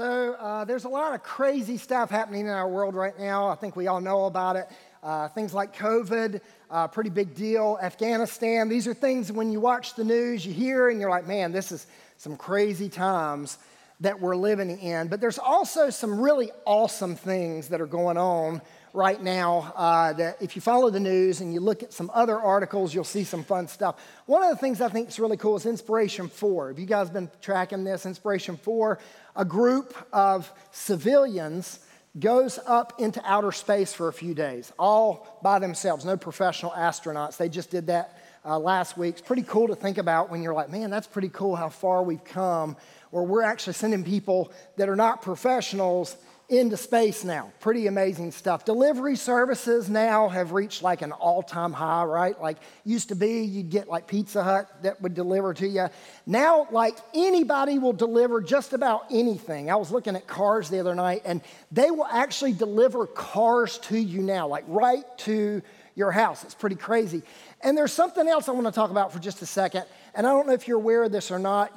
So, 0.00 0.32
uh, 0.32 0.64
there's 0.64 0.84
a 0.84 0.88
lot 0.88 1.12
of 1.12 1.22
crazy 1.22 1.76
stuff 1.76 2.08
happening 2.08 2.46
in 2.46 2.52
our 2.52 2.66
world 2.66 2.94
right 2.94 3.12
now. 3.20 3.48
I 3.48 3.54
think 3.54 3.76
we 3.76 3.86
all 3.86 4.00
know 4.00 4.24
about 4.24 4.56
it. 4.56 4.66
Uh, 5.02 5.28
things 5.28 5.52
like 5.52 5.76
COVID, 5.76 6.40
uh, 6.70 6.88
pretty 6.88 7.10
big 7.10 7.34
deal. 7.34 7.78
Afghanistan, 7.82 8.70
these 8.70 8.86
are 8.88 8.94
things 8.94 9.30
when 9.30 9.52
you 9.52 9.60
watch 9.60 9.96
the 9.96 10.04
news, 10.04 10.46
you 10.46 10.54
hear, 10.54 10.88
and 10.88 11.02
you're 11.02 11.10
like, 11.10 11.26
man, 11.26 11.52
this 11.52 11.70
is 11.70 11.86
some 12.16 12.38
crazy 12.38 12.88
times 12.88 13.58
that 14.00 14.18
we're 14.18 14.36
living 14.36 14.70
in. 14.70 15.08
But 15.08 15.20
there's 15.20 15.38
also 15.38 15.90
some 15.90 16.18
really 16.18 16.50
awesome 16.64 17.14
things 17.14 17.68
that 17.68 17.82
are 17.82 17.86
going 17.86 18.16
on 18.16 18.62
right 18.92 19.22
now 19.22 19.72
uh, 19.76 20.12
that 20.14 20.42
if 20.42 20.56
you 20.56 20.62
follow 20.62 20.90
the 20.90 21.00
news 21.00 21.40
and 21.40 21.54
you 21.54 21.60
look 21.60 21.82
at 21.82 21.92
some 21.92 22.10
other 22.12 22.38
articles, 22.38 22.94
you'll 22.94 23.04
see 23.04 23.24
some 23.24 23.44
fun 23.44 23.68
stuff. 23.68 23.96
One 24.26 24.42
of 24.42 24.50
the 24.50 24.56
things 24.56 24.80
I 24.80 24.88
think 24.88 25.08
is 25.08 25.18
really 25.18 25.36
cool 25.36 25.56
is 25.56 25.66
Inspiration 25.66 26.28
4. 26.28 26.68
Have 26.68 26.78
you 26.78 26.86
guys 26.86 27.10
been 27.10 27.30
tracking 27.40 27.84
this? 27.84 28.06
Inspiration 28.06 28.56
4, 28.56 28.98
a 29.36 29.44
group 29.44 29.94
of 30.12 30.52
civilians 30.72 31.80
goes 32.18 32.58
up 32.66 32.94
into 32.98 33.22
outer 33.24 33.52
space 33.52 33.92
for 33.92 34.08
a 34.08 34.12
few 34.12 34.34
days, 34.34 34.72
all 34.78 35.38
by 35.42 35.60
themselves, 35.60 36.04
no 36.04 36.16
professional 36.16 36.72
astronauts. 36.72 37.36
They 37.36 37.48
just 37.48 37.70
did 37.70 37.86
that 37.86 38.18
uh, 38.44 38.58
last 38.58 38.96
week. 38.96 39.18
It's 39.18 39.26
pretty 39.26 39.42
cool 39.42 39.68
to 39.68 39.76
think 39.76 39.98
about 39.98 40.30
when 40.30 40.42
you're 40.42 40.54
like, 40.54 40.70
man, 40.70 40.90
that's 40.90 41.06
pretty 41.06 41.28
cool 41.28 41.54
how 41.54 41.68
far 41.68 42.02
we've 42.02 42.24
come, 42.24 42.76
where 43.10 43.22
we're 43.22 43.42
actually 43.42 43.74
sending 43.74 44.02
people 44.02 44.52
that 44.76 44.88
are 44.88 44.96
not 44.96 45.22
professionals 45.22 46.16
into 46.50 46.76
space 46.76 47.22
now. 47.24 47.52
Pretty 47.60 47.86
amazing 47.86 48.32
stuff. 48.32 48.64
Delivery 48.64 49.16
services 49.16 49.88
now 49.88 50.28
have 50.28 50.52
reached 50.52 50.82
like 50.82 51.00
an 51.00 51.12
all 51.12 51.42
time 51.42 51.72
high, 51.72 52.04
right? 52.04 52.40
Like 52.40 52.58
used 52.84 53.08
to 53.08 53.14
be, 53.14 53.42
you'd 53.42 53.70
get 53.70 53.88
like 53.88 54.06
Pizza 54.06 54.42
Hut 54.42 54.68
that 54.82 55.00
would 55.00 55.14
deliver 55.14 55.54
to 55.54 55.66
you. 55.66 55.88
Now, 56.26 56.66
like 56.70 56.96
anybody 57.14 57.78
will 57.78 57.92
deliver 57.92 58.40
just 58.40 58.72
about 58.72 59.06
anything. 59.10 59.70
I 59.70 59.76
was 59.76 59.90
looking 59.90 60.16
at 60.16 60.26
cars 60.26 60.68
the 60.68 60.80
other 60.80 60.94
night 60.94 61.22
and 61.24 61.40
they 61.70 61.90
will 61.90 62.06
actually 62.06 62.52
deliver 62.52 63.06
cars 63.06 63.78
to 63.78 63.96
you 63.96 64.20
now, 64.20 64.48
like 64.48 64.64
right 64.66 65.04
to 65.18 65.62
your 65.94 66.10
house. 66.10 66.42
It's 66.44 66.54
pretty 66.54 66.76
crazy. 66.76 67.22
And 67.62 67.76
there's 67.76 67.92
something 67.92 68.26
else 68.26 68.48
I 68.48 68.52
want 68.52 68.66
to 68.66 68.72
talk 68.72 68.90
about 68.90 69.12
for 69.12 69.18
just 69.18 69.42
a 69.42 69.46
second. 69.46 69.84
And 70.14 70.26
I 70.26 70.30
don't 70.30 70.46
know 70.46 70.52
if 70.52 70.66
you're 70.66 70.76
aware 70.76 71.04
of 71.04 71.12
this 71.12 71.30
or 71.30 71.38
not. 71.38 71.72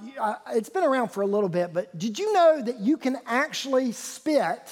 It's 0.52 0.70
been 0.70 0.84
around 0.84 1.10
for 1.10 1.22
a 1.22 1.28
little 1.28 1.50
bit, 1.50 1.74
but 1.74 1.98
did 1.98 2.18
you 2.18 2.34
know 2.34 2.62
that 2.62 2.80
you 2.80 2.98
can 2.98 3.18
actually 3.26 3.92
spit 3.92 4.72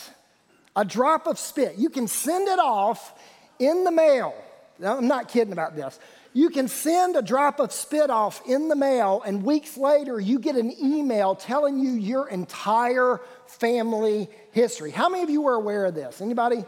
a 0.75 0.83
drop 0.83 1.27
of 1.27 1.37
spit? 1.37 1.75
You 1.77 1.89
can 1.89 2.07
send 2.07 2.47
it 2.47 2.59
off 2.59 3.13
in 3.59 3.83
the 3.83 3.91
mail. 3.91 4.33
Now, 4.79 4.97
I'm 4.97 5.07
not 5.07 5.27
kidding 5.27 5.53
about 5.53 5.75
this. 5.75 5.99
You 6.33 6.49
can 6.49 6.69
send 6.69 7.17
a 7.17 7.21
drop 7.21 7.59
of 7.59 7.73
spit 7.73 8.09
off 8.09 8.41
in 8.47 8.69
the 8.69 8.75
mail, 8.75 9.21
and 9.25 9.43
weeks 9.43 9.77
later, 9.77 10.17
you 10.17 10.39
get 10.39 10.55
an 10.55 10.73
email 10.81 11.35
telling 11.35 11.77
you 11.77 11.91
your 11.91 12.29
entire 12.29 13.19
family 13.47 14.29
history. 14.53 14.91
How 14.91 15.09
many 15.09 15.23
of 15.23 15.29
you 15.29 15.41
were 15.41 15.55
aware 15.55 15.85
of 15.85 15.93
this? 15.93 16.21
Anybody? 16.21 16.63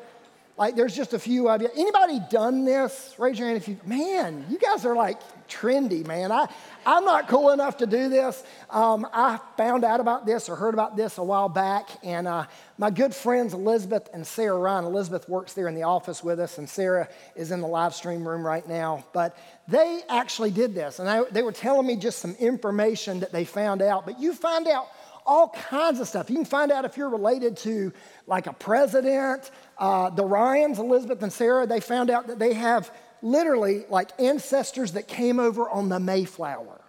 Like, 0.55 0.75
there's 0.75 0.95
just 0.95 1.13
a 1.13 1.19
few 1.19 1.49
of 1.49 1.63
you. 1.63 1.69
Anybody 1.75 2.19
done 2.29 2.63
this? 2.63 3.15
Raise 3.17 3.39
your 3.39 3.47
hand 3.47 3.57
if 3.57 3.67
you, 3.67 3.79
man, 3.85 4.45
you 4.49 4.59
guys 4.59 4.85
are 4.85 4.95
like 4.95 5.19
trendy, 5.47 6.05
man. 6.05 6.31
I, 6.31 6.47
I'm 6.85 7.05
not 7.05 7.27
cool 7.27 7.49
enough 7.49 7.77
to 7.77 7.87
do 7.87 8.07
this. 8.07 8.43
Um, 8.69 9.07
I 9.13 9.39
found 9.57 9.83
out 9.83 9.99
about 9.99 10.27
this 10.27 10.49
or 10.49 10.55
heard 10.55 10.75
about 10.75 10.95
this 10.95 11.17
a 11.17 11.23
while 11.23 11.49
back, 11.49 11.89
and 12.03 12.27
uh, 12.27 12.45
my 12.77 12.91
good 12.91 13.15
friends 13.15 13.55
Elizabeth 13.55 14.09
and 14.13 14.25
Sarah 14.25 14.57
Ryan. 14.57 14.85
Elizabeth 14.85 15.27
works 15.27 15.53
there 15.53 15.67
in 15.67 15.73
the 15.73 15.83
office 15.83 16.23
with 16.23 16.39
us, 16.39 16.59
and 16.59 16.69
Sarah 16.69 17.09
is 17.35 17.51
in 17.51 17.59
the 17.59 17.67
live 17.67 17.95
stream 17.95 18.27
room 18.27 18.45
right 18.45 18.67
now. 18.67 19.05
But 19.11 19.35
they 19.67 20.01
actually 20.07 20.51
did 20.51 20.75
this, 20.75 20.99
and 20.99 21.09
I, 21.09 21.23
they 21.31 21.41
were 21.41 21.51
telling 21.51 21.87
me 21.87 21.95
just 21.95 22.19
some 22.19 22.35
information 22.35 23.21
that 23.21 23.31
they 23.31 23.45
found 23.45 23.81
out. 23.81 24.05
But 24.05 24.19
you 24.19 24.33
find 24.33 24.67
out 24.67 24.87
all 25.25 25.49
kinds 25.49 25.99
of 25.99 26.07
stuff. 26.07 26.29
You 26.29 26.35
can 26.35 26.45
find 26.45 26.71
out 26.71 26.85
if 26.85 26.97
you're 26.97 27.09
related 27.09 27.57
to 27.57 27.93
like 28.27 28.47
a 28.47 28.53
president. 28.53 29.49
Uh, 29.77 30.09
the 30.09 30.25
Ryans, 30.25 30.79
Elizabeth 30.79 31.21
and 31.23 31.31
Sarah, 31.31 31.65
they 31.65 31.79
found 31.79 32.09
out 32.09 32.27
that 32.27 32.39
they 32.39 32.53
have 32.53 32.91
literally 33.21 33.85
like 33.89 34.09
ancestors 34.19 34.93
that 34.93 35.07
came 35.07 35.39
over 35.39 35.69
on 35.69 35.89
the 35.89 35.99
Mayflower. 35.99 36.81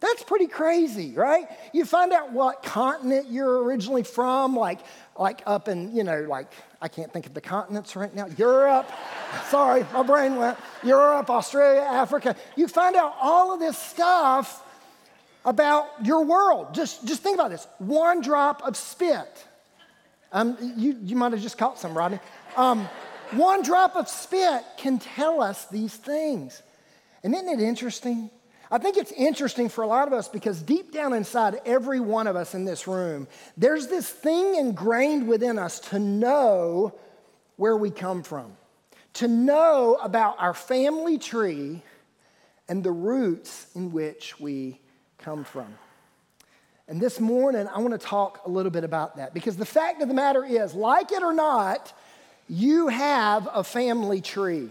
That's 0.00 0.22
pretty 0.22 0.46
crazy, 0.46 1.12
right? 1.14 1.48
You 1.72 1.84
find 1.84 2.12
out 2.12 2.32
what 2.32 2.62
continent 2.62 3.26
you're 3.30 3.64
originally 3.64 4.04
from, 4.04 4.54
like, 4.54 4.78
like 5.18 5.42
up 5.44 5.66
in, 5.66 5.94
you 5.94 6.04
know, 6.04 6.20
like, 6.20 6.52
I 6.80 6.86
can't 6.86 7.12
think 7.12 7.26
of 7.26 7.34
the 7.34 7.40
continents 7.40 7.96
right 7.96 8.14
now. 8.14 8.26
Europe, 8.36 8.88
sorry, 9.48 9.84
my 9.92 10.04
brain 10.04 10.36
went. 10.36 10.56
Europe, 10.84 11.28
Australia, 11.30 11.80
Africa. 11.80 12.36
You 12.54 12.68
find 12.68 12.94
out 12.94 13.16
all 13.20 13.52
of 13.52 13.58
this 13.58 13.76
stuff 13.76 14.62
about 15.44 15.88
your 16.04 16.24
world. 16.24 16.74
Just, 16.74 17.06
just 17.06 17.22
think 17.22 17.36
about 17.36 17.50
this 17.50 17.66
one 17.78 18.20
drop 18.20 18.62
of 18.62 18.76
spit. 18.76 19.46
Um, 20.32 20.56
you, 20.76 20.96
you 21.02 21.16
might 21.16 21.32
have 21.32 21.40
just 21.40 21.58
caught 21.58 21.78
some, 21.78 21.96
Rodney. 21.96 22.20
Um, 22.56 22.88
one 23.32 23.62
drop 23.62 23.96
of 23.96 24.08
spit 24.08 24.62
can 24.76 24.98
tell 24.98 25.40
us 25.40 25.66
these 25.66 25.94
things. 25.94 26.62
And 27.22 27.34
isn't 27.34 27.48
it 27.48 27.60
interesting? 27.60 28.30
I 28.70 28.78
think 28.78 28.98
it's 28.98 29.12
interesting 29.12 29.70
for 29.70 29.82
a 29.82 29.86
lot 29.86 30.06
of 30.06 30.12
us 30.12 30.28
because 30.28 30.60
deep 30.60 30.92
down 30.92 31.14
inside 31.14 31.60
every 31.64 32.00
one 32.00 32.26
of 32.26 32.36
us 32.36 32.54
in 32.54 32.66
this 32.66 32.86
room, 32.86 33.26
there's 33.56 33.86
this 33.86 34.08
thing 34.08 34.56
ingrained 34.56 35.26
within 35.26 35.58
us 35.58 35.80
to 35.90 35.98
know 35.98 36.94
where 37.56 37.76
we 37.76 37.90
come 37.90 38.22
from, 38.22 38.56
to 39.14 39.26
know 39.26 39.98
about 40.02 40.36
our 40.38 40.52
family 40.52 41.18
tree 41.18 41.82
and 42.68 42.84
the 42.84 42.92
roots 42.92 43.66
in 43.74 43.90
which 43.90 44.38
we 44.38 44.80
come 45.18 45.44
from. 45.44 45.66
And 46.88 47.00
this 47.00 47.20
morning, 47.20 47.68
I 47.68 47.80
want 47.80 47.92
to 47.92 47.98
talk 47.98 48.40
a 48.46 48.48
little 48.48 48.70
bit 48.70 48.82
about 48.82 49.16
that 49.16 49.34
because 49.34 49.56
the 49.56 49.66
fact 49.66 50.00
of 50.00 50.08
the 50.08 50.14
matter 50.14 50.44
is, 50.44 50.72
like 50.74 51.12
it 51.12 51.22
or 51.22 51.34
not, 51.34 51.92
you 52.48 52.88
have 52.88 53.46
a 53.52 53.62
family 53.62 54.22
tree. 54.22 54.70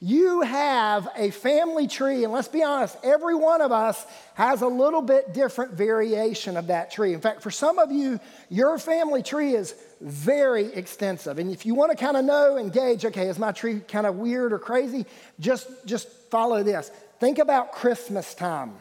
You 0.00 0.42
have 0.42 1.08
a 1.16 1.30
family 1.30 1.88
tree, 1.88 2.24
and 2.24 2.32
let's 2.32 2.48
be 2.48 2.62
honest, 2.62 2.96
every 3.02 3.34
one 3.34 3.62
of 3.62 3.72
us 3.72 4.04
has 4.34 4.60
a 4.60 4.66
little 4.66 5.00
bit 5.00 5.32
different 5.32 5.72
variation 5.72 6.56
of 6.56 6.66
that 6.66 6.90
tree. 6.90 7.14
In 7.14 7.20
fact, 7.20 7.42
for 7.42 7.50
some 7.50 7.78
of 7.78 7.90
you, 7.90 8.20
your 8.50 8.78
family 8.78 9.22
tree 9.22 9.54
is 9.54 9.74
very 10.00 10.66
extensive. 10.66 11.38
And 11.38 11.50
if 11.50 11.64
you 11.64 11.74
want 11.74 11.92
to 11.92 11.96
kind 11.96 12.16
of 12.16 12.26
know 12.26 12.56
and 12.56 12.70
gauge, 12.72 13.06
okay, 13.06 13.28
is 13.28 13.38
my 13.38 13.52
tree 13.52 13.80
kind 13.80 14.06
of 14.06 14.16
weird 14.16 14.52
or 14.52 14.58
crazy? 14.58 15.06
Just, 15.40 15.68
just 15.86 16.08
follow 16.30 16.62
this. 16.62 16.90
Think 17.18 17.38
about 17.38 17.72
Christmas 17.72 18.34
time. 18.34 18.74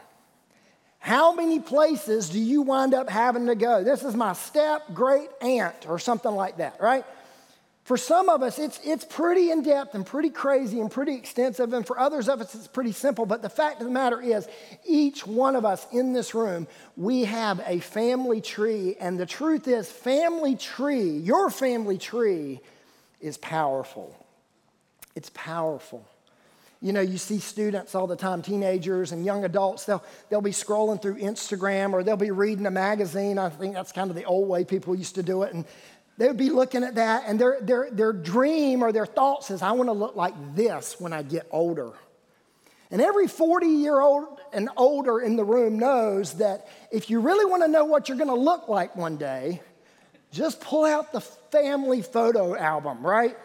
How 1.06 1.36
many 1.36 1.60
places 1.60 2.30
do 2.30 2.40
you 2.40 2.64
wind 2.64 2.96
up 2.96 3.12
having 3.12 3.46
to 3.46 3.54
go? 3.54 3.84
This 3.84 4.02
is 4.02 4.16
my 4.16 4.34
step 4.34 4.92
great 4.92 5.30
aunt 5.40 5.88
or 5.88 6.00
something 6.00 6.32
like 6.32 6.58
that, 6.58 6.82
right? 6.82 7.06
For 7.84 7.96
some 7.96 8.28
of 8.28 8.42
us, 8.42 8.58
it's, 8.58 8.80
it's 8.84 9.06
pretty 9.06 9.52
in 9.52 9.62
depth 9.62 9.94
and 9.94 10.04
pretty 10.04 10.32
crazy 10.32 10.80
and 10.80 10.90
pretty 10.90 11.14
extensive. 11.14 11.74
And 11.74 11.86
for 11.86 12.00
others 12.00 12.28
of 12.28 12.42
us, 12.42 12.56
it's 12.56 12.68
pretty 12.68 12.92
simple. 12.92 13.28
But 13.28 13.44
the 13.44 13.52
fact 13.52 13.82
of 13.82 13.86
the 13.86 13.94
matter 13.94 14.20
is, 14.20 14.48
each 14.84 15.28
one 15.28 15.56
of 15.56 15.64
us 15.64 15.86
in 15.92 16.12
this 16.14 16.34
room, 16.34 16.66
we 16.98 17.26
have 17.26 17.62
a 17.68 17.82
family 17.82 18.42
tree. 18.42 18.96
And 19.00 19.20
the 19.20 19.28
truth 19.28 19.68
is, 19.68 19.88
family 19.88 20.56
tree, 20.56 21.20
your 21.20 21.52
family 21.52 22.00
tree, 22.00 22.62
is 23.22 23.38
powerful. 23.38 24.16
It's 25.14 25.30
powerful. 25.36 26.04
You 26.82 26.94
know, 26.94 27.02
you 27.02 27.18
see 27.18 27.40
students 27.40 27.96
all 27.96 28.06
the 28.06 28.16
time, 28.16 28.42
teenagers 28.42 29.12
and 29.12 29.26
young 29.26 29.46
adults, 29.46 29.86
they'll, 29.86 30.04
they'll 30.30 30.42
be 30.42 30.52
scrolling 30.52 31.02
through 31.02 31.20
Instagram 31.20 31.94
or 31.94 32.04
they'll 32.04 32.18
be 32.18 32.32
reading 32.32 32.66
a 32.66 32.72
magazine. 32.72 33.38
I 33.38 33.50
think 33.50 33.74
that's 33.74 33.92
kind 33.92 34.10
of 34.10 34.16
the 34.16 34.26
old 34.26 34.48
way 34.48 34.66
people 34.66 34.96
used 34.96 35.16
to 35.16 35.24
do 35.24 35.44
it. 35.44 35.54
And 35.54 35.66
they 36.18 36.28
would 36.28 36.38
be 36.38 36.50
looking 36.50 36.84
at 36.84 36.96
that, 36.96 37.24
and 37.28 37.40
their, 37.40 37.60
their, 37.62 37.90
their 37.92 38.14
dream 38.14 38.84
or 38.84 38.94
their 38.94 39.06
thought 39.06 39.50
is, 39.52 39.62
I 39.62 39.72
want 39.72 39.90
to 39.90 39.94
look 39.94 40.16
like 40.16 40.34
this 40.56 40.96
when 41.00 41.12
I 41.12 41.24
get 41.24 41.48
older. 41.52 41.92
And 42.90 43.02
every 43.02 43.28
40 43.28 43.68
year 43.68 44.00
old 44.00 44.40
and 44.54 44.70
older 44.78 45.20
in 45.20 45.36
the 45.36 45.44
room 45.44 45.78
knows 45.78 46.36
that 46.36 46.68
if 46.92 47.10
you 47.10 47.20
really 47.20 47.46
want 47.46 47.64
to 47.64 47.68
know 47.68 47.86
what 47.86 48.08
you're 48.08 48.18
going 48.18 48.30
to 48.30 48.36
look 48.36 48.70
like 48.70 48.96
one 48.96 49.18
day, 49.18 49.62
just 50.32 50.62
pull 50.62 50.86
out 50.86 51.12
the 51.12 51.22
family 51.22 52.02
photo 52.02 52.56
album, 52.56 53.06
right? 53.06 53.38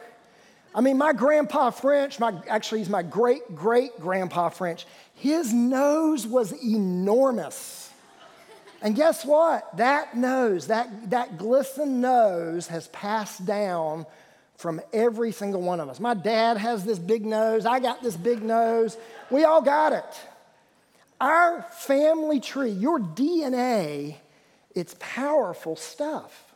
I 0.75 0.81
mean, 0.81 0.99
my 0.99 1.12
grandpa 1.12 1.70
French, 1.70 2.20
my, 2.20 2.32
actually, 2.49 2.81
he's 2.81 2.88
my 2.88 3.02
great 3.02 3.55
great 3.55 3.99
grandpa 4.00 4.50
French, 4.50 4.87
his 5.14 5.52
nose 5.52 6.26
was 6.26 6.52
enormous. 6.64 7.90
And 8.82 8.96
guess 8.96 9.25
what? 9.25 9.76
That 9.76 10.17
nose, 10.17 10.69
that, 10.69 11.11
that 11.11 11.37
glisten 11.37 12.00
nose 12.00 12.67
has 12.69 12.88
passed 12.88 13.44
down 13.44 14.06
from 14.56 14.81
every 14.93 15.32
single 15.32 15.61
one 15.61 15.81
of 15.81 15.88
us. 15.88 16.00
My 16.00 16.14
dad 16.14 16.56
has 16.56 16.84
this 16.84 16.99
big 16.99 17.26
nose. 17.26 17.66
I 17.66 17.81
got 17.81 18.02
this 18.02 18.16
big 18.16 18.43
nose. 18.43 18.96
We 19.31 19.44
all 19.44 19.62
got 19.62 19.93
it. 19.93 20.20
Our 21.20 21.62
family 21.62 22.40
tree, 22.40 22.70
your 22.70 22.99
DNA, 22.99 24.16
it's 24.75 24.94
powerful 24.99 25.76
stuff. 25.76 26.50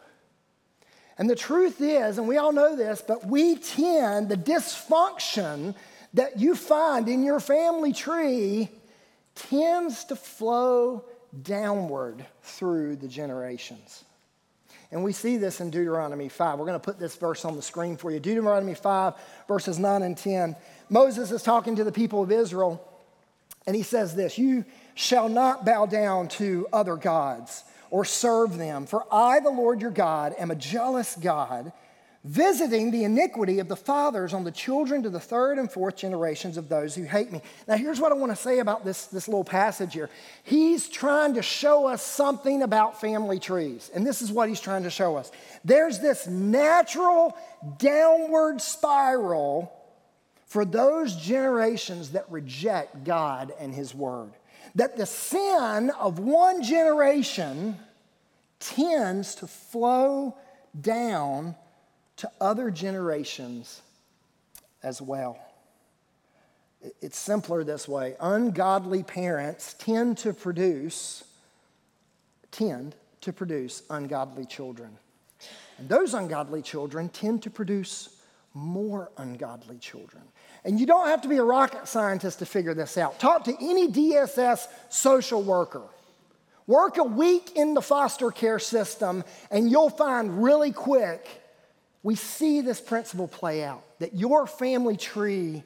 And 1.16 1.30
the 1.30 1.36
truth 1.36 1.80
is, 1.80 2.18
and 2.18 2.26
we 2.26 2.38
all 2.38 2.52
know 2.52 2.74
this, 2.74 3.02
but 3.06 3.26
we 3.26 3.56
tend, 3.56 4.28
the 4.28 4.36
dysfunction 4.36 5.74
that 6.14 6.40
you 6.40 6.54
find 6.56 7.08
in 7.08 7.22
your 7.22 7.40
family 7.40 7.92
tree 7.92 8.68
tends 9.34 10.04
to 10.04 10.16
flow 10.16 11.04
downward 11.42 12.24
through 12.42 12.96
the 12.96 13.08
generations. 13.08 14.04
And 14.90 15.02
we 15.02 15.12
see 15.12 15.36
this 15.36 15.60
in 15.60 15.70
Deuteronomy 15.70 16.28
5. 16.28 16.58
We're 16.58 16.66
going 16.66 16.78
to 16.78 16.84
put 16.84 17.00
this 17.00 17.16
verse 17.16 17.44
on 17.44 17.56
the 17.56 17.62
screen 17.62 17.96
for 17.96 18.10
you. 18.12 18.20
Deuteronomy 18.20 18.74
5, 18.74 19.14
verses 19.48 19.78
9 19.78 20.02
and 20.02 20.16
10. 20.16 20.54
Moses 20.88 21.32
is 21.32 21.42
talking 21.42 21.76
to 21.76 21.84
the 21.84 21.92
people 21.92 22.22
of 22.22 22.30
Israel, 22.30 22.80
and 23.66 23.74
he 23.74 23.82
says 23.82 24.14
this 24.14 24.38
You 24.38 24.64
shall 24.94 25.28
not 25.28 25.64
bow 25.64 25.86
down 25.86 26.28
to 26.28 26.68
other 26.72 26.96
gods 26.96 27.64
or 27.94 28.04
serve 28.04 28.58
them, 28.58 28.86
for 28.86 29.06
I, 29.14 29.38
the 29.38 29.50
Lord 29.50 29.80
your 29.80 29.92
God, 29.92 30.34
am 30.36 30.50
a 30.50 30.56
jealous 30.56 31.14
God 31.14 31.72
visiting 32.24 32.90
the 32.90 33.04
iniquity 33.04 33.60
of 33.60 33.68
the 33.68 33.76
fathers 33.76 34.34
on 34.34 34.42
the 34.42 34.50
children 34.50 35.04
to 35.04 35.10
the 35.10 35.20
third 35.20 35.60
and 35.60 35.70
fourth 35.70 35.94
generations 35.94 36.56
of 36.56 36.68
those 36.68 36.96
who 36.96 37.04
hate 37.04 37.30
me. 37.30 37.40
Now, 37.68 37.76
here's 37.76 38.00
what 38.00 38.10
I 38.10 38.16
want 38.16 38.32
to 38.32 38.36
say 38.36 38.58
about 38.58 38.84
this, 38.84 39.06
this 39.06 39.28
little 39.28 39.44
passage 39.44 39.94
here. 39.94 40.10
He's 40.42 40.88
trying 40.88 41.34
to 41.34 41.42
show 41.42 41.86
us 41.86 42.02
something 42.02 42.62
about 42.62 43.00
family 43.00 43.38
trees, 43.38 43.92
and 43.94 44.04
this 44.04 44.22
is 44.22 44.32
what 44.32 44.48
he's 44.48 44.58
trying 44.58 44.82
to 44.82 44.90
show 44.90 45.14
us. 45.14 45.30
There's 45.64 46.00
this 46.00 46.26
natural 46.26 47.38
downward 47.78 48.60
spiral 48.60 49.72
for 50.46 50.64
those 50.64 51.14
generations 51.14 52.10
that 52.10 52.28
reject 52.28 53.04
God 53.04 53.52
and 53.60 53.72
his 53.72 53.94
word. 53.94 54.32
That 54.74 54.96
the 54.96 55.06
sin 55.06 55.90
of 55.98 56.18
one 56.18 56.62
generation 56.62 57.76
tends 58.60 59.34
to 59.36 59.46
flow 59.46 60.36
down 60.80 61.54
to 62.16 62.30
other 62.40 62.70
generations 62.70 63.82
as 64.82 65.00
well. 65.00 65.38
It's 67.00 67.18
simpler 67.18 67.64
this 67.64 67.88
way. 67.88 68.14
Ungodly 68.20 69.02
parents 69.02 69.74
tend 69.78 70.18
to 70.18 70.32
produce 70.32 71.24
tend 72.50 72.94
to 73.20 73.32
produce 73.32 73.82
ungodly 73.90 74.44
children. 74.44 74.96
And 75.78 75.88
those 75.88 76.14
ungodly 76.14 76.62
children 76.62 77.08
tend 77.08 77.42
to 77.42 77.50
produce 77.50 78.20
more 78.54 79.10
ungodly 79.18 79.78
children. 79.78 80.22
And 80.64 80.80
you 80.80 80.86
don't 80.86 81.08
have 81.08 81.22
to 81.22 81.28
be 81.28 81.36
a 81.36 81.44
rocket 81.44 81.86
scientist 81.88 82.38
to 82.38 82.46
figure 82.46 82.74
this 82.74 82.96
out. 82.96 83.18
Talk 83.18 83.44
to 83.44 83.54
any 83.60 83.88
DSS 83.88 84.66
social 84.88 85.42
worker. 85.42 85.82
Work 86.66 86.96
a 86.96 87.04
week 87.04 87.52
in 87.54 87.74
the 87.74 87.82
foster 87.82 88.30
care 88.30 88.58
system, 88.58 89.24
and 89.50 89.70
you'll 89.70 89.90
find 89.90 90.42
really 90.42 90.72
quick 90.72 91.42
we 92.04 92.14
see 92.14 92.60
this 92.60 92.82
principle 92.82 93.26
play 93.26 93.64
out 93.64 93.82
that 93.98 94.14
your 94.14 94.46
family 94.46 94.96
tree 94.96 95.64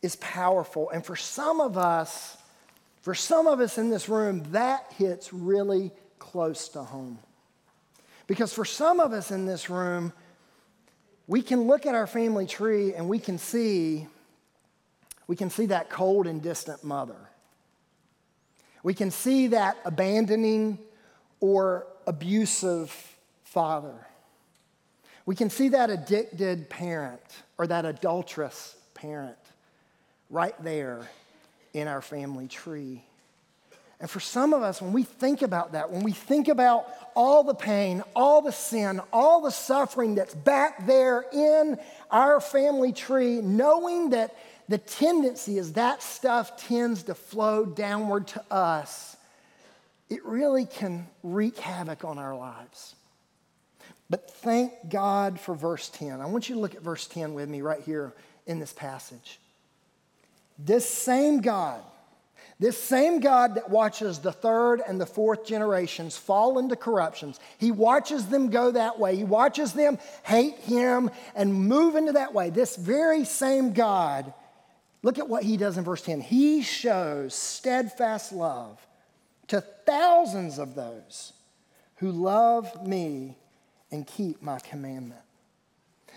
is 0.00 0.16
powerful. 0.16 0.88
And 0.88 1.04
for 1.04 1.14
some 1.14 1.60
of 1.60 1.76
us, 1.76 2.38
for 3.02 3.14
some 3.14 3.46
of 3.46 3.60
us 3.60 3.76
in 3.76 3.90
this 3.90 4.08
room, 4.08 4.42
that 4.52 4.90
hits 4.96 5.32
really 5.32 5.92
close 6.18 6.70
to 6.70 6.82
home. 6.82 7.18
Because 8.26 8.50
for 8.50 8.64
some 8.64 8.98
of 8.98 9.12
us 9.12 9.30
in 9.30 9.44
this 9.44 9.68
room, 9.68 10.14
we 11.26 11.42
can 11.42 11.64
look 11.64 11.84
at 11.84 11.94
our 11.94 12.06
family 12.06 12.46
tree 12.46 12.94
and 12.94 13.06
we 13.06 13.18
can 13.18 13.36
see 13.36 14.06
we 15.26 15.36
can 15.36 15.50
see 15.50 15.66
that 15.66 15.90
cold 15.90 16.26
and 16.26 16.42
distant 16.42 16.84
mother. 16.84 17.16
We 18.82 18.94
can 18.94 19.10
see 19.10 19.48
that 19.48 19.78
abandoning 19.84 20.78
or 21.40 21.86
abusive 22.06 23.16
father. 23.44 23.94
We 25.26 25.34
can 25.34 25.48
see 25.48 25.70
that 25.70 25.88
addicted 25.88 26.68
parent 26.68 27.22
or 27.56 27.66
that 27.66 27.86
adulterous 27.86 28.76
parent 28.92 29.38
right 30.28 30.54
there 30.62 31.08
in 31.72 31.88
our 31.88 32.02
family 32.02 32.46
tree. 32.46 33.02
And 34.00 34.10
for 34.10 34.20
some 34.20 34.52
of 34.52 34.62
us, 34.62 34.82
when 34.82 34.92
we 34.92 35.02
think 35.02 35.40
about 35.40 35.72
that, 35.72 35.90
when 35.90 36.02
we 36.02 36.12
think 36.12 36.48
about 36.48 36.86
all 37.14 37.42
the 37.42 37.54
pain, 37.54 38.02
all 38.14 38.42
the 38.42 38.52
sin, 38.52 39.00
all 39.12 39.40
the 39.40 39.50
suffering 39.50 40.16
that's 40.16 40.34
back 40.34 40.86
there 40.86 41.24
in 41.32 41.78
our 42.10 42.40
family 42.40 42.92
tree, 42.92 43.40
knowing 43.40 44.10
that 44.10 44.34
the 44.68 44.78
tendency 44.78 45.58
is 45.58 45.74
that 45.74 46.02
stuff 46.02 46.56
tends 46.56 47.04
to 47.04 47.14
flow 47.14 47.64
downward 47.64 48.28
to 48.28 48.42
us, 48.50 49.16
it 50.08 50.24
really 50.24 50.66
can 50.66 51.06
wreak 51.22 51.58
havoc 51.58 52.04
on 52.04 52.18
our 52.18 52.36
lives. 52.36 52.94
But 54.10 54.30
thank 54.30 54.72
God 54.88 55.40
for 55.40 55.54
verse 55.54 55.88
10. 55.88 56.20
I 56.20 56.26
want 56.26 56.48
you 56.48 56.54
to 56.54 56.60
look 56.60 56.74
at 56.74 56.82
verse 56.82 57.06
10 57.06 57.34
with 57.34 57.48
me 57.48 57.62
right 57.62 57.80
here 57.80 58.12
in 58.46 58.58
this 58.60 58.72
passage. 58.72 59.40
This 60.58 60.88
same 60.88 61.40
God, 61.40 61.82
this 62.60 62.80
same 62.80 63.20
God 63.20 63.56
that 63.56 63.70
watches 63.70 64.20
the 64.20 64.30
third 64.30 64.80
and 64.86 65.00
the 65.00 65.06
fourth 65.06 65.44
generations 65.44 66.16
fall 66.16 66.58
into 66.58 66.76
corruptions, 66.76 67.40
He 67.58 67.72
watches 67.72 68.26
them 68.26 68.50
go 68.50 68.70
that 68.70 68.98
way. 68.98 69.16
He 69.16 69.24
watches 69.24 69.72
them 69.72 69.98
hate 70.22 70.58
Him 70.58 71.10
and 71.34 71.52
move 71.52 71.96
into 71.96 72.12
that 72.12 72.32
way. 72.32 72.50
This 72.50 72.76
very 72.76 73.24
same 73.24 73.72
God, 73.72 74.32
look 75.04 75.18
at 75.18 75.28
what 75.28 75.44
He 75.44 75.56
does 75.56 75.78
in 75.78 75.84
verse 75.84 76.02
10. 76.02 76.20
He 76.20 76.62
shows 76.62 77.34
steadfast 77.34 78.32
love 78.32 78.84
to 79.46 79.60
thousands 79.60 80.58
of 80.58 80.74
those 80.74 81.32
who 81.96 82.10
love 82.10 82.84
me 82.86 83.36
and 83.92 84.06
keep 84.06 84.42
my 84.42 84.58
commandment. 84.58 85.20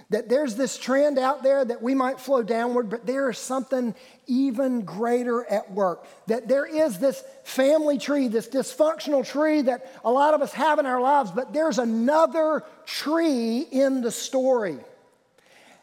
That 0.10 0.30
there's 0.30 0.56
this 0.56 0.78
trend 0.78 1.20
out 1.20 1.44
there 1.44 1.66
that 1.66 1.82
we 1.82 1.94
might 1.94 2.20
flow 2.20 2.42
downward, 2.42 2.90
but 2.90 3.06
there 3.06 3.30
is 3.30 3.38
something 3.38 3.94
even 4.26 4.82
greater 4.82 5.44
at 5.46 5.72
work. 5.72 6.06
That 6.28 6.48
there 6.48 6.66
is 6.66 6.98
this 6.98 7.22
family 7.44 7.98
tree, 7.98 8.28
this 8.28 8.48
dysfunctional 8.48 9.28
tree 9.28 9.64
that 9.64 9.92
a 10.06 10.12
lot 10.12 10.34
of 10.34 10.42
us 10.42 10.54
have 10.54 10.80
in 10.80 10.86
our 10.86 11.02
lives, 11.02 11.32
but 11.32 11.52
there's 11.52 11.78
another 11.78 12.64
tree 12.86 13.60
in 13.60 14.02
the 14.02 14.12
story. 14.12 14.78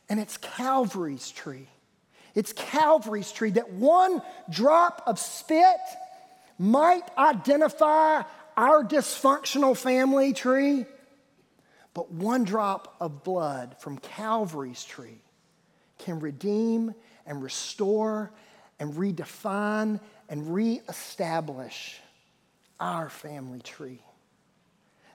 And 0.08 0.18
it's 0.18 0.36
Calvary's 0.38 1.30
tree. 1.30 1.68
It's 2.34 2.52
Calvary's 2.52 3.31
tree 3.31 3.50
that 3.50 3.72
one 3.72 4.22
drop 4.50 5.02
of 5.06 5.19
spit 5.19 5.76
might 6.58 7.02
identify 7.16 8.22
our 8.56 8.84
dysfunctional 8.84 9.76
family 9.76 10.32
tree, 10.32 10.86
but 11.92 12.10
one 12.10 12.44
drop 12.44 12.96
of 13.00 13.25
blood 13.25 13.76
from 13.81 13.98
Calvary's 13.98 14.84
tree 14.84 15.20
can 15.98 16.20
redeem 16.20 16.94
and 17.26 17.42
restore 17.42 18.32
and 18.78 18.94
redefine 18.94 20.00
and 20.28 20.54
reestablish 20.54 22.00
our 22.80 23.08
family 23.08 23.60
tree. 23.60 24.00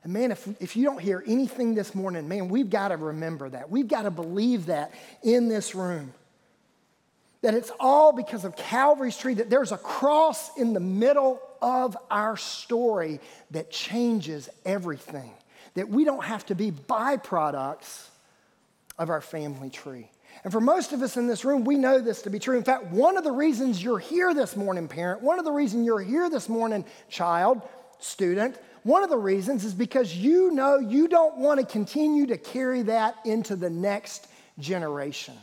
And 0.03 0.13
man, 0.13 0.31
if, 0.31 0.47
if 0.61 0.77
you 0.77 0.85
don't 0.85 1.01
hear 1.01 1.23
anything 1.27 1.75
this 1.75 1.93
morning, 1.93 2.27
man, 2.29 2.47
we've 2.47 2.69
got 2.69 2.89
to 2.89 2.97
remember 2.97 3.49
that. 3.49 3.69
We've 3.69 3.87
got 3.87 4.03
to 4.03 4.11
believe 4.11 4.67
that 4.67 4.93
in 5.23 5.49
this 5.49 5.75
room. 5.75 6.13
That 7.41 7.53
it's 7.53 7.71
all 7.79 8.11
because 8.11 8.43
of 8.43 8.55
Calvary's 8.55 9.17
tree, 9.17 9.35
that 9.35 9.49
there's 9.49 9.71
a 9.71 9.77
cross 9.77 10.57
in 10.57 10.73
the 10.73 10.79
middle 10.79 11.41
of 11.61 11.97
our 12.11 12.35
story 12.37 13.19
that 13.51 13.71
changes 13.71 14.49
everything 14.65 15.31
that 15.75 15.89
we 15.89 16.03
don't 16.03 16.23
have 16.23 16.45
to 16.47 16.55
be 16.55 16.71
byproducts 16.71 18.07
of 18.97 19.09
our 19.09 19.21
family 19.21 19.69
tree. 19.69 20.09
And 20.43 20.53
for 20.53 20.61
most 20.61 20.93
of 20.93 21.01
us 21.01 21.17
in 21.17 21.27
this 21.27 21.43
room, 21.43 21.63
we 21.63 21.75
know 21.75 21.99
this 21.99 22.21
to 22.23 22.29
be 22.29 22.39
true. 22.39 22.57
In 22.57 22.63
fact, 22.63 22.85
one 22.87 23.17
of 23.17 23.23
the 23.23 23.31
reasons 23.31 23.81
you're 23.81 23.99
here 23.99 24.33
this 24.33 24.55
morning, 24.55 24.87
parent, 24.87 25.21
one 25.21 25.39
of 25.39 25.45
the 25.45 25.51
reasons 25.51 25.85
you're 25.85 26.01
here 26.01 26.29
this 26.29 26.47
morning, 26.47 26.85
child, 27.09 27.61
student, 27.99 28.57
one 28.83 29.03
of 29.03 29.09
the 29.09 29.17
reasons 29.17 29.65
is 29.65 29.73
because 29.73 30.15
you 30.15 30.51
know 30.51 30.79
you 30.79 31.07
don't 31.07 31.37
want 31.37 31.59
to 31.59 31.65
continue 31.65 32.25
to 32.27 32.37
carry 32.37 32.83
that 32.83 33.15
into 33.25 33.55
the 33.55 33.69
next 33.69 34.27
generation. 34.59 35.35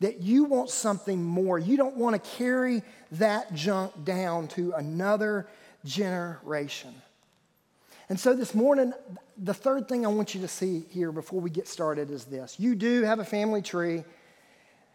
That 0.00 0.20
you 0.20 0.44
want 0.44 0.70
something 0.70 1.22
more. 1.22 1.58
You 1.58 1.76
don't 1.76 1.96
want 1.96 2.22
to 2.22 2.30
carry 2.36 2.82
that 3.12 3.54
junk 3.54 4.04
down 4.04 4.48
to 4.48 4.72
another 4.72 5.48
generation. 5.84 6.94
And 8.08 8.18
so 8.18 8.34
this 8.34 8.54
morning, 8.54 8.94
the 9.36 9.52
third 9.52 9.88
thing 9.88 10.06
I 10.06 10.08
want 10.08 10.34
you 10.34 10.40
to 10.40 10.48
see 10.48 10.84
here 10.90 11.12
before 11.12 11.40
we 11.40 11.50
get 11.50 11.68
started 11.68 12.10
is 12.10 12.24
this. 12.24 12.58
You 12.58 12.74
do 12.74 13.02
have 13.02 13.18
a 13.18 13.24
family 13.24 13.60
tree, 13.60 14.04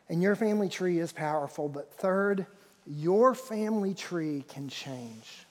and 0.09 0.21
your 0.21 0.35
family 0.35 0.69
tree 0.69 0.99
is 0.99 1.11
powerful, 1.11 1.69
but 1.69 1.93
third, 1.93 2.47
your 2.87 3.35
family 3.35 3.93
tree 3.93 4.43
can 4.47 4.67
change. 4.67 5.45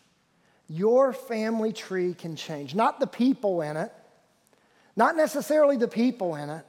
Your 0.69 1.13
family 1.13 1.73
tree 1.73 2.15
can 2.15 2.35
change. 2.35 2.75
Not 2.75 2.99
the 2.99 3.07
people 3.07 3.63
in 3.63 3.77
it, 3.77 3.93
not 4.97 5.17
necessarily 5.17 5.77
the 5.77 5.89
people 5.89 6.35
in 6.35 6.51
it, 6.51 6.65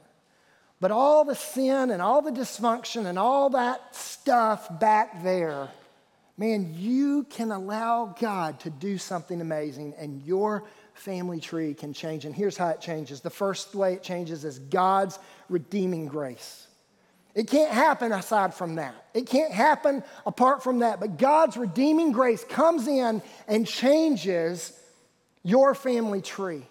but 0.80 0.90
all 0.90 1.24
the 1.24 1.34
sin 1.34 1.90
and 1.90 2.02
all 2.02 2.22
the 2.22 2.30
dysfunction 2.30 3.06
and 3.06 3.18
all 3.18 3.50
that 3.50 3.94
stuff 3.94 4.78
back 4.78 5.22
there. 5.22 5.68
Man, 6.36 6.74
you 6.76 7.24
can 7.24 7.52
allow 7.52 8.14
God 8.18 8.58
to 8.60 8.70
do 8.70 8.98
something 8.98 9.40
amazing, 9.40 9.94
and 9.96 10.20
your 10.22 10.64
family 10.94 11.40
tree 11.40 11.74
can 11.74 11.92
change. 11.92 12.24
And 12.24 12.34
here's 12.34 12.56
how 12.56 12.68
it 12.70 12.80
changes 12.80 13.20
the 13.20 13.30
first 13.30 13.74
way 13.74 13.94
it 13.94 14.02
changes 14.02 14.44
is 14.44 14.58
God's 14.58 15.18
redeeming 15.48 16.06
grace. 16.06 16.66
It 17.34 17.48
can't 17.48 17.72
happen 17.72 18.12
aside 18.12 18.54
from 18.54 18.76
that. 18.76 18.94
It 19.12 19.26
can't 19.26 19.52
happen 19.52 20.04
apart 20.24 20.62
from 20.62 20.80
that. 20.80 21.00
But 21.00 21.18
God's 21.18 21.56
redeeming 21.56 22.12
grace 22.12 22.44
comes 22.44 22.86
in 22.86 23.22
and 23.48 23.66
changes 23.66 24.72
your 25.42 25.74
family 25.74 26.20
tree. 26.20 26.62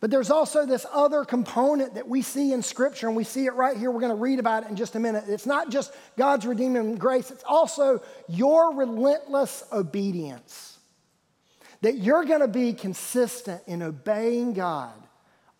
But 0.00 0.10
there's 0.10 0.30
also 0.30 0.66
this 0.66 0.86
other 0.92 1.24
component 1.24 1.94
that 1.94 2.08
we 2.08 2.22
see 2.22 2.52
in 2.52 2.62
Scripture, 2.62 3.06
and 3.06 3.16
we 3.16 3.24
see 3.24 3.46
it 3.46 3.54
right 3.54 3.76
here. 3.76 3.90
We're 3.90 4.00
going 4.00 4.16
to 4.16 4.20
read 4.20 4.38
about 4.38 4.64
it 4.64 4.70
in 4.70 4.76
just 4.76 4.96
a 4.96 5.00
minute. 5.00 5.24
It's 5.28 5.46
not 5.46 5.70
just 5.70 5.92
God's 6.16 6.46
redeeming 6.46 6.96
grace, 6.96 7.30
it's 7.30 7.44
also 7.44 8.02
your 8.28 8.74
relentless 8.74 9.64
obedience. 9.72 10.78
That 11.82 11.98
you're 11.98 12.24
going 12.24 12.40
to 12.40 12.48
be 12.48 12.72
consistent 12.72 13.62
in 13.66 13.82
obeying 13.82 14.54
God 14.54 14.94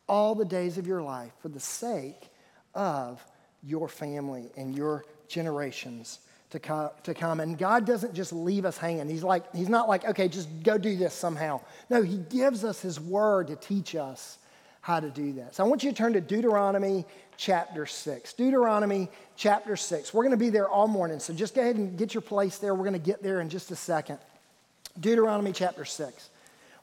all 0.09 0.35
the 0.35 0.45
days 0.45 0.79
of 0.79 0.87
your 0.87 1.03
life 1.03 1.33
for 1.41 1.49
the 1.49 1.61
sake 1.61 2.31
of 2.75 3.25
your 3.63 3.89
family 3.89 4.51
and 4.57 4.75
your 4.75 5.05
generations 5.29 6.19
to 6.55 6.61
come, 6.61 6.91
to 7.03 7.15
come. 7.15 7.41
And 7.41 7.59
God 7.59 7.85
doesn't 7.85 8.15
just 8.15 8.33
leave 8.33 8.65
us 8.65 8.79
hanging. 8.79 9.09
He's 9.09 9.25
like, 9.25 9.45
He's 9.55 9.69
not 9.69 9.89
like, 9.89 10.05
okay, 10.05 10.29
just 10.29 10.49
go 10.63 10.79
do 10.79 10.97
this 10.97 11.13
somehow. 11.13 11.61
No, 11.91 12.01
He 12.01 12.19
gives 12.19 12.65
us 12.65 12.81
His 12.81 13.01
word 13.01 13.49
to 13.49 13.57
teach 13.57 13.97
us 13.97 14.39
how 14.81 15.01
to 15.01 15.11
do 15.11 15.33
that. 15.33 15.57
So 15.57 15.65
I 15.65 15.67
want 15.67 15.83
you 15.83 15.91
to 15.91 15.97
turn 15.97 16.13
to 16.13 16.21
Deuteronomy 16.21 17.07
chapter 17.37 17.87
6. 17.87 18.33
Deuteronomy 18.35 19.09
chapter 19.37 19.75
6. 19.77 20.15
We're 20.15 20.23
going 20.23 20.31
to 20.31 20.37
be 20.37 20.51
there 20.51 20.69
all 20.69 20.87
morning, 20.87 21.19
so 21.19 21.35
just 21.35 21.57
go 21.57 21.61
ahead 21.61 21.75
and 21.75 21.99
get 21.99 22.15
your 22.15 22.21
place 22.21 22.59
there. 22.59 22.73
We're 22.73 22.85
going 22.85 22.93
to 22.93 22.99
get 22.99 23.21
there 23.21 23.41
in 23.41 23.49
just 23.49 23.73
a 23.73 23.77
second. 23.77 24.19
Deuteronomy 25.01 25.51
chapter 25.51 25.85
6. 25.85 26.31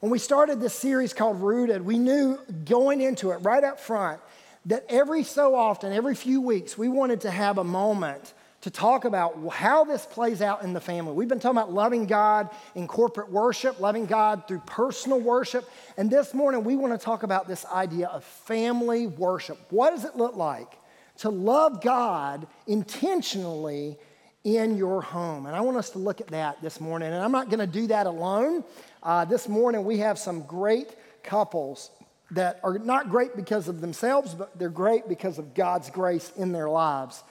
When 0.00 0.12
we 0.12 0.18
started 0.18 0.60
this 0.60 0.74
series 0.74 1.14
called 1.14 1.40
Rooted, 1.40 1.80
we 1.80 1.98
knew 1.98 2.38
going 2.66 3.00
into 3.00 3.30
it 3.30 3.36
right 3.36 3.64
up 3.64 3.80
front 3.80 4.20
that 4.66 4.84
every 4.90 5.22
so 5.24 5.54
often, 5.54 5.94
every 5.94 6.14
few 6.14 6.42
weeks, 6.42 6.76
we 6.76 6.88
wanted 6.88 7.22
to 7.22 7.30
have 7.30 7.56
a 7.56 7.64
moment 7.64 8.34
to 8.62 8.70
talk 8.70 9.04
about 9.04 9.48
how 9.50 9.84
this 9.84 10.06
plays 10.06 10.40
out 10.40 10.62
in 10.62 10.72
the 10.72 10.80
family. 10.80 11.12
We've 11.12 11.28
been 11.28 11.40
talking 11.40 11.58
about 11.58 11.72
loving 11.72 12.06
God 12.06 12.48
in 12.76 12.86
corporate 12.86 13.30
worship, 13.30 13.80
loving 13.80 14.06
God 14.06 14.46
through 14.46 14.62
personal 14.66 15.20
worship. 15.20 15.68
And 15.96 16.08
this 16.08 16.32
morning, 16.32 16.62
we 16.62 16.76
want 16.76 16.98
to 16.98 17.04
talk 17.04 17.24
about 17.24 17.48
this 17.48 17.66
idea 17.66 18.06
of 18.06 18.22
family 18.22 19.08
worship. 19.08 19.58
What 19.70 19.90
does 19.90 20.04
it 20.04 20.16
look 20.16 20.36
like 20.36 20.78
to 21.18 21.28
love 21.28 21.82
God 21.82 22.46
intentionally 22.68 23.98
in 24.44 24.76
your 24.76 25.02
home? 25.02 25.46
And 25.46 25.56
I 25.56 25.60
want 25.60 25.76
us 25.76 25.90
to 25.90 25.98
look 25.98 26.20
at 26.20 26.28
that 26.28 26.62
this 26.62 26.80
morning. 26.80 27.12
And 27.12 27.22
I'm 27.22 27.32
not 27.32 27.50
going 27.50 27.60
to 27.60 27.66
do 27.66 27.88
that 27.88 28.06
alone. 28.06 28.62
Uh, 29.02 29.24
this 29.24 29.48
morning, 29.48 29.84
we 29.84 29.98
have 29.98 30.20
some 30.20 30.42
great 30.42 30.94
couples 31.24 31.90
that 32.30 32.60
are 32.62 32.78
not 32.78 33.10
great 33.10 33.34
because 33.34 33.66
of 33.66 33.80
themselves, 33.80 34.34
but 34.34 34.56
they're 34.56 34.68
great 34.70 35.08
because 35.08 35.40
of 35.40 35.52
God's 35.52 35.90
grace 35.90 36.30
in 36.36 36.52
their 36.52 36.70
lives 36.70 37.24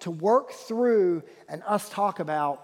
to 0.00 0.10
work 0.10 0.52
through 0.52 1.22
and 1.48 1.62
us 1.66 1.88
talk 1.88 2.20
about 2.20 2.62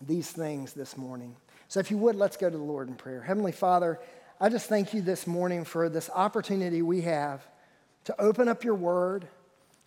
these 0.00 0.30
things 0.30 0.72
this 0.72 0.96
morning. 0.96 1.36
So, 1.68 1.80
if 1.80 1.90
you 1.90 1.98
would, 1.98 2.16
let's 2.16 2.36
go 2.36 2.48
to 2.48 2.56
the 2.56 2.62
Lord 2.62 2.88
in 2.88 2.94
prayer. 2.94 3.22
Heavenly 3.22 3.52
Father, 3.52 3.98
I 4.40 4.48
just 4.48 4.68
thank 4.68 4.94
you 4.94 5.00
this 5.00 5.26
morning 5.26 5.64
for 5.64 5.88
this 5.88 6.10
opportunity 6.14 6.82
we 6.82 7.02
have 7.02 7.46
to 8.04 8.20
open 8.20 8.48
up 8.48 8.64
your 8.64 8.74
word, 8.74 9.26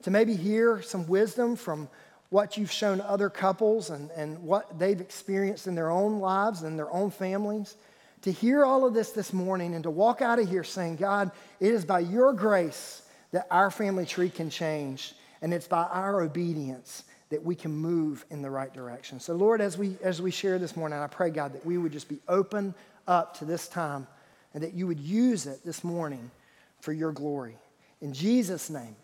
to 0.03 0.11
maybe 0.11 0.35
hear 0.35 0.81
some 0.81 1.07
wisdom 1.07 1.55
from 1.55 1.89
what 2.29 2.57
you've 2.57 2.71
shown 2.71 2.99
other 3.01 3.29
couples 3.29 3.89
and, 3.89 4.11
and 4.11 4.41
what 4.43 4.77
they've 4.77 4.99
experienced 4.99 5.67
in 5.67 5.75
their 5.75 5.89
own 5.89 6.19
lives 6.19 6.63
and 6.63 6.77
their 6.77 6.91
own 6.91 7.09
families. 7.09 7.75
To 8.23 8.31
hear 8.31 8.65
all 8.65 8.85
of 8.85 8.93
this 8.93 9.11
this 9.11 9.31
morning 9.31 9.75
and 9.75 9.83
to 9.83 9.91
walk 9.91 10.21
out 10.21 10.39
of 10.39 10.49
here 10.49 10.63
saying, 10.63 10.97
God, 10.97 11.31
it 11.59 11.71
is 11.71 11.85
by 11.85 11.99
your 11.99 12.33
grace 12.33 13.03
that 13.31 13.47
our 13.51 13.69
family 13.71 14.05
tree 14.05 14.29
can 14.29 14.49
change. 14.49 15.13
And 15.41 15.53
it's 15.53 15.67
by 15.67 15.83
our 15.83 16.21
obedience 16.21 17.03
that 17.29 17.43
we 17.43 17.55
can 17.55 17.71
move 17.71 18.25
in 18.29 18.41
the 18.41 18.49
right 18.49 18.73
direction. 18.73 19.19
So, 19.19 19.35
Lord, 19.35 19.61
as 19.61 19.77
we, 19.77 19.97
as 20.01 20.21
we 20.21 20.31
share 20.31 20.57
this 20.59 20.75
morning, 20.75 20.99
I 20.99 21.07
pray, 21.07 21.29
God, 21.29 21.53
that 21.53 21.65
we 21.65 21.77
would 21.77 21.91
just 21.91 22.07
be 22.07 22.19
open 22.27 22.73
up 23.07 23.37
to 23.39 23.45
this 23.45 23.67
time 23.67 24.07
and 24.53 24.63
that 24.63 24.73
you 24.73 24.87
would 24.87 24.99
use 24.99 25.45
it 25.45 25.63
this 25.63 25.83
morning 25.83 26.31
for 26.79 26.93
your 26.93 27.11
glory. 27.11 27.55
In 28.01 28.13
Jesus' 28.13 28.69
name, 28.69 28.95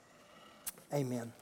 amen. 0.93 1.33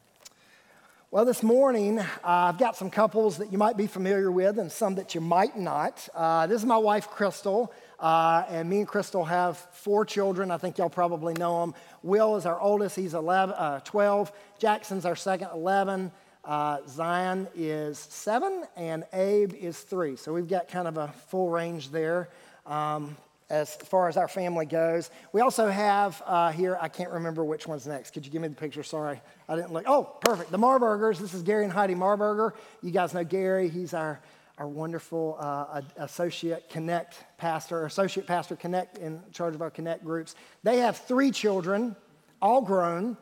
Well, 1.11 1.25
this 1.25 1.43
morning, 1.43 1.99
uh, 1.99 2.05
I've 2.23 2.57
got 2.57 2.77
some 2.77 2.89
couples 2.89 3.37
that 3.39 3.51
you 3.51 3.57
might 3.57 3.75
be 3.75 3.85
familiar 3.85 4.31
with 4.31 4.57
and 4.57 4.71
some 4.71 4.95
that 4.95 5.13
you 5.13 5.19
might 5.19 5.57
not. 5.57 6.07
Uh, 6.15 6.47
this 6.47 6.61
is 6.61 6.65
my 6.65 6.77
wife, 6.77 7.09
Crystal. 7.09 7.71
Uh, 8.01 8.43
and 8.49 8.67
me 8.67 8.79
and 8.79 8.87
Crystal 8.87 9.23
have 9.23 9.57
four 9.57 10.03
children. 10.05 10.49
I 10.49 10.57
think 10.57 10.79
y'all 10.79 10.89
probably 10.89 11.35
know 11.35 11.61
them. 11.61 11.75
Will 12.01 12.35
is 12.35 12.47
our 12.47 12.59
oldest, 12.59 12.95
he's 12.95 13.13
11, 13.13 13.53
uh, 13.55 13.79
12. 13.81 14.31
Jackson's 14.57 15.05
our 15.05 15.15
second, 15.15 15.49
11. 15.53 16.11
Uh, 16.43 16.79
Zion 16.87 17.47
is 17.55 17.99
seven, 17.99 18.63
and 18.75 19.03
Abe 19.13 19.53
is 19.53 19.79
three. 19.79 20.15
So 20.15 20.33
we've 20.33 20.47
got 20.47 20.67
kind 20.67 20.87
of 20.87 20.97
a 20.97 21.09
full 21.29 21.51
range 21.51 21.91
there 21.91 22.29
um, 22.65 23.15
as 23.51 23.75
far 23.75 24.09
as 24.09 24.17
our 24.17 24.27
family 24.27 24.65
goes. 24.65 25.11
We 25.31 25.41
also 25.41 25.69
have 25.69 26.23
uh, 26.25 26.51
here, 26.51 26.79
I 26.81 26.87
can't 26.87 27.11
remember 27.11 27.45
which 27.45 27.67
one's 27.67 27.85
next. 27.85 28.15
Could 28.15 28.25
you 28.25 28.31
give 28.31 28.41
me 28.41 28.47
the 28.47 28.55
picture? 28.55 28.81
Sorry, 28.81 29.21
I 29.47 29.55
didn't 29.55 29.73
look. 29.73 29.83
Oh, 29.85 30.17
perfect. 30.21 30.49
The 30.49 30.57
Marburgers. 30.57 31.19
This 31.19 31.35
is 31.35 31.43
Gary 31.43 31.65
and 31.65 31.73
Heidi 31.73 31.93
Marburger. 31.93 32.53
You 32.81 32.89
guys 32.89 33.13
know 33.13 33.23
Gary. 33.23 33.69
He's 33.69 33.93
our 33.93 34.19
our 34.61 34.67
wonderful 34.67 35.37
uh, 35.39 35.81
associate 35.97 36.69
connect 36.69 37.15
pastor, 37.39 37.83
associate 37.87 38.27
pastor 38.27 38.55
connect 38.55 38.99
in 38.99 39.19
charge 39.33 39.55
of 39.55 39.61
our 39.63 39.71
connect 39.71 40.05
groups. 40.05 40.35
They 40.61 40.77
have 40.77 40.97
three 40.97 41.31
children, 41.31 41.95
all 42.43 42.61
grown, 42.61 43.17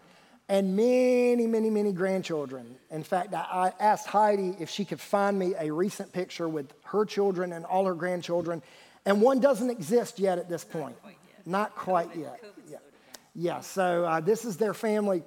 and 0.49 0.75
many, 0.75 1.47
many, 1.47 1.69
many 1.69 1.93
grandchildren. 1.93 2.75
In 2.91 3.03
fact, 3.03 3.33
I 3.33 3.71
asked 3.79 4.05
Heidi 4.07 4.57
if 4.59 4.69
she 4.69 4.83
could 4.83 4.99
find 4.99 5.39
me 5.39 5.53
a 5.57 5.71
recent 5.71 6.11
picture 6.11 6.49
with 6.49 6.73
her 6.83 7.05
children 7.05 7.53
and 7.53 7.63
all 7.63 7.85
her 7.85 7.93
grandchildren, 7.93 8.61
and 9.05 9.21
one 9.21 9.39
doesn't 9.39 9.69
exist 9.69 10.19
yet 10.19 10.39
at 10.39 10.49
this 10.49 10.65
point. 10.65 10.97
Not 11.45 11.73
quite 11.73 12.13
yet. 12.17 12.43
Yeah, 12.69 12.77
yeah 13.33 13.61
so 13.61 14.03
uh, 14.03 14.19
this 14.19 14.43
is 14.43 14.57
their 14.57 14.73
family. 14.73 15.23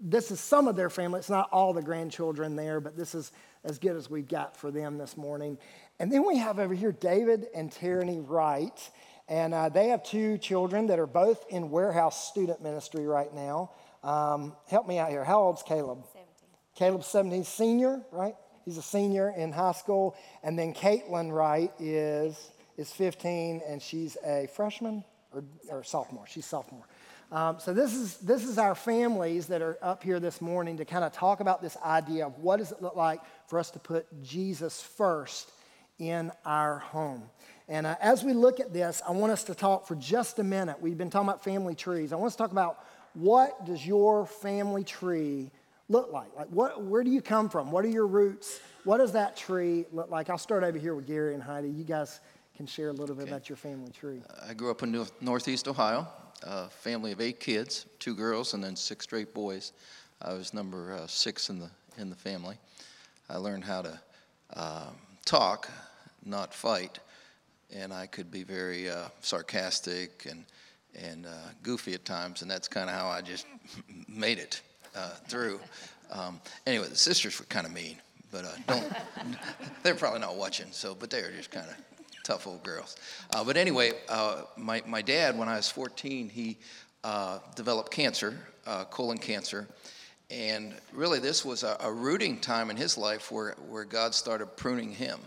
This 0.00 0.30
is 0.30 0.40
some 0.40 0.68
of 0.68 0.76
their 0.76 0.90
family. 0.90 1.18
It's 1.18 1.30
not 1.30 1.48
all 1.50 1.72
the 1.72 1.82
grandchildren 1.82 2.56
there, 2.56 2.80
but 2.80 2.96
this 2.96 3.14
is 3.14 3.32
as 3.64 3.78
good 3.78 3.96
as 3.96 4.08
we've 4.08 4.28
got 4.28 4.56
for 4.56 4.70
them 4.70 4.98
this 4.98 5.16
morning. 5.16 5.58
And 5.98 6.10
then 6.10 6.26
we 6.26 6.38
have 6.38 6.58
over 6.58 6.74
here 6.74 6.92
David 6.92 7.46
and 7.54 7.70
Tierney 7.70 8.20
Wright. 8.20 8.90
And 9.28 9.54
uh, 9.54 9.68
they 9.68 9.88
have 9.88 10.02
two 10.02 10.38
children 10.38 10.88
that 10.88 10.98
are 10.98 11.06
both 11.06 11.44
in 11.48 11.70
warehouse 11.70 12.28
student 12.28 12.62
ministry 12.62 13.06
right 13.06 13.32
now. 13.32 13.70
Um, 14.02 14.54
help 14.68 14.86
me 14.86 14.98
out 14.98 15.10
here. 15.10 15.24
How 15.24 15.40
old's 15.40 15.62
Caleb? 15.62 16.04
17. 16.12 16.28
Caleb's 16.74 17.06
17, 17.06 17.44
senior, 17.44 18.00
right? 18.10 18.34
He's 18.64 18.78
a 18.78 18.82
senior 18.82 19.32
in 19.36 19.52
high 19.52 19.72
school. 19.72 20.16
And 20.42 20.58
then 20.58 20.74
Caitlin 20.74 21.32
Wright 21.32 21.72
is, 21.78 22.50
is 22.76 22.90
15, 22.92 23.62
and 23.66 23.80
she's 23.80 24.16
a 24.24 24.48
freshman 24.54 25.04
or, 25.32 25.44
or 25.68 25.84
sophomore. 25.84 26.26
She's 26.26 26.46
sophomore. 26.46 26.86
Um, 27.32 27.58
so 27.58 27.72
this 27.72 27.94
is, 27.94 28.18
this 28.18 28.44
is 28.44 28.58
our 28.58 28.74
families 28.74 29.46
that 29.46 29.62
are 29.62 29.78
up 29.80 30.02
here 30.02 30.20
this 30.20 30.42
morning 30.42 30.76
to 30.76 30.84
kind 30.84 31.02
of 31.02 31.12
talk 31.12 31.40
about 31.40 31.62
this 31.62 31.78
idea 31.82 32.26
of 32.26 32.38
what 32.38 32.58
does 32.58 32.72
it 32.72 32.82
look 32.82 32.94
like 32.94 33.22
for 33.46 33.58
us 33.58 33.70
to 33.70 33.78
put 33.78 34.06
Jesus 34.22 34.82
first 34.82 35.50
in 35.98 36.30
our 36.44 36.80
home. 36.80 37.22
And 37.68 37.86
uh, 37.86 37.96
as 38.02 38.22
we 38.22 38.34
look 38.34 38.60
at 38.60 38.74
this, 38.74 39.00
I 39.08 39.12
want 39.12 39.32
us 39.32 39.44
to 39.44 39.54
talk 39.54 39.86
for 39.88 39.94
just 39.94 40.40
a 40.40 40.44
minute. 40.44 40.76
We've 40.82 40.98
been 40.98 41.08
talking 41.08 41.26
about 41.26 41.42
family 41.42 41.74
trees. 41.74 42.12
I 42.12 42.16
want 42.16 42.26
us 42.26 42.34
to 42.34 42.42
talk 42.42 42.52
about 42.52 42.84
what 43.14 43.64
does 43.64 43.86
your 43.86 44.26
family 44.26 44.84
tree 44.84 45.50
look 45.88 46.12
like? 46.12 46.36
Like 46.36 46.48
what, 46.48 46.82
where 46.82 47.02
do 47.02 47.10
you 47.10 47.22
come 47.22 47.48
from? 47.48 47.72
What 47.72 47.86
are 47.86 47.90
your 47.90 48.06
roots? 48.06 48.60
What 48.84 48.98
does 48.98 49.12
that 49.12 49.38
tree 49.38 49.86
look 49.90 50.10
like? 50.10 50.28
I'll 50.28 50.36
start 50.36 50.64
over 50.64 50.76
here 50.76 50.94
with 50.94 51.06
Gary 51.06 51.32
and 51.32 51.42
Heidi. 51.42 51.70
You 51.70 51.84
guys 51.84 52.20
can 52.58 52.66
share 52.66 52.90
a 52.90 52.92
little 52.92 53.16
bit 53.16 53.22
okay. 53.22 53.30
about 53.30 53.48
your 53.48 53.56
family 53.56 53.90
tree. 53.90 54.20
I 54.46 54.52
grew 54.52 54.70
up 54.70 54.82
in 54.82 55.06
Northeast 55.22 55.66
Ohio 55.66 56.06
a 56.44 56.68
family 56.68 57.12
of 57.12 57.20
eight 57.20 57.40
kids, 57.40 57.86
two 57.98 58.14
girls 58.14 58.54
and 58.54 58.62
then 58.62 58.76
six 58.76 59.04
straight 59.04 59.34
boys. 59.34 59.72
I 60.20 60.32
was 60.34 60.54
number 60.54 60.92
uh, 60.92 61.06
six 61.06 61.50
in 61.50 61.58
the 61.58 61.70
in 61.98 62.10
the 62.10 62.16
family. 62.16 62.56
I 63.28 63.36
learned 63.36 63.64
how 63.64 63.82
to 63.82 64.00
um, 64.54 64.96
talk, 65.24 65.70
not 66.24 66.54
fight, 66.54 66.98
and 67.74 67.92
I 67.92 68.06
could 68.06 68.30
be 68.30 68.42
very 68.42 68.90
uh, 68.90 69.08
sarcastic 69.20 70.26
and 70.30 70.44
and 70.94 71.26
uh, 71.26 71.30
goofy 71.62 71.94
at 71.94 72.04
times, 72.04 72.42
and 72.42 72.50
that's 72.50 72.68
kind 72.68 72.90
of 72.90 72.96
how 72.96 73.08
I 73.08 73.22
just 73.22 73.46
made 74.08 74.38
it 74.38 74.60
uh, 74.94 75.10
through. 75.28 75.60
Um, 76.10 76.40
anyway, 76.66 76.88
the 76.88 76.96
sisters 76.96 77.38
were 77.38 77.46
kind 77.46 77.66
of 77.66 77.72
mean, 77.72 77.96
but 78.30 78.44
uh, 78.44 78.52
don't. 78.66 78.92
they're 79.82 79.94
probably 79.94 80.20
not 80.20 80.36
watching, 80.36 80.66
so 80.70 80.94
but 80.94 81.10
they 81.10 81.22
were 81.22 81.30
just 81.30 81.50
kind 81.50 81.68
of 81.68 81.91
tough 82.22 82.46
old 82.46 82.62
girls. 82.62 82.96
Uh, 83.30 83.44
but 83.44 83.56
anyway, 83.56 83.92
uh, 84.08 84.42
my, 84.56 84.82
my 84.86 85.02
dad, 85.02 85.36
when 85.36 85.48
I 85.48 85.56
was 85.56 85.68
14, 85.68 86.28
he 86.28 86.58
uh, 87.04 87.38
developed 87.54 87.90
cancer, 87.90 88.38
uh, 88.66 88.84
colon 88.84 89.18
cancer. 89.18 89.66
And 90.30 90.74
really, 90.92 91.18
this 91.18 91.44
was 91.44 91.62
a, 91.62 91.76
a, 91.80 91.92
rooting 91.92 92.38
time 92.38 92.70
in 92.70 92.76
his 92.76 92.96
life 92.96 93.30
where, 93.30 93.52
where 93.68 93.84
God 93.84 94.14
started 94.14 94.46
pruning 94.56 94.90
him. 94.90 95.20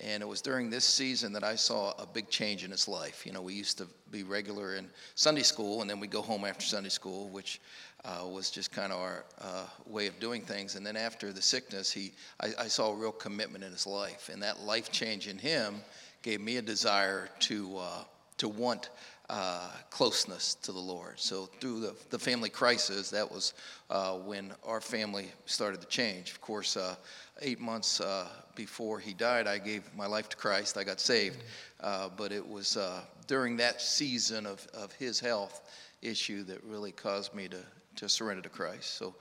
And 0.00 0.22
it 0.22 0.26
was 0.26 0.40
during 0.40 0.70
this 0.70 0.84
season 0.84 1.32
that 1.32 1.42
I 1.42 1.56
saw 1.56 1.92
a 1.98 2.06
big 2.06 2.30
change 2.30 2.64
in 2.64 2.70
his 2.70 2.86
life. 2.86 3.26
You 3.26 3.32
know, 3.32 3.42
we 3.42 3.52
used 3.52 3.78
to 3.78 3.88
be 4.12 4.22
regular 4.22 4.76
in 4.76 4.88
Sunday 5.16 5.42
school, 5.42 5.80
and 5.80 5.90
then 5.90 5.98
we'd 5.98 6.12
go 6.12 6.22
home 6.22 6.44
after 6.44 6.64
Sunday 6.64 6.88
school, 6.88 7.28
which 7.28 7.60
uh, 8.04 8.24
was 8.24 8.48
just 8.50 8.70
kind 8.70 8.92
of 8.92 9.00
our 9.00 9.24
uh, 9.40 9.64
way 9.86 10.06
of 10.06 10.18
doing 10.20 10.42
things. 10.42 10.76
And 10.76 10.86
then 10.86 10.96
after 10.96 11.32
the 11.32 11.42
sickness, 11.42 11.90
he, 11.90 12.12
I, 12.40 12.50
I, 12.60 12.68
saw 12.68 12.92
a 12.92 12.94
real 12.94 13.10
commitment 13.10 13.64
in 13.64 13.72
his 13.72 13.88
life. 13.88 14.30
And 14.32 14.40
that 14.42 14.60
life 14.60 14.92
change 14.92 15.26
in 15.26 15.36
him 15.36 15.82
gave 16.28 16.42
me 16.42 16.58
a 16.58 16.62
desire 16.62 17.30
to, 17.38 17.78
uh, 17.78 18.04
to 18.36 18.50
want 18.50 18.90
uh, 19.30 19.70
closeness 19.88 20.56
to 20.56 20.72
the 20.72 20.78
Lord. 20.78 21.18
So 21.18 21.48
through 21.58 21.80
the, 21.80 21.96
the 22.10 22.18
family 22.18 22.50
crisis, 22.50 23.08
that 23.08 23.32
was 23.32 23.54
uh, 23.88 24.12
when 24.12 24.52
our 24.62 24.82
family 24.82 25.28
started 25.46 25.80
to 25.80 25.86
change. 25.86 26.32
Of 26.32 26.42
course, 26.42 26.76
uh, 26.76 26.96
eight 27.40 27.60
months 27.60 28.02
uh, 28.02 28.26
before 28.54 29.00
he 29.00 29.14
died, 29.14 29.46
I 29.46 29.56
gave 29.56 29.88
my 29.96 30.06
life 30.06 30.28
to 30.28 30.36
Christ. 30.36 30.76
I 30.76 30.84
got 30.84 31.00
saved. 31.00 31.38
Uh, 31.80 32.10
but 32.14 32.30
it 32.30 32.46
was 32.46 32.76
uh, 32.76 33.00
during 33.26 33.56
that 33.56 33.80
season 33.80 34.44
of, 34.44 34.66
of 34.74 34.92
his 34.92 35.18
health 35.18 35.62
issue 36.02 36.42
that 36.42 36.62
really 36.62 36.92
caused 36.92 37.32
me 37.32 37.48
to, 37.48 37.60
to 37.96 38.06
surrender 38.06 38.42
to 38.42 38.50
Christ. 38.50 38.98
So 38.98 39.14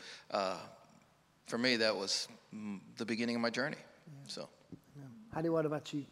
for 1.45 1.57
me, 1.57 1.77
that 1.77 1.95
was 1.95 2.27
the 2.97 3.05
beginning 3.05 3.37
of 3.37 3.41
my 3.41 3.49
journey. 3.49 3.77
So. 4.27 4.49
Heidi, 5.33 5.47
what 5.47 5.65
about 5.65 5.93
you? 5.93 6.05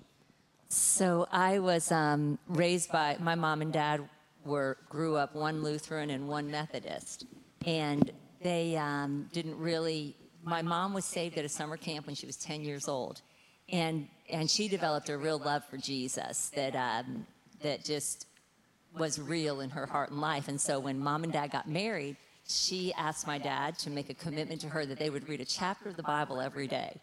So 0.70 1.28
I 1.32 1.60
was 1.60 1.92
um, 1.92 2.40
raised 2.48 2.92
by 2.92 3.18
my 3.20 3.36
mom 3.36 3.62
and 3.62 3.72
dad 3.72 4.08
were 4.44 4.78
grew 4.90 5.16
up 5.16 5.36
one 5.36 5.64
Lutheran 5.64 6.10
and 6.10 6.28
one 6.28 6.50
Methodist, 6.50 7.26
and 7.66 8.12
they 8.42 8.76
um, 8.78 9.30
didn't 9.34 9.58
really. 9.58 10.16
My 10.44 10.62
mom 10.62 10.94
was 10.94 11.06
saved 11.06 11.38
at 11.38 11.46
a 11.46 11.50
summer 11.50 11.78
camp 11.78 12.06
when 12.06 12.16
she 12.16 12.28
was 12.28 12.38
10 12.38 12.62
years 12.62 12.88
old, 12.88 13.22
and 13.70 14.08
and 14.30 14.50
she 14.50 14.68
developed 14.68 15.10
a 15.10 15.18
real 15.18 15.40
love 15.40 15.64
for 15.66 15.78
Jesus 15.78 16.52
that 16.56 16.76
um, 16.76 17.26
that 17.62 17.84
just 17.84 18.28
was 18.98 19.20
real 19.20 19.62
in 19.62 19.70
her 19.70 19.86
heart 19.86 20.12
and 20.12 20.22
life. 20.22 20.48
And 20.48 20.60
so 20.60 20.80
when 20.80 21.00
mom 21.00 21.24
and 21.24 21.34
dad 21.34 21.52
got 21.52 21.68
married, 21.68 22.16
she 22.48 22.94
asked 22.94 23.28
my 23.28 23.38
dad 23.38 23.78
to 23.80 23.90
make 23.90 24.10
a 24.10 24.14
commitment 24.14 24.62
to 24.62 24.70
her 24.70 24.86
that 24.86 25.00
they 25.00 25.10
would 25.10 25.28
read 25.28 25.42
a 25.42 25.46
chapter 25.46 25.90
of 25.90 25.98
the 25.98 26.04
Bible 26.04 26.40
every 26.40 26.68
day. 26.68 26.96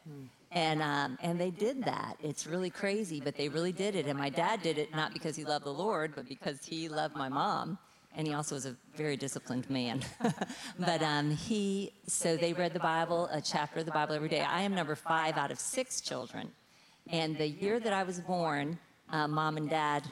And, 0.55 0.83
um, 0.83 1.19
and 1.23 1.41
they 1.41 1.51
did 1.51 1.83
that. 1.85 2.17
It's 2.23 2.47
really 2.47 2.69
crazy, 2.69 3.21
but 3.21 3.37
they 3.37 3.49
really 3.49 3.73
did 3.73 3.95
it. 3.97 4.07
And 4.07 4.19
my 4.19 4.29
dad 4.29 4.63
did 4.63 4.77
it 4.77 4.95
not 4.95 5.15
because 5.15 5.35
he 5.35 5.45
loved 5.45 5.65
the 5.65 5.73
Lord, 5.73 6.13
but 6.15 6.29
because 6.29 6.65
he 6.65 6.91
loved 6.91 7.17
my 7.17 7.31
mom. 7.31 7.79
And 8.15 8.27
he 8.27 8.35
also 8.35 8.55
was 8.55 8.67
a 8.67 8.77
very 8.95 9.17
disciplined 9.17 9.71
man. 9.71 10.03
but 10.79 11.03
um, 11.03 11.31
he, 11.31 11.95
so 12.07 12.37
they 12.37 12.53
read 12.53 12.75
the 12.75 12.81
Bible, 12.81 13.31
a 13.33 13.41
chapter 13.41 13.81
of 13.81 13.87
the 13.87 13.93
Bible 13.93 14.15
every 14.15 14.29
day. 14.29 14.43
I 14.43 14.61
am 14.61 14.75
number 14.75 14.95
five 14.95 15.39
out 15.39 15.51
of 15.51 15.59
six 15.59 16.03
children. 16.03 16.53
And 17.09 17.37
the 17.39 17.49
year 17.49 17.81
that 17.81 17.95
I 17.95 18.03
was 18.03 18.21
born, 18.21 18.79
uh, 19.11 19.27
mom 19.27 19.57
and 19.57 19.71
dad 19.71 20.05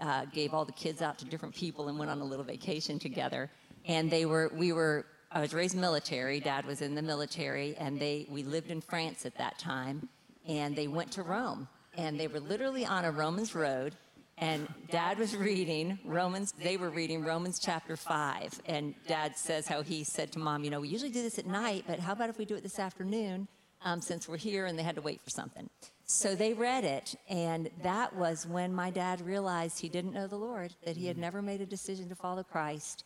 uh, 0.00 0.24
gave 0.32 0.54
all 0.54 0.64
the 0.64 0.72
kids 0.72 1.02
out 1.02 1.18
to 1.18 1.26
different 1.26 1.54
people 1.54 1.88
and 1.88 1.98
went 1.98 2.10
on 2.10 2.20
a 2.22 2.24
little 2.24 2.44
vacation 2.44 2.98
together. 2.98 3.50
And 3.86 4.10
they 4.10 4.24
were, 4.24 4.50
we 4.54 4.72
were 4.72 5.04
I 5.34 5.40
was 5.40 5.52
raised 5.52 5.76
military. 5.76 6.38
Dad 6.38 6.64
was 6.64 6.80
in 6.80 6.94
the 6.94 7.02
military, 7.02 7.74
and 7.76 7.98
they 7.98 8.24
we 8.30 8.44
lived 8.44 8.70
in 8.70 8.80
France 8.80 9.26
at 9.26 9.36
that 9.38 9.58
time, 9.58 10.08
and 10.46 10.76
they 10.76 10.86
went 10.86 11.10
to 11.12 11.24
Rome, 11.24 11.66
and 11.96 12.18
they 12.20 12.28
were 12.28 12.38
literally 12.38 12.86
on 12.86 13.04
a 13.04 13.10
Romans 13.10 13.52
road, 13.52 13.96
and 14.38 14.68
Dad 14.92 15.18
was 15.18 15.34
reading 15.34 15.98
Romans. 16.04 16.52
They 16.52 16.76
were 16.76 16.90
reading 16.90 17.24
Romans 17.24 17.58
chapter 17.58 17.96
five, 17.96 18.60
and 18.66 18.94
Dad 19.08 19.36
says 19.36 19.66
how 19.66 19.82
he 19.82 20.04
said 20.04 20.30
to 20.32 20.38
Mom, 20.38 20.62
you 20.62 20.70
know, 20.70 20.80
we 20.80 20.88
usually 20.88 21.10
do 21.10 21.22
this 21.22 21.40
at 21.40 21.46
night, 21.46 21.82
but 21.88 21.98
how 21.98 22.12
about 22.12 22.30
if 22.30 22.38
we 22.38 22.44
do 22.44 22.54
it 22.54 22.62
this 22.62 22.78
afternoon, 22.78 23.48
um, 23.84 24.00
since 24.00 24.28
we're 24.28 24.36
here, 24.36 24.66
and 24.66 24.78
they 24.78 24.84
had 24.84 24.94
to 24.94 25.02
wait 25.02 25.20
for 25.20 25.30
something. 25.30 25.68
So 26.04 26.36
they 26.36 26.52
read 26.52 26.84
it, 26.84 27.16
and 27.28 27.70
that 27.82 28.14
was 28.14 28.46
when 28.46 28.72
my 28.72 28.90
dad 28.90 29.20
realized 29.20 29.80
he 29.80 29.88
didn't 29.88 30.12
know 30.12 30.28
the 30.28 30.36
Lord, 30.36 30.76
that 30.84 30.96
he 30.96 31.08
had 31.08 31.18
never 31.18 31.42
made 31.42 31.60
a 31.60 31.66
decision 31.66 32.08
to 32.10 32.14
follow 32.14 32.44
Christ 32.44 33.02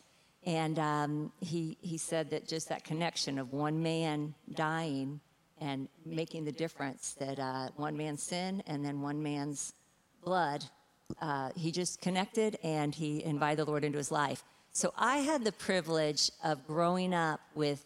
and 0.48 0.78
um, 0.78 1.30
he, 1.40 1.76
he 1.82 1.98
said 1.98 2.30
that 2.30 2.48
just 2.48 2.70
that 2.70 2.82
connection 2.82 3.38
of 3.38 3.52
one 3.52 3.82
man 3.82 4.34
dying 4.54 5.20
and 5.60 5.88
making 6.06 6.46
the 6.46 6.52
difference 6.52 7.14
that 7.20 7.38
uh, 7.38 7.68
one 7.76 7.98
man's 7.98 8.22
sin 8.22 8.62
and 8.66 8.82
then 8.82 9.02
one 9.02 9.22
man's 9.22 9.74
blood, 10.24 10.64
uh, 11.20 11.50
he 11.54 11.70
just 11.70 12.00
connected 12.00 12.58
and 12.64 12.94
he 12.94 13.22
invited 13.24 13.58
the 13.58 13.70
Lord 13.70 13.84
into 13.84 13.98
his 13.98 14.10
life. 14.10 14.42
So 14.72 14.94
I 14.96 15.18
had 15.18 15.44
the 15.44 15.52
privilege 15.52 16.30
of 16.42 16.66
growing 16.66 17.12
up 17.12 17.42
with 17.54 17.84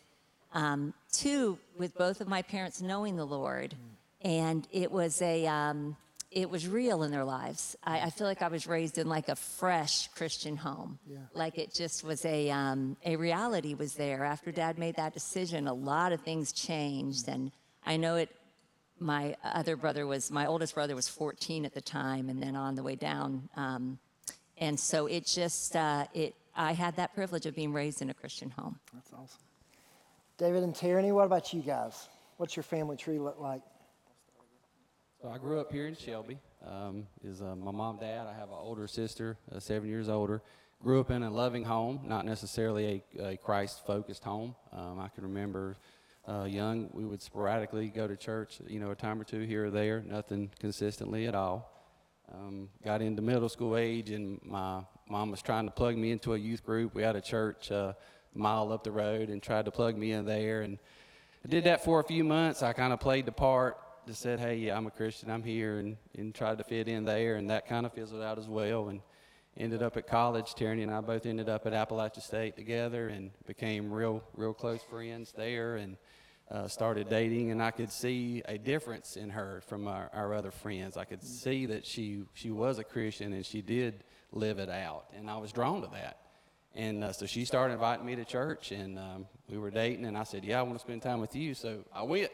um, 0.55 0.94
two, 1.11 1.59
with 1.77 1.98
both 1.98 2.20
of 2.20 2.29
my 2.29 2.42
parents 2.42 2.81
knowing 2.81 3.16
the 3.16 3.27
Lord. 3.27 3.75
And 4.20 4.68
it 4.70 4.92
was 4.92 5.20
a, 5.20 5.48
um, 5.48 5.96
it 6.33 6.49
was 6.49 6.66
real 6.66 7.03
in 7.03 7.11
their 7.11 7.25
lives. 7.25 7.77
I, 7.85 8.01
I, 8.01 8.11
feel 8.11 8.27
like 8.27 8.42
I 8.42 8.49
was 8.49 8.66
raised 8.66 8.99
in 8.99 9.09
like 9.09 9.29
a 9.29 9.37
fresh 9.37 10.09
Christian 10.09 10.57
home. 10.57 10.99
Yeah. 11.07 11.18
Like 11.35 11.59
it 11.59 11.75
just 11.75 12.03
was 12.03 12.25
a 12.25 12.51
um, 12.51 12.97
a 13.05 13.16
reality 13.16 13.75
was 13.75 13.95
there. 13.95 14.25
After 14.25 14.51
Dad 14.51 14.79
made 14.79 14.97
that 14.97 15.12
decision, 15.12 15.68
a 15.68 15.75
lot 15.75 16.12
of 16.12 16.21
things 16.23 16.53
changed, 16.53 17.29
and 17.29 17.53
I 17.85 17.97
know 17.97 18.16
it. 18.16 18.31
My 18.99 19.37
other 19.42 19.77
brother 19.77 20.07
was 20.07 20.31
my 20.31 20.47
oldest 20.47 20.75
brother 20.75 20.95
was 20.95 21.09
14 21.09 21.64
at 21.64 21.75
the 21.75 21.81
time, 21.81 22.29
and 22.29 22.42
then 22.42 22.57
on 22.57 22.75
the 22.77 22.83
way 22.83 22.95
down, 22.95 23.49
um, 23.57 23.99
and 24.59 24.79
so 24.79 25.07
it 25.07 25.27
just 25.27 25.77
uh, 25.77 26.07
it. 26.14 26.35
I 26.55 26.73
had 26.73 26.97
that 26.97 27.14
privilege 27.14 27.47
of 27.47 27.55
being 27.55 27.73
raised 27.73 28.03
in 28.03 28.11
a 28.11 28.14
Christian 28.14 28.51
home. 28.51 28.79
That's 28.92 29.12
awesome. 29.12 29.40
David 30.38 30.62
and 30.62 30.75
Tierney, 30.75 31.12
what 31.12 31.25
about 31.25 31.53
you 31.53 31.62
guys? 31.62 32.09
What's 32.37 32.57
your 32.57 32.62
family 32.62 32.97
tree 32.97 33.18
look 33.18 33.38
like? 33.40 33.62
So 35.22 35.30
I 35.30 35.38
grew 35.38 35.61
up 35.61 35.70
here 35.70 35.87
in 35.87 35.94
Shelby. 35.94 36.37
Um, 36.66 37.06
is 37.22 37.42
uh, 37.42 37.54
my 37.54 37.70
mom, 37.70 37.98
dad. 37.98 38.26
I 38.26 38.32
have 38.32 38.48
an 38.48 38.56
older 38.58 38.88
sister, 38.88 39.38
uh, 39.54 39.61
seven 39.61 39.88
years 39.88 40.08
older. 40.08 40.42
Grew 40.82 40.98
up 40.98 41.12
in 41.12 41.22
a 41.22 41.30
loving 41.30 41.62
home, 41.62 42.00
not 42.04 42.26
necessarily 42.26 43.04
a, 43.16 43.28
a 43.28 43.37
Christ-focused 43.37 44.24
home. 44.24 44.56
Um, 44.72 44.98
I 44.98 45.06
can 45.06 45.22
remember 45.22 45.76
uh, 46.28 46.42
young, 46.42 46.90
we 46.92 47.04
would 47.04 47.22
sporadically 47.22 47.87
go 47.87 48.08
to 48.08 48.16
church, 48.16 48.58
you 48.66 48.80
know, 48.80 48.90
a 48.90 48.96
time 48.96 49.20
or 49.20 49.22
two 49.22 49.42
here 49.42 49.66
or 49.66 49.70
there, 49.70 50.02
nothing 50.04 50.50
consistently 50.58 51.28
at 51.28 51.37
all. 51.37 51.70
Um, 52.35 52.68
got 52.85 53.00
into 53.00 53.22
middle 53.22 53.48
school 53.48 53.76
age, 53.76 54.11
and 54.11 54.40
my 54.42 54.80
mom 55.08 55.30
was 55.30 55.40
trying 55.40 55.66
to 55.66 55.72
plug 55.72 55.96
me 55.96 56.11
into 56.11 56.35
a 56.35 56.37
youth 56.37 56.64
group. 56.66 56.96
We 56.96 57.02
had 57.04 57.14
a 57.14 57.20
church 57.20 57.70
uh, 57.70 57.92
a 58.35 58.38
mile 58.38 58.72
up 58.72 58.82
the 58.82 58.90
road 58.90 59.28
and 59.28 59.40
tried 59.40 59.66
to 59.66 59.70
plug 59.70 59.96
me 59.96 60.11
in 60.11 60.24
there. 60.24 60.62
And 60.62 60.78
I 61.44 61.48
did 61.48 61.62
that 61.62 61.85
for 61.85 62.00
a 62.00 62.04
few 62.04 62.24
months. 62.24 62.61
I 62.64 62.72
kind 62.72 62.92
of 62.92 62.98
played 62.98 63.26
the 63.26 63.30
part 63.30 63.76
just 64.06 64.20
said, 64.20 64.40
hey, 64.40 64.56
yeah, 64.56 64.76
I'm 64.76 64.86
a 64.86 64.90
Christian, 64.90 65.30
I'm 65.30 65.42
here, 65.42 65.78
and, 65.78 65.96
and 66.16 66.34
tried 66.34 66.58
to 66.58 66.64
fit 66.64 66.88
in 66.88 67.04
there, 67.04 67.36
and 67.36 67.50
that 67.50 67.66
kind 67.66 67.86
of 67.86 67.92
fizzled 67.92 68.22
out 68.22 68.38
as 68.38 68.48
well. 68.48 68.88
And 68.88 69.00
ended 69.56 69.82
up 69.82 69.96
at 69.96 70.06
college. 70.06 70.54
Tierney 70.54 70.82
and 70.82 70.92
I 70.92 71.00
both 71.00 71.26
ended 71.26 71.48
up 71.48 71.66
at 71.66 71.72
Appalachian 71.72 72.22
State 72.22 72.56
together 72.56 73.08
and 73.08 73.30
became 73.46 73.92
real, 73.92 74.22
real 74.34 74.54
close 74.54 74.82
friends 74.82 75.32
there 75.36 75.76
and 75.76 75.96
uh, 76.50 76.68
started 76.68 77.08
dating. 77.08 77.50
And 77.50 77.62
I 77.62 77.70
could 77.70 77.90
see 77.90 78.42
a 78.46 78.58
difference 78.58 79.16
in 79.16 79.30
her 79.30 79.62
from 79.66 79.88
our, 79.88 80.10
our 80.12 80.34
other 80.34 80.50
friends. 80.50 80.96
I 80.96 81.04
could 81.04 81.22
see 81.22 81.66
that 81.66 81.84
she, 81.86 82.22
she 82.34 82.50
was 82.50 82.78
a 82.78 82.84
Christian 82.84 83.32
and 83.32 83.44
she 83.44 83.62
did 83.62 84.04
live 84.32 84.58
it 84.58 84.70
out. 84.70 85.06
And 85.16 85.28
I 85.28 85.36
was 85.36 85.52
drawn 85.52 85.82
to 85.82 85.88
that. 85.88 86.18
And 86.74 87.04
uh, 87.04 87.12
so 87.12 87.26
she 87.26 87.44
started 87.44 87.74
inviting 87.74 88.06
me 88.06 88.16
to 88.16 88.24
church, 88.24 88.72
and 88.72 88.98
um, 88.98 89.26
we 89.46 89.58
were 89.58 89.70
dating. 89.70 90.06
And 90.06 90.16
I 90.16 90.22
said, 90.22 90.42
"Yeah, 90.42 90.58
I 90.58 90.62
want 90.62 90.72
to 90.72 90.78
spend 90.78 91.02
time 91.02 91.20
with 91.20 91.36
you." 91.36 91.52
So 91.52 91.84
I 91.94 92.02
went 92.02 92.30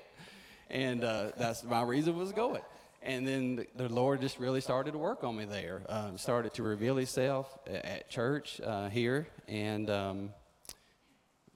and 0.71 1.05
uh, 1.05 1.31
that's 1.37 1.65
my 1.65 1.83
reason 1.83 2.17
was 2.17 2.33
going. 2.33 2.63
And 3.03 3.27
then 3.27 3.67
the, 3.77 3.89
Lord 3.89 4.21
just 4.21 4.39
really 4.39 4.61
started 4.61 4.93
to 4.93 4.99
work 4.99 5.23
on 5.23 5.37
me 5.37 5.45
there. 5.45 5.83
Um, 5.89 6.19
started 6.19 6.53
to 6.55 6.63
reveal 6.63 6.97
Himself 6.97 7.57
at 7.67 8.11
church 8.11 8.61
uh, 8.61 8.89
here, 8.89 9.29
and 9.47 9.89
um, 9.89 10.31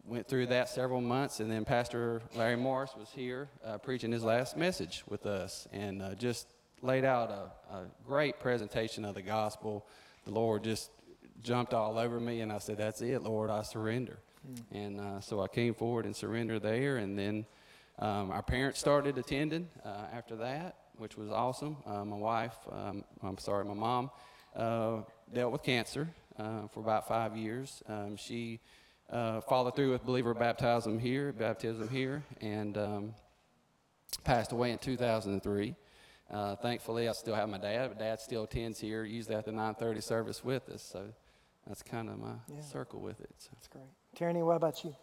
went 0.04 0.28
through 0.28 0.46
that 0.46 0.68
several 0.68 1.00
months. 1.00 1.40
And 1.40 1.50
then 1.50 1.64
Pastor 1.64 2.22
Larry 2.36 2.56
Morris 2.56 2.92
was 2.96 3.08
here 3.10 3.48
uh, 3.64 3.78
preaching 3.78 4.12
his 4.12 4.22
last 4.22 4.56
message 4.56 5.02
with 5.08 5.26
us, 5.26 5.66
and 5.72 6.00
uh, 6.00 6.14
just 6.14 6.46
laid 6.80 7.04
out 7.04 7.30
a, 7.30 7.74
a, 7.74 7.84
great 8.06 8.38
presentation 8.40 9.04
of 9.04 9.14
the 9.14 9.22
gospel. 9.22 9.86
The 10.24 10.32
Lord 10.32 10.64
just 10.64 10.90
jumped 11.42 11.74
all 11.74 11.98
over 11.98 12.20
me, 12.20 12.40
and 12.40 12.52
I 12.52 12.58
said, 12.58 12.78
"That's 12.78 13.02
it, 13.02 13.22
Lord. 13.22 13.50
I 13.50 13.62
surrender." 13.62 14.18
Mm. 14.48 14.62
And 14.70 15.00
uh, 15.00 15.20
so 15.20 15.40
I 15.40 15.48
came 15.48 15.74
forward 15.74 16.06
and 16.06 16.14
surrendered 16.14 16.62
there, 16.62 16.98
and 16.98 17.18
then. 17.18 17.46
Um, 18.02 18.32
our 18.32 18.42
parents 18.42 18.80
started 18.80 19.16
attending 19.16 19.68
uh, 19.84 20.06
after 20.12 20.34
that, 20.34 20.74
which 20.96 21.16
was 21.16 21.30
awesome. 21.30 21.76
Uh, 21.86 22.04
my 22.04 22.16
wife, 22.16 22.56
um, 22.72 23.04
I'm 23.22 23.38
sorry, 23.38 23.64
my 23.64 23.74
mom, 23.74 24.10
uh, 24.56 25.02
dealt 25.32 25.52
with 25.52 25.62
cancer 25.62 26.08
uh, 26.36 26.66
for 26.72 26.80
about 26.80 27.06
five 27.06 27.36
years. 27.36 27.80
Um, 27.86 28.16
she 28.16 28.58
uh, 29.08 29.40
followed 29.42 29.76
through 29.76 29.92
with 29.92 30.04
believer 30.04 30.34
baptism 30.34 30.98
here, 30.98 31.32
baptism 31.32 31.88
here, 31.90 32.24
and 32.40 32.76
um, 32.76 33.14
passed 34.24 34.50
away 34.50 34.72
in 34.72 34.78
2003. 34.78 35.76
Uh, 36.28 36.56
thankfully, 36.56 37.08
I 37.08 37.12
still 37.12 37.36
have 37.36 37.48
my 37.48 37.58
dad, 37.58 37.90
but 37.90 38.00
dad 38.00 38.20
still 38.20 38.42
attends 38.42 38.80
here, 38.80 39.04
usually 39.04 39.36
at 39.36 39.44
the 39.44 39.52
9:30 39.52 40.02
service 40.02 40.42
with 40.42 40.68
us. 40.70 40.82
So 40.82 41.04
that's 41.68 41.84
kind 41.84 42.08
of 42.08 42.18
my 42.18 42.32
yeah. 42.52 42.62
circle 42.62 42.98
with 42.98 43.20
it. 43.20 43.30
So. 43.38 43.50
That's 43.52 43.68
great. 43.68 43.84
Tierney, 44.16 44.42
what 44.42 44.56
about 44.56 44.82
you? 44.82 44.96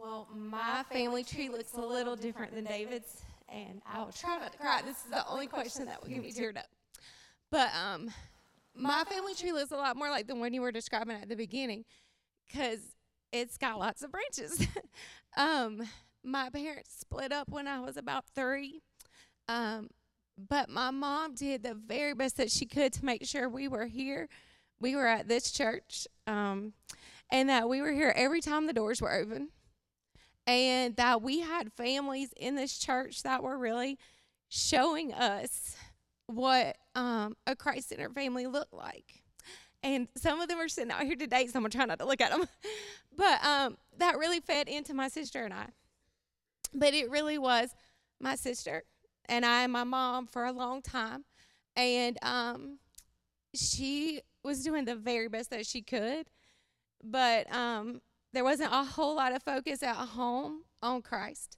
Well, 0.00 0.28
my 0.34 0.84
family 0.90 1.24
tree 1.24 1.48
looks 1.48 1.72
a 1.74 1.80
little 1.80 2.16
different 2.16 2.54
than 2.54 2.64
David's, 2.64 3.22
and 3.48 3.80
I'll 3.86 4.12
try 4.12 4.38
not 4.38 4.52
to 4.52 4.58
cry. 4.58 4.82
This 4.84 4.96
is 4.96 5.10
the 5.10 5.26
only 5.26 5.46
question 5.46 5.86
that 5.86 6.02
will 6.02 6.08
get 6.08 6.22
me 6.22 6.32
teared 6.32 6.58
up. 6.58 6.66
But 7.50 7.70
um, 7.74 8.10
my 8.74 9.04
family 9.04 9.34
tree 9.34 9.52
looks 9.52 9.72
a 9.72 9.76
lot 9.76 9.96
more 9.96 10.10
like 10.10 10.26
the 10.26 10.34
one 10.34 10.52
you 10.52 10.60
were 10.60 10.72
describing 10.72 11.16
at 11.16 11.28
the 11.28 11.36
beginning, 11.36 11.84
because 12.46 12.80
it's 13.32 13.56
got 13.56 13.78
lots 13.78 14.02
of 14.02 14.12
branches. 14.12 14.66
um, 15.36 15.82
my 16.22 16.50
parents 16.50 16.96
split 17.00 17.32
up 17.32 17.48
when 17.48 17.66
I 17.66 17.80
was 17.80 17.96
about 17.96 18.24
three. 18.34 18.82
Um, 19.48 19.88
but 20.36 20.68
my 20.68 20.90
mom 20.90 21.34
did 21.34 21.62
the 21.62 21.74
very 21.74 22.14
best 22.14 22.36
that 22.36 22.50
she 22.50 22.66
could 22.66 22.92
to 22.94 23.04
make 23.04 23.24
sure 23.24 23.48
we 23.48 23.68
were 23.68 23.86
here 23.86 24.28
we 24.80 24.94
were 24.94 25.06
at 25.06 25.28
this 25.28 25.50
church, 25.50 26.06
um, 26.26 26.72
and 27.30 27.48
that 27.48 27.68
we 27.68 27.80
were 27.80 27.92
here 27.92 28.12
every 28.14 28.40
time 28.40 28.66
the 28.66 28.72
doors 28.72 29.00
were 29.00 29.12
open, 29.12 29.48
and 30.46 30.96
that 30.96 31.22
we 31.22 31.40
had 31.40 31.72
families 31.72 32.32
in 32.36 32.54
this 32.54 32.78
church 32.78 33.22
that 33.22 33.42
were 33.42 33.58
really 33.58 33.98
showing 34.48 35.12
us 35.12 35.76
what 36.26 36.76
um, 36.94 37.36
a 37.46 37.56
Christ 37.56 37.88
centered 37.88 38.14
family 38.14 38.46
looked 38.46 38.72
like. 38.72 39.22
And 39.82 40.08
some 40.16 40.40
of 40.40 40.48
them 40.48 40.58
are 40.58 40.68
sitting 40.68 40.90
out 40.90 41.02
here 41.02 41.16
today, 41.16 41.46
so 41.46 41.58
I'm 41.58 41.70
trying 41.70 41.88
not 41.88 41.98
to 42.00 42.06
look 42.06 42.20
at 42.20 42.30
them. 42.30 42.46
But 43.16 43.42
um, 43.42 43.78
that 43.96 44.18
really 44.18 44.40
fed 44.40 44.68
into 44.68 44.92
my 44.92 45.08
sister 45.08 45.42
and 45.42 45.54
I. 45.54 45.68
But 46.74 46.92
it 46.92 47.08
really 47.08 47.38
was 47.38 47.70
my 48.20 48.34
sister 48.34 48.82
and 49.26 49.46
I 49.46 49.62
and 49.62 49.72
my 49.72 49.84
mom 49.84 50.26
for 50.26 50.44
a 50.44 50.52
long 50.52 50.82
time. 50.82 51.24
And 51.74 52.18
um, 52.22 52.78
she 53.54 54.20
was 54.44 54.62
doing 54.62 54.84
the 54.84 54.96
very 54.96 55.28
best 55.28 55.48
that 55.48 55.64
she 55.64 55.80
could. 55.80 56.26
But 57.02 57.50
um, 57.50 58.02
there 58.36 58.44
wasn't 58.44 58.70
a 58.70 58.84
whole 58.84 59.16
lot 59.16 59.34
of 59.34 59.42
focus 59.42 59.82
at 59.82 59.96
home 59.96 60.60
on 60.82 61.00
Christ. 61.00 61.56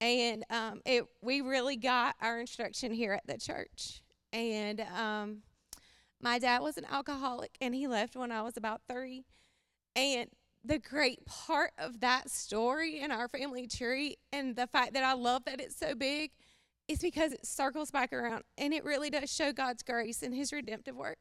And 0.00 0.42
um, 0.48 0.80
it, 0.86 1.04
we 1.20 1.42
really 1.42 1.76
got 1.76 2.16
our 2.18 2.40
instruction 2.40 2.92
here 2.94 3.12
at 3.12 3.26
the 3.26 3.36
church. 3.36 4.02
And 4.32 4.80
um, 4.80 5.42
my 6.22 6.38
dad 6.38 6.62
was 6.62 6.78
an 6.78 6.86
alcoholic, 6.90 7.58
and 7.60 7.74
he 7.74 7.86
left 7.86 8.16
when 8.16 8.32
I 8.32 8.40
was 8.40 8.56
about 8.56 8.80
three. 8.88 9.26
And 9.94 10.30
the 10.64 10.78
great 10.78 11.26
part 11.26 11.72
of 11.76 12.00
that 12.00 12.30
story 12.30 13.00
in 13.00 13.10
our 13.10 13.28
family 13.28 13.66
tree, 13.66 14.16
and 14.32 14.56
the 14.56 14.66
fact 14.66 14.94
that 14.94 15.04
I 15.04 15.12
love 15.12 15.44
that 15.44 15.60
it's 15.60 15.76
so 15.76 15.94
big, 15.94 16.30
is 16.88 17.00
because 17.00 17.32
it 17.32 17.46
circles 17.46 17.90
back 17.90 18.14
around 18.14 18.44
and 18.56 18.72
it 18.72 18.84
really 18.84 19.10
does 19.10 19.30
show 19.30 19.52
God's 19.52 19.82
grace 19.82 20.22
and 20.22 20.34
His 20.34 20.54
redemptive 20.54 20.96
work. 20.96 21.18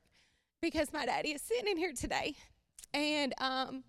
Because 0.62 0.94
my 0.94 1.06
daddy 1.06 1.32
is 1.32 1.42
sitting 1.42 1.70
in 1.70 1.78
here 1.78 1.92
today, 1.92 2.36
and 2.94 3.34
um, 3.38 3.84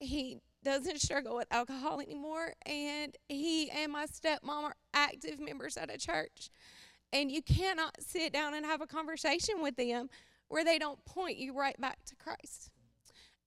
he 0.00 0.38
doesn't 0.62 1.00
struggle 1.00 1.36
with 1.36 1.46
alcohol 1.50 2.00
anymore, 2.00 2.54
and 2.66 3.16
he 3.28 3.70
and 3.70 3.92
my 3.92 4.06
stepmom 4.06 4.64
are 4.64 4.76
active 4.94 5.40
members 5.40 5.76
at 5.76 5.92
a 5.92 5.98
church. 5.98 6.50
And 7.12 7.30
you 7.30 7.42
cannot 7.42 7.96
sit 8.00 8.32
down 8.32 8.54
and 8.54 8.64
have 8.64 8.80
a 8.80 8.86
conversation 8.86 9.62
with 9.62 9.76
them 9.76 10.08
where 10.48 10.64
they 10.64 10.78
don't 10.78 11.04
point 11.04 11.38
you 11.38 11.56
right 11.56 11.80
back 11.80 12.04
to 12.06 12.16
Christ. 12.16 12.70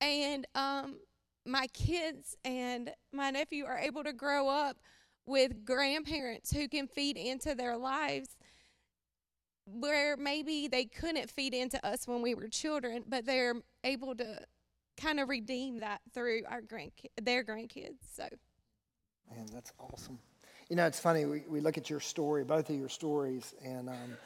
And 0.01 0.45
um, 0.55 0.97
my 1.45 1.67
kids 1.67 2.35
and 2.43 2.91
my 3.11 3.29
nephew 3.29 3.65
are 3.65 3.77
able 3.77 4.03
to 4.03 4.13
grow 4.13 4.49
up 4.49 4.77
with 5.25 5.63
grandparents 5.63 6.51
who 6.51 6.67
can 6.67 6.87
feed 6.87 7.15
into 7.15 7.55
their 7.55 7.77
lives 7.77 8.35
where 9.65 10.17
maybe 10.17 10.67
they 10.67 10.85
couldn't 10.85 11.29
feed 11.29 11.53
into 11.53 11.83
us 11.85 12.07
when 12.07 12.21
we 12.21 12.35
were 12.35 12.47
children, 12.47 13.03
but 13.07 13.25
they're 13.25 13.55
able 13.83 14.15
to 14.15 14.39
kind 14.97 15.19
of 15.19 15.29
redeem 15.29 15.79
that 15.79 16.01
through 16.13 16.43
our 16.49 16.61
grand 16.61 16.91
their 17.21 17.43
grandkids. 17.43 17.97
So, 18.15 18.27
Man, 19.35 19.45
that's 19.53 19.71
awesome. 19.79 20.19
You 20.69 20.75
know, 20.75 20.85
it's 20.85 20.99
funny. 20.99 21.25
We, 21.25 21.43
we 21.47 21.59
look 21.59 21.77
at 21.77 21.89
your 21.89 21.99
story, 21.99 22.43
both 22.43 22.69
of 22.69 22.75
your 22.75 22.89
stories, 22.89 23.53
and 23.63 23.89
um, 23.89 24.17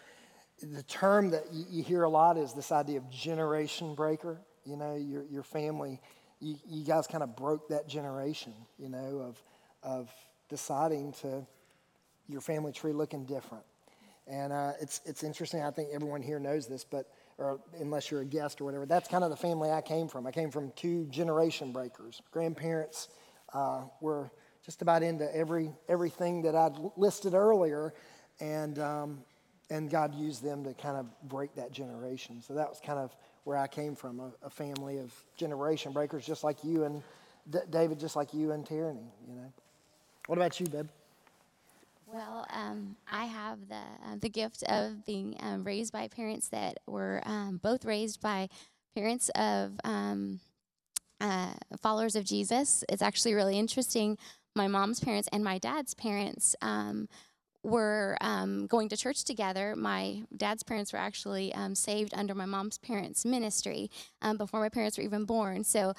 the 0.62 0.84
term 0.84 1.32
that 1.32 1.46
you, 1.52 1.66
you, 1.70 1.84
hear 1.84 2.04
a 2.04 2.10
lot 2.10 2.38
is 2.38 2.54
this 2.54 2.72
idea 2.72 2.98
of 2.98 3.10
generation 3.10 3.96
breaker. 3.96 4.40
You 4.66 4.78
know, 4.78 4.96
your, 4.96 5.24
your 5.26 5.44
family, 5.44 6.00
you, 6.40 6.56
you 6.68 6.84
guys 6.84 7.08
kind 7.08 7.24
of 7.24 7.36
broke 7.36 7.70
that 7.70 7.88
generation, 7.88 8.54
you 8.78 8.90
know, 8.90 9.20
of, 9.20 9.44
of 9.84 10.10
deciding 10.50 11.14
to 11.22 11.46
your 12.28 12.42
family 12.42 12.72
tree 12.72 12.94
looking 12.94 13.26
different. 13.26 13.64
And 14.28 14.52
uh, 14.52 14.74
it's, 14.82 15.02
it's 15.06 15.24
interesting. 15.24 15.62
I 15.62 15.72
think 15.72 15.90
everyone 15.94 16.22
here 16.22 16.40
knows 16.40 16.68
this, 16.68 16.84
but 16.84 17.08
or 17.38 17.60
unless 17.80 18.10
you're 18.10 18.22
a 18.22 18.26
guest 18.26 18.62
or 18.62 18.66
whatever, 18.66 18.86
that's 18.86 19.08
kind 19.08 19.24
of 19.24 19.30
the 19.30 19.38
family 19.38 19.72
I 19.72 19.82
came 19.82 20.08
from. 20.08 20.26
I 20.26 20.32
came 20.32 20.50
from 20.52 20.72
two 20.76 21.06
generation 21.06 21.72
breakers. 21.72 22.22
Grandparents 22.32 23.10
uh, 23.54 23.84
were 24.02 24.32
just 24.66 24.82
about 24.82 25.04
into 25.04 25.34
every 25.36 25.72
everything 25.88 26.42
that 26.44 26.56
I'd 26.56 26.78
listed 26.98 27.34
earlier, 27.34 27.94
and 28.40 28.80
um, 28.80 29.20
and 29.70 29.90
God 29.90 30.16
used 30.16 30.44
them 30.44 30.64
to 30.64 30.74
kind 30.74 30.98
of 30.98 31.06
break 31.30 31.56
that 31.56 31.72
generation. 31.72 32.42
So 32.42 32.54
that 32.56 32.70
was 32.70 32.80
kind 32.84 33.00
of 33.00 33.16
where 33.44 33.58
I 33.58 33.68
came 33.68 33.96
from, 33.96 34.20
a, 34.20 34.32
a 34.44 34.50
family 34.50 34.98
of 34.98 35.14
generation 35.38 35.94
breakers, 35.94 36.26
just 36.26 36.44
like 36.44 36.64
you 36.64 36.84
and 36.84 37.02
D- 37.50 37.60
David, 37.70 38.00
just 38.00 38.16
like 38.16 38.34
you 38.34 38.52
and 38.52 38.66
Tierney. 38.66 39.12
You 39.30 39.36
know. 39.36 39.54
What 40.28 40.38
about 40.38 40.60
you, 40.60 40.68
babe? 40.68 40.90
Well, 42.08 42.48
um, 42.52 42.96
I 43.12 43.26
have 43.26 43.68
the 43.68 43.76
uh, 43.76 44.16
the 44.22 44.30
gift 44.30 44.64
of 44.64 45.06
being 45.06 45.36
um, 45.42 45.66
raised 45.66 45.92
by 45.92 46.08
parents 46.08 46.48
that 46.50 46.80
were 46.88 47.22
um, 47.26 47.60
both 47.62 47.84
raised 47.84 48.22
by 48.22 48.48
parents 48.96 49.30
of 49.36 49.74
um, 49.84 50.40
uh, 51.20 51.52
followers 51.82 52.16
of 52.16 52.24
Jesus. 52.24 52.86
It's 52.88 53.02
actually 53.02 53.34
really 53.34 53.60
interesting. 53.60 54.18
My 54.56 54.70
mom's 54.70 55.02
parents 55.02 55.28
and 55.34 55.44
my 55.44 55.58
dad's 55.58 55.94
parents 55.94 56.56
um, 56.62 57.10
were 57.62 58.18
um, 58.22 58.68
going 58.68 58.88
to 58.90 58.96
church 58.96 59.26
together. 59.26 59.76
My 59.76 60.22
dad's 60.36 60.64
parents 60.64 60.94
were 60.94 61.00
actually 61.00 61.54
saved 61.74 62.14
under 62.16 62.34
my 62.34 62.46
mom's 62.46 62.78
parents' 62.78 63.26
ministry 63.26 63.92
before 64.38 64.62
my 64.62 64.70
parents 64.70 64.98
were 64.98 65.04
even 65.04 65.26
born. 65.26 65.66
So 65.66 65.94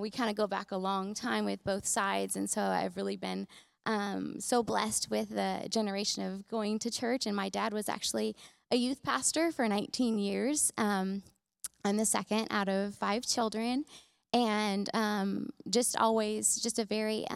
we 0.00 0.10
kind 0.10 0.28
of 0.28 0.36
go 0.36 0.46
back 0.46 0.70
a 0.70 0.76
long 0.76 1.14
time 1.14 1.46
with 1.46 1.64
both 1.64 1.86
sides. 1.86 2.36
And 2.36 2.48
so 2.48 2.60
I've 2.60 2.96
really 2.96 3.16
been 3.16 3.48
um, 3.88 4.38
so 4.38 4.62
blessed 4.62 5.10
with 5.10 5.30
the 5.30 5.66
generation 5.68 6.22
of 6.22 6.46
going 6.46 6.78
to 6.80 6.90
church. 6.90 7.26
And 7.26 7.34
my 7.34 7.48
dad 7.48 7.72
was 7.72 7.88
actually 7.88 8.36
a 8.70 8.76
youth 8.76 9.02
pastor 9.02 9.50
for 9.50 9.66
19 9.66 10.18
years. 10.18 10.70
Um, 10.76 11.22
I'm 11.84 11.96
the 11.96 12.04
second 12.04 12.48
out 12.50 12.68
of 12.68 12.94
five 12.94 13.26
children. 13.26 13.84
And 14.34 14.90
just 15.70 15.96
always, 15.96 16.56
just 16.56 16.78
a 16.78 16.84
very 16.84 17.26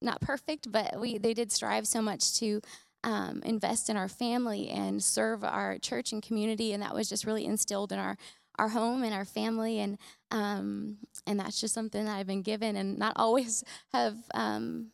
not 0.00 0.20
perfect, 0.20 0.72
but 0.72 0.98
we 0.98 1.18
they 1.18 1.34
did 1.34 1.52
strive 1.52 1.86
so 1.86 2.00
much 2.00 2.38
to 2.38 2.60
um, 3.04 3.42
invest 3.44 3.90
in 3.90 3.96
our 3.96 4.08
family 4.08 4.68
and 4.68 5.02
serve 5.02 5.44
our 5.44 5.78
church 5.78 6.12
and 6.12 6.22
community, 6.22 6.72
and 6.72 6.82
that 6.82 6.94
was 6.94 7.08
just 7.08 7.26
really 7.26 7.44
instilled 7.44 7.92
in 7.92 7.98
our 7.98 8.16
our 8.58 8.68
home 8.68 9.02
and 9.02 9.14
our 9.14 9.24
family, 9.24 9.78
and 9.80 9.98
um, 10.30 10.98
and 11.26 11.38
that's 11.38 11.60
just 11.60 11.74
something 11.74 12.04
that 12.04 12.16
I've 12.16 12.26
been 12.26 12.42
given, 12.42 12.76
and 12.76 12.98
not 12.98 13.14
always 13.16 13.64
have 13.92 14.16
um, 14.34 14.88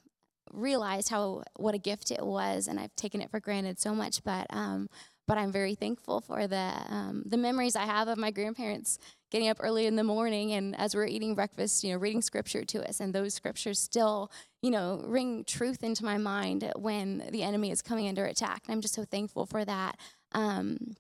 realized 0.52 1.08
how 1.08 1.42
what 1.56 1.74
a 1.74 1.78
gift 1.78 2.10
it 2.10 2.24
was, 2.24 2.68
and 2.68 2.78
I've 2.78 2.94
taken 2.96 3.20
it 3.20 3.30
for 3.30 3.40
granted 3.40 3.78
so 3.78 3.94
much, 3.94 4.22
but. 4.24 4.46
Um, 4.50 4.88
but 5.28 5.38
I'm 5.38 5.52
very 5.52 5.76
thankful 5.76 6.20
for 6.20 6.46
the 6.48 6.72
um, 6.88 7.22
the 7.24 7.36
memories 7.36 7.76
I 7.76 7.84
have 7.84 8.08
of 8.08 8.18
my 8.18 8.32
grandparents 8.32 8.98
getting 9.30 9.48
up 9.48 9.58
early 9.60 9.86
in 9.86 9.96
the 9.96 10.04
morning 10.04 10.52
and 10.52 10.76
as 10.76 10.94
we're 10.94 11.06
eating 11.06 11.34
breakfast, 11.34 11.82
you 11.82 11.92
know, 11.92 11.98
reading 11.98 12.20
scripture 12.20 12.64
to 12.64 12.86
us, 12.86 13.00
and 13.00 13.14
those 13.14 13.32
scriptures 13.32 13.78
still, 13.78 14.30
you 14.62 14.70
know, 14.70 15.00
ring 15.04 15.44
truth 15.44 15.82
into 15.82 16.04
my 16.04 16.18
mind 16.18 16.70
when 16.76 17.24
the 17.30 17.42
enemy 17.42 17.70
is 17.70 17.80
coming 17.80 18.08
under 18.08 18.26
attack. 18.26 18.62
And 18.66 18.74
I'm 18.74 18.80
just 18.80 18.94
so 18.94 19.04
thankful 19.04 19.46
for 19.46 19.64
that. 19.64 19.96
Um, 20.32 20.96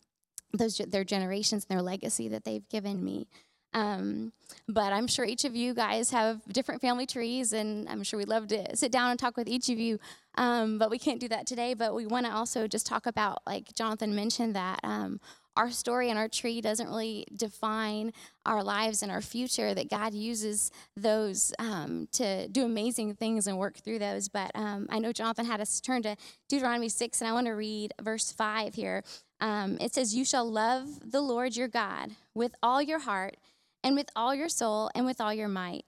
those 0.52 0.78
their 0.78 1.04
generations 1.04 1.66
and 1.68 1.76
their 1.76 1.82
legacy 1.82 2.28
that 2.28 2.44
they've 2.44 2.68
given 2.68 3.04
me. 3.04 3.26
Um, 3.74 4.32
but 4.68 4.92
I'm 4.92 5.06
sure 5.06 5.24
each 5.24 5.44
of 5.44 5.56
you 5.56 5.74
guys 5.74 6.10
have 6.10 6.40
different 6.52 6.80
family 6.80 7.06
trees, 7.06 7.52
and 7.52 7.88
I'm 7.88 8.02
sure 8.02 8.18
we'd 8.18 8.28
love 8.28 8.48
to 8.48 8.76
sit 8.76 8.92
down 8.92 9.10
and 9.10 9.18
talk 9.18 9.36
with 9.36 9.48
each 9.48 9.68
of 9.68 9.78
you. 9.78 9.98
Um, 10.36 10.78
but 10.78 10.90
we 10.90 10.98
can't 10.98 11.20
do 11.20 11.28
that 11.28 11.46
today. 11.46 11.74
But 11.74 11.94
we 11.94 12.06
want 12.06 12.26
to 12.26 12.32
also 12.32 12.66
just 12.66 12.86
talk 12.86 13.06
about, 13.06 13.42
like 13.46 13.74
Jonathan 13.74 14.14
mentioned, 14.14 14.54
that 14.56 14.80
um, 14.82 15.20
our 15.56 15.70
story 15.70 16.08
and 16.08 16.18
our 16.18 16.28
tree 16.28 16.60
doesn't 16.60 16.88
really 16.88 17.26
define 17.36 18.12
our 18.46 18.62
lives 18.62 19.02
and 19.02 19.12
our 19.12 19.20
future, 19.20 19.74
that 19.74 19.90
God 19.90 20.14
uses 20.14 20.70
those 20.96 21.52
um, 21.58 22.08
to 22.12 22.48
do 22.48 22.64
amazing 22.64 23.14
things 23.14 23.46
and 23.46 23.58
work 23.58 23.76
through 23.78 23.98
those. 23.98 24.28
But 24.28 24.50
um, 24.54 24.86
I 24.90 24.98
know 24.98 25.12
Jonathan 25.12 25.44
had 25.44 25.60
us 25.60 25.80
turn 25.80 26.02
to 26.02 26.16
Deuteronomy 26.48 26.88
6, 26.88 27.20
and 27.20 27.28
I 27.28 27.32
want 27.32 27.46
to 27.46 27.52
read 27.52 27.92
verse 28.00 28.32
5 28.32 28.74
here. 28.74 29.02
Um, 29.40 29.76
it 29.80 29.92
says, 29.92 30.14
You 30.14 30.24
shall 30.24 30.50
love 30.50 30.88
the 31.04 31.20
Lord 31.20 31.56
your 31.56 31.68
God 31.68 32.12
with 32.34 32.54
all 32.62 32.80
your 32.80 33.00
heart, 33.00 33.36
and 33.84 33.94
with 33.94 34.10
all 34.14 34.34
your 34.34 34.48
soul, 34.48 34.90
and 34.94 35.04
with 35.06 35.20
all 35.20 35.32
your 35.32 35.48
might. 35.48 35.84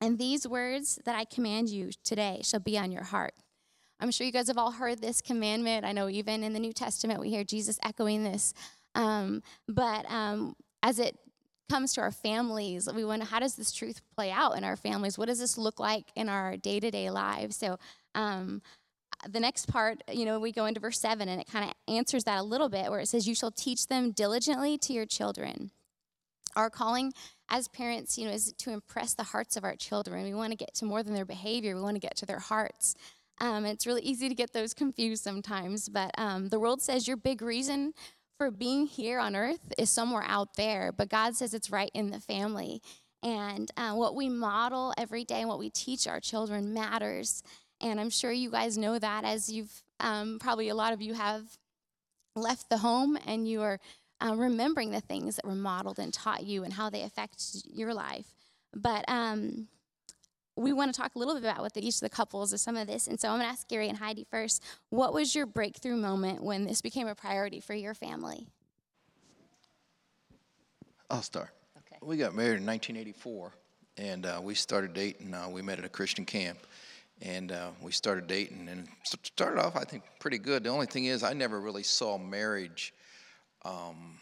And 0.00 0.18
these 0.18 0.46
words 0.46 0.98
that 1.04 1.14
I 1.14 1.24
command 1.24 1.68
you 1.68 1.90
today 2.04 2.40
shall 2.42 2.60
be 2.60 2.76
on 2.76 2.92
your 2.92 3.04
heart. 3.04 3.34
I'm 4.00 4.10
sure 4.10 4.26
you 4.26 4.32
guys 4.32 4.48
have 4.48 4.58
all 4.58 4.72
heard 4.72 5.00
this 5.00 5.20
commandment. 5.20 5.84
I 5.84 5.92
know 5.92 6.08
even 6.08 6.42
in 6.42 6.52
the 6.52 6.60
New 6.60 6.72
Testament 6.72 7.20
we 7.20 7.30
hear 7.30 7.44
Jesus 7.44 7.78
echoing 7.82 8.24
this. 8.24 8.52
Um, 8.94 9.42
but 9.68 10.04
um, 10.10 10.56
as 10.82 10.98
it 10.98 11.18
comes 11.70 11.94
to 11.94 12.00
our 12.02 12.10
families, 12.10 12.88
we 12.92 13.04
wonder 13.04 13.24
how 13.24 13.40
does 13.40 13.56
this 13.56 13.72
truth 13.72 14.00
play 14.14 14.30
out 14.30 14.56
in 14.56 14.64
our 14.64 14.76
families? 14.76 15.16
What 15.16 15.28
does 15.28 15.38
this 15.38 15.56
look 15.56 15.80
like 15.80 16.04
in 16.14 16.28
our 16.28 16.56
day 16.56 16.80
to 16.80 16.90
day 16.90 17.10
lives? 17.10 17.56
So, 17.56 17.78
um, 18.14 18.62
the 19.26 19.40
next 19.40 19.68
part, 19.68 20.02
you 20.12 20.26
know, 20.26 20.38
we 20.38 20.52
go 20.52 20.66
into 20.66 20.80
verse 20.80 21.00
7 21.00 21.28
and 21.28 21.40
it 21.40 21.46
kind 21.50 21.64
of 21.64 21.72
answers 21.88 22.24
that 22.24 22.38
a 22.40 22.42
little 22.42 22.68
bit 22.68 22.90
where 22.90 23.00
it 23.00 23.08
says, 23.08 23.26
You 23.26 23.34
shall 23.34 23.50
teach 23.50 23.86
them 23.86 24.10
diligently 24.10 24.76
to 24.78 24.92
your 24.92 25.06
children. 25.06 25.70
Our 26.56 26.70
calling 26.70 27.12
as 27.48 27.68
parents, 27.68 28.16
you 28.16 28.26
know, 28.26 28.32
is 28.32 28.52
to 28.52 28.70
impress 28.70 29.14
the 29.14 29.22
hearts 29.22 29.56
of 29.56 29.64
our 29.64 29.76
children. 29.76 30.24
We 30.24 30.34
want 30.34 30.52
to 30.52 30.56
get 30.56 30.74
to 30.76 30.84
more 30.84 31.02
than 31.02 31.14
their 31.14 31.24
behavior, 31.24 31.74
we 31.74 31.82
want 31.82 31.96
to 31.96 32.00
get 32.00 32.16
to 32.16 32.26
their 32.26 32.38
hearts. 32.38 32.94
Um, 33.40 33.66
it's 33.66 33.86
really 33.86 34.02
easy 34.02 34.28
to 34.28 34.34
get 34.34 34.52
those 34.52 34.74
confused 34.74 35.22
sometimes, 35.22 35.88
but 35.88 36.12
um, 36.18 36.48
the 36.48 36.60
world 36.60 36.80
says 36.80 37.08
your 37.08 37.16
big 37.16 37.42
reason 37.42 37.92
for 38.38 38.50
being 38.50 38.86
here 38.86 39.18
on 39.18 39.36
earth 39.36 39.72
is 39.78 39.90
somewhere 39.90 40.24
out 40.26 40.54
there, 40.56 40.92
but 40.92 41.08
God 41.08 41.34
says 41.34 41.54
it's 41.54 41.70
right 41.70 41.90
in 41.94 42.10
the 42.10 42.20
family. 42.20 42.80
And 43.22 43.70
uh, 43.76 43.94
what 43.94 44.14
we 44.14 44.28
model 44.28 44.92
every 44.98 45.24
day 45.24 45.40
and 45.40 45.48
what 45.48 45.58
we 45.58 45.70
teach 45.70 46.06
our 46.06 46.20
children 46.20 46.74
matters. 46.74 47.42
And 47.80 47.98
I'm 47.98 48.10
sure 48.10 48.30
you 48.30 48.50
guys 48.50 48.76
know 48.76 48.98
that 48.98 49.24
as 49.24 49.50
you've 49.50 49.82
um, 50.00 50.38
probably 50.38 50.68
a 50.68 50.74
lot 50.74 50.92
of 50.92 51.00
you 51.00 51.14
have 51.14 51.42
left 52.36 52.68
the 52.68 52.78
home 52.78 53.16
and 53.26 53.48
you 53.48 53.62
are 53.62 53.78
uh, 54.24 54.34
remembering 54.34 54.90
the 54.90 55.00
things 55.00 55.36
that 55.36 55.44
were 55.44 55.54
modeled 55.54 55.98
and 55.98 56.12
taught 56.12 56.44
you 56.44 56.64
and 56.64 56.72
how 56.72 56.88
they 56.88 57.02
affect 57.02 57.42
your 57.70 57.92
life. 57.92 58.26
But 58.74 59.04
um, 59.08 59.68
we 60.56 60.72
want 60.72 60.94
to 60.94 61.00
talk 61.00 61.14
a 61.14 61.18
little 61.18 61.34
bit 61.34 61.44
about 61.44 61.60
what 61.60 61.76
each 61.76 61.96
of 61.96 62.00
the 62.00 62.08
couples 62.08 62.52
of 62.52 62.60
some 62.60 62.76
of 62.76 62.86
this. 62.86 63.06
And 63.06 63.20
so 63.20 63.28
I'm 63.28 63.38
going 63.38 63.46
to 63.46 63.52
ask 63.52 63.68
Gary 63.68 63.88
and 63.88 63.98
Heidi 63.98 64.26
first. 64.30 64.62
What 64.90 65.12
was 65.12 65.34
your 65.34 65.46
breakthrough 65.46 65.96
moment 65.96 66.42
when 66.42 66.64
this 66.64 66.80
became 66.80 67.06
a 67.06 67.14
priority 67.14 67.60
for 67.60 67.74
your 67.74 67.94
family? 67.94 68.46
I'll 71.10 71.22
start. 71.22 71.50
Okay. 71.78 71.96
We 72.02 72.16
got 72.16 72.34
married 72.34 72.58
in 72.58 72.66
1984, 72.66 73.52
and 73.98 74.26
uh, 74.26 74.40
we 74.42 74.54
started 74.54 74.94
dating. 74.94 75.34
Uh, 75.34 75.48
we 75.50 75.60
met 75.60 75.78
at 75.78 75.84
a 75.84 75.88
Christian 75.88 76.24
camp, 76.24 76.58
and 77.20 77.52
uh, 77.52 77.70
we 77.82 77.92
started 77.92 78.26
dating, 78.26 78.68
and 78.68 78.88
started 79.04 79.60
off, 79.60 79.76
I 79.76 79.84
think, 79.84 80.02
pretty 80.18 80.38
good. 80.38 80.64
The 80.64 80.70
only 80.70 80.86
thing 80.86 81.04
is, 81.04 81.22
I 81.22 81.34
never 81.34 81.60
really 81.60 81.82
saw 81.82 82.16
marriage 82.16 82.94
um, 83.64 84.18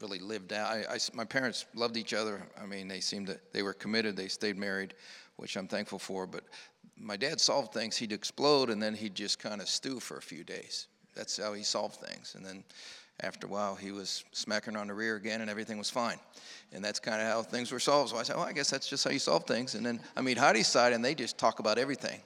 really 0.00 0.18
lived 0.18 0.52
out. 0.52 0.70
I, 0.70 0.84
I, 0.94 0.98
my 1.14 1.24
parents 1.24 1.66
loved 1.74 1.96
each 1.96 2.14
other. 2.14 2.42
I 2.60 2.66
mean, 2.66 2.88
they 2.88 3.00
seemed 3.00 3.28
to, 3.28 3.38
they 3.52 3.62
were 3.62 3.72
committed. 3.72 4.16
They 4.16 4.28
stayed 4.28 4.56
married, 4.56 4.94
which 5.36 5.56
I'm 5.56 5.68
thankful 5.68 5.98
for. 5.98 6.26
But 6.26 6.44
my 6.96 7.16
dad 7.16 7.40
solved 7.40 7.72
things. 7.72 7.96
He'd 7.96 8.12
explode, 8.12 8.70
and 8.70 8.82
then 8.82 8.94
he'd 8.94 9.14
just 9.14 9.38
kind 9.38 9.60
of 9.60 9.68
stew 9.68 10.00
for 10.00 10.16
a 10.16 10.22
few 10.22 10.44
days. 10.44 10.88
That's 11.14 11.38
how 11.38 11.54
he 11.54 11.62
solved 11.62 11.96
things. 11.96 12.34
And 12.34 12.44
then 12.44 12.62
after 13.20 13.46
a 13.46 13.50
while, 13.50 13.74
he 13.74 13.92
was 13.92 14.24
smacking 14.32 14.76
on 14.76 14.88
the 14.88 14.94
rear 14.94 15.16
again, 15.16 15.40
and 15.40 15.48
everything 15.48 15.78
was 15.78 15.88
fine. 15.88 16.18
And 16.72 16.84
that's 16.84 17.00
kind 17.00 17.22
of 17.22 17.28
how 17.28 17.42
things 17.42 17.72
were 17.72 17.80
solved. 17.80 18.10
So 18.10 18.18
I 18.18 18.22
said, 18.22 18.36
well, 18.36 18.44
I 18.44 18.52
guess 18.52 18.68
that's 18.68 18.88
just 18.88 19.04
how 19.04 19.10
you 19.10 19.18
solve 19.18 19.44
things. 19.44 19.74
And 19.74 19.86
then 19.86 20.00
I 20.14 20.20
meet 20.20 20.36
Heidi's 20.36 20.66
side, 20.66 20.92
and 20.92 21.02
they 21.02 21.14
just 21.14 21.38
talk 21.38 21.58
about 21.58 21.78
everything, 21.78 22.20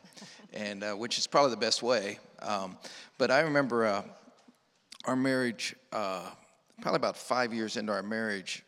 and 0.52 0.82
uh, 0.82 0.94
which 0.94 1.18
is 1.18 1.28
probably 1.28 1.52
the 1.52 1.58
best 1.58 1.82
way. 1.82 2.18
Um, 2.42 2.76
but 3.18 3.30
I 3.30 3.40
remember 3.40 3.86
uh, 3.86 4.02
our 5.04 5.16
marriage, 5.16 5.74
uh, 5.92 6.30
probably 6.80 6.96
about 6.96 7.16
five 7.16 7.52
years 7.52 7.76
into 7.76 7.92
our 7.92 8.02
marriage, 8.02 8.62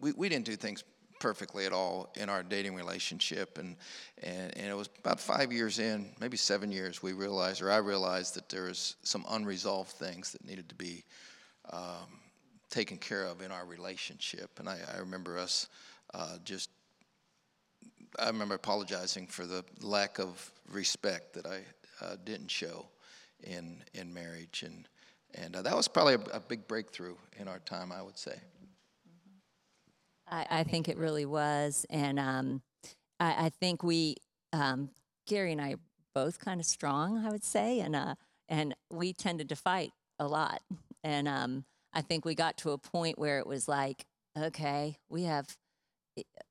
we, 0.00 0.12
we 0.12 0.28
didn't 0.28 0.44
do 0.44 0.56
things 0.56 0.84
perfectly 1.20 1.64
at 1.64 1.72
all 1.72 2.12
in 2.16 2.28
our 2.28 2.42
dating 2.42 2.74
relationship. 2.74 3.56
And, 3.58 3.76
and, 4.22 4.56
and 4.56 4.66
it 4.66 4.76
was 4.76 4.90
about 4.98 5.20
five 5.20 5.52
years 5.52 5.78
in, 5.78 6.10
maybe 6.20 6.36
seven 6.36 6.70
years, 6.70 7.02
we 7.02 7.12
realized, 7.12 7.62
or 7.62 7.70
I 7.70 7.78
realized, 7.78 8.34
that 8.34 8.48
there 8.48 8.64
was 8.64 8.96
some 9.02 9.24
unresolved 9.30 9.90
things 9.90 10.32
that 10.32 10.44
needed 10.44 10.68
to 10.68 10.74
be 10.74 11.04
um, 11.72 12.20
taken 12.68 12.98
care 12.98 13.24
of 13.24 13.40
in 13.40 13.50
our 13.50 13.64
relationship. 13.64 14.58
And 14.58 14.68
I, 14.68 14.78
I 14.94 14.98
remember 14.98 15.38
us 15.38 15.68
uh, 16.12 16.36
just, 16.44 16.68
I 18.18 18.26
remember 18.26 18.56
apologizing 18.56 19.26
for 19.26 19.46
the 19.46 19.64
lack 19.80 20.18
of 20.18 20.52
respect 20.70 21.32
that 21.34 21.46
I 21.46 21.60
uh, 22.04 22.16
didn't 22.24 22.50
show 22.50 22.86
in, 23.44 23.82
in 23.94 24.12
marriage. 24.12 24.62
And, 24.66 24.88
and 25.34 25.56
uh, 25.56 25.62
that 25.62 25.76
was 25.76 25.88
probably 25.88 26.14
a, 26.14 26.20
a, 26.36 26.40
big 26.40 26.66
breakthrough 26.68 27.16
in 27.38 27.48
our 27.48 27.58
time, 27.60 27.92
I 27.92 28.02
would 28.02 28.18
say. 28.18 28.36
I, 30.28 30.46
I 30.50 30.62
think 30.64 30.88
it 30.88 30.96
really 30.96 31.26
was. 31.26 31.86
And 31.90 32.18
um, 32.18 32.62
I, 33.20 33.46
I, 33.46 33.48
think 33.48 33.82
we, 33.82 34.16
um, 34.52 34.90
Gary 35.26 35.52
and 35.52 35.60
I, 35.60 35.74
are 35.74 35.80
both 36.14 36.38
kind 36.38 36.60
of 36.60 36.66
strong, 36.66 37.24
I 37.24 37.30
would 37.30 37.44
say. 37.44 37.80
And, 37.80 37.94
uh, 37.96 38.14
and 38.48 38.74
we 38.90 39.12
tended 39.12 39.48
to 39.50 39.56
fight 39.56 39.92
a 40.18 40.26
lot. 40.26 40.62
And 41.02 41.28
um, 41.28 41.64
I 41.92 42.00
think 42.00 42.24
we 42.24 42.34
got 42.34 42.56
to 42.58 42.70
a 42.70 42.78
point 42.78 43.18
where 43.18 43.38
it 43.38 43.46
was 43.46 43.68
like, 43.68 44.06
okay, 44.38 44.98
we 45.08 45.24
have. 45.24 45.56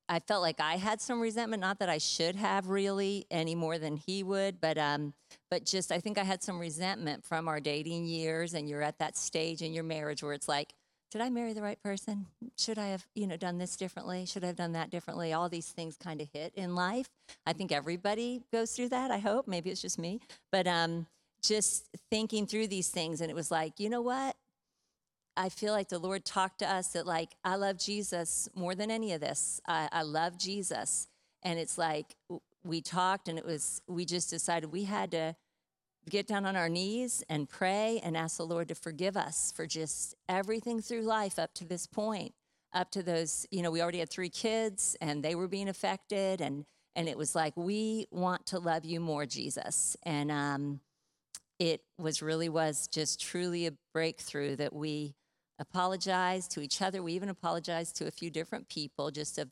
I 0.09 0.19
felt 0.19 0.41
like 0.41 0.59
I 0.59 0.75
had 0.75 1.01
some 1.01 1.21
resentment, 1.21 1.61
not 1.61 1.79
that 1.79 1.89
I 1.89 1.97
should 1.97 2.35
have 2.35 2.67
really 2.67 3.25
any 3.31 3.55
more 3.55 3.77
than 3.77 3.97
he 3.97 4.21
would, 4.23 4.59
but 4.59 4.77
um, 4.77 5.13
but 5.49 5.65
just 5.65 5.91
I 5.91 5.99
think 5.99 6.17
I 6.17 6.23
had 6.23 6.43
some 6.43 6.59
resentment 6.59 7.23
from 7.23 7.47
our 7.47 7.59
dating 7.59 8.05
years, 8.05 8.53
and 8.53 8.69
you're 8.69 8.81
at 8.81 8.99
that 8.99 9.17
stage 9.17 9.61
in 9.61 9.73
your 9.73 9.83
marriage 9.83 10.21
where 10.21 10.33
it's 10.33 10.47
like, 10.47 10.73
did 11.11 11.21
I 11.21 11.29
marry 11.29 11.53
the 11.53 11.61
right 11.61 11.81
person? 11.81 12.25
Should 12.57 12.79
I 12.79 12.87
have, 12.87 13.05
you 13.13 13.27
know, 13.27 13.37
done 13.37 13.59
this 13.59 13.75
differently? 13.75 14.25
Should 14.25 14.43
I 14.43 14.47
have 14.47 14.55
done 14.55 14.73
that 14.73 14.89
differently? 14.89 15.31
All 15.31 15.47
these 15.47 15.69
things 15.69 15.95
kind 15.95 16.19
of 16.19 16.27
hit 16.33 16.53
in 16.55 16.75
life. 16.75 17.07
I 17.45 17.53
think 17.53 17.71
everybody 17.71 18.41
goes 18.51 18.71
through 18.71 18.89
that. 18.89 19.11
I 19.11 19.19
hope. 19.19 19.47
Maybe 19.47 19.69
it's 19.69 19.81
just 19.81 19.99
me, 19.99 20.19
but 20.51 20.67
um, 20.67 21.07
just 21.43 21.87
thinking 22.09 22.47
through 22.47 22.67
these 22.67 22.89
things, 22.89 23.21
and 23.21 23.29
it 23.29 23.35
was 23.35 23.51
like, 23.51 23.79
you 23.79 23.89
know 23.89 24.01
what? 24.01 24.35
I 25.35 25.49
feel 25.49 25.73
like 25.73 25.89
the 25.89 25.99
Lord 25.99 26.25
talked 26.25 26.59
to 26.59 26.69
us 26.69 26.89
that, 26.89 27.07
like, 27.07 27.31
I 27.43 27.55
love 27.55 27.77
Jesus 27.77 28.47
more 28.55 28.75
than 28.75 28.91
any 28.91 29.13
of 29.13 29.21
this. 29.21 29.59
I, 29.67 29.89
I 29.91 30.03
love 30.03 30.37
Jesus. 30.37 31.07
And 31.41 31.57
it's 31.57 31.77
like 31.77 32.15
we 32.63 32.81
talked, 32.81 33.27
and 33.27 33.37
it 33.37 33.45
was, 33.45 33.81
we 33.87 34.05
just 34.05 34.29
decided 34.29 34.71
we 34.71 34.83
had 34.83 35.11
to 35.11 35.35
get 36.09 36.27
down 36.27 36.45
on 36.45 36.55
our 36.55 36.69
knees 36.69 37.23
and 37.29 37.49
pray 37.49 37.99
and 38.03 38.15
ask 38.15 38.37
the 38.37 38.45
Lord 38.45 38.67
to 38.67 38.75
forgive 38.75 39.17
us 39.17 39.53
for 39.55 39.65
just 39.65 40.15
everything 40.29 40.81
through 40.81 41.01
life 41.01 41.39
up 41.39 41.53
to 41.55 41.65
this 41.65 41.87
point, 41.87 42.33
up 42.73 42.91
to 42.91 43.01
those, 43.01 43.47
you 43.51 43.61
know, 43.61 43.71
we 43.71 43.81
already 43.81 43.99
had 43.99 44.09
three 44.09 44.29
kids 44.29 44.95
and 45.01 45.23
they 45.23 45.35
were 45.35 45.47
being 45.47 45.69
affected. 45.69 46.41
And, 46.41 46.65
and 46.95 47.07
it 47.07 47.17
was 47.17 47.35
like, 47.35 47.55
we 47.55 48.07
want 48.11 48.45
to 48.47 48.59
love 48.59 48.85
you 48.85 48.99
more, 48.99 49.25
Jesus. 49.25 49.95
And 50.03 50.29
um, 50.29 50.81
it 51.57 51.81
was 51.97 52.21
really 52.21 52.49
was 52.49 52.87
just 52.87 53.21
truly 53.21 53.67
a 53.67 53.73
breakthrough 53.93 54.57
that 54.57 54.73
we 54.73 55.15
apologized 55.59 56.51
to 56.51 56.61
each 56.61 56.81
other. 56.81 57.01
We 57.03 57.13
even 57.13 57.29
apologized 57.29 57.95
to 57.97 58.07
a 58.07 58.11
few 58.11 58.29
different 58.29 58.69
people, 58.69 59.11
just 59.11 59.37
of, 59.37 59.49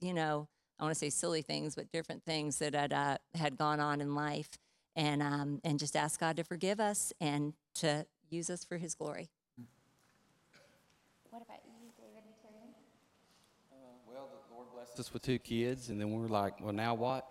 you 0.00 0.14
know, 0.14 0.48
I 0.78 0.84
want 0.84 0.94
to 0.94 0.98
say 0.98 1.10
silly 1.10 1.42
things, 1.42 1.74
but 1.74 1.90
different 1.90 2.24
things 2.24 2.58
that 2.58 2.74
had, 2.74 2.92
uh, 2.92 3.18
had 3.34 3.56
gone 3.56 3.80
on 3.80 4.00
in 4.00 4.14
life. 4.14 4.50
And, 4.96 5.22
um, 5.22 5.60
and 5.62 5.78
just 5.78 5.94
ask 5.94 6.18
God 6.18 6.36
to 6.38 6.44
forgive 6.44 6.80
us 6.80 7.12
and 7.20 7.54
to 7.76 8.04
use 8.30 8.50
us 8.50 8.64
for 8.64 8.78
his 8.78 8.94
glory. 8.94 9.30
What 11.30 11.42
about 11.42 11.60
you, 11.66 11.92
David 11.96 12.24
and 12.26 12.34
Terry? 12.42 12.74
Uh, 13.70 13.76
well, 14.10 14.28
the 14.32 14.54
Lord 14.54 14.72
blessed 14.74 14.87
us 14.98 15.12
with 15.12 15.22
two 15.22 15.38
kids, 15.38 15.88
and 15.88 16.00
then 16.00 16.12
we 16.12 16.24
are 16.24 16.28
like, 16.28 16.54
well, 16.60 16.72
now 16.72 16.94
what? 16.94 17.26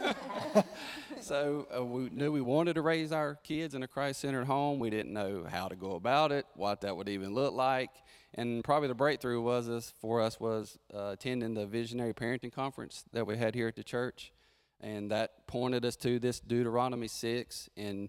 so 1.20 1.66
uh, 1.76 1.84
we 1.84 2.10
knew 2.10 2.30
we 2.30 2.40
wanted 2.40 2.74
to 2.74 2.82
raise 2.82 3.12
our 3.12 3.36
kids 3.36 3.74
in 3.74 3.82
a 3.82 3.88
Christ-centered 3.88 4.44
home. 4.44 4.78
We 4.78 4.90
didn't 4.90 5.12
know 5.12 5.46
how 5.48 5.68
to 5.68 5.76
go 5.76 5.92
about 5.92 6.32
it, 6.32 6.46
what 6.54 6.80
that 6.82 6.96
would 6.96 7.08
even 7.08 7.34
look 7.34 7.54
like, 7.54 7.90
and 8.34 8.62
probably 8.62 8.88
the 8.88 8.94
breakthrough 8.94 9.40
was 9.40 9.68
us 9.68 9.92
for 10.00 10.20
us 10.20 10.38
was 10.38 10.78
uh, 10.94 11.10
attending 11.12 11.54
the 11.54 11.66
Visionary 11.66 12.14
Parenting 12.14 12.52
Conference 12.52 13.04
that 13.12 13.26
we 13.26 13.36
had 13.36 13.54
here 13.54 13.68
at 13.68 13.76
the 13.76 13.84
church, 13.84 14.32
and 14.80 15.10
that 15.10 15.46
pointed 15.46 15.84
us 15.84 15.96
to 15.96 16.18
this 16.18 16.40
Deuteronomy 16.40 17.08
six 17.08 17.68
and 17.76 18.08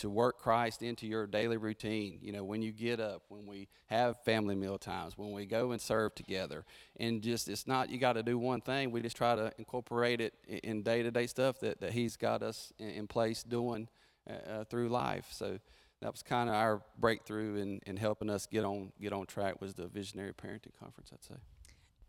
to 0.00 0.08
work 0.08 0.38
Christ 0.38 0.82
into 0.82 1.06
your 1.06 1.26
daily 1.26 1.58
routine. 1.58 2.18
You 2.22 2.32
know, 2.32 2.42
when 2.42 2.62
you 2.62 2.72
get 2.72 3.00
up, 3.00 3.22
when 3.28 3.46
we 3.46 3.68
have 3.86 4.22
family 4.24 4.54
meal 4.54 4.78
times, 4.78 5.16
when 5.16 5.32
we 5.32 5.44
go 5.44 5.72
and 5.72 5.80
serve 5.80 6.14
together, 6.14 6.64
and 6.98 7.22
just 7.22 7.48
it's 7.48 7.66
not 7.66 7.90
you 7.90 7.98
got 7.98 8.14
to 8.14 8.22
do 8.22 8.38
one 8.38 8.60
thing. 8.62 8.90
We 8.90 9.02
just 9.02 9.16
try 9.16 9.36
to 9.36 9.52
incorporate 9.58 10.20
it 10.20 10.34
in 10.46 10.82
day 10.82 11.02
to 11.02 11.10
day 11.10 11.26
stuff 11.26 11.60
that, 11.60 11.80
that 11.80 11.92
He's 11.92 12.16
got 12.16 12.42
us 12.42 12.72
in, 12.78 12.88
in 12.90 13.06
place 13.06 13.42
doing 13.42 13.88
uh, 14.28 14.50
uh, 14.50 14.64
through 14.64 14.88
life. 14.88 15.26
So 15.30 15.58
that 16.00 16.10
was 16.10 16.22
kind 16.22 16.48
of 16.48 16.54
our 16.54 16.80
breakthrough 16.98 17.56
in, 17.56 17.80
in 17.86 17.96
helping 17.96 18.30
us 18.30 18.46
get 18.46 18.64
on 18.64 18.92
get 19.00 19.12
on 19.12 19.26
track 19.26 19.60
was 19.60 19.74
the 19.74 19.86
Visionary 19.86 20.32
Parenting 20.32 20.74
Conference. 20.78 21.10
I'd 21.12 21.24
say. 21.24 21.40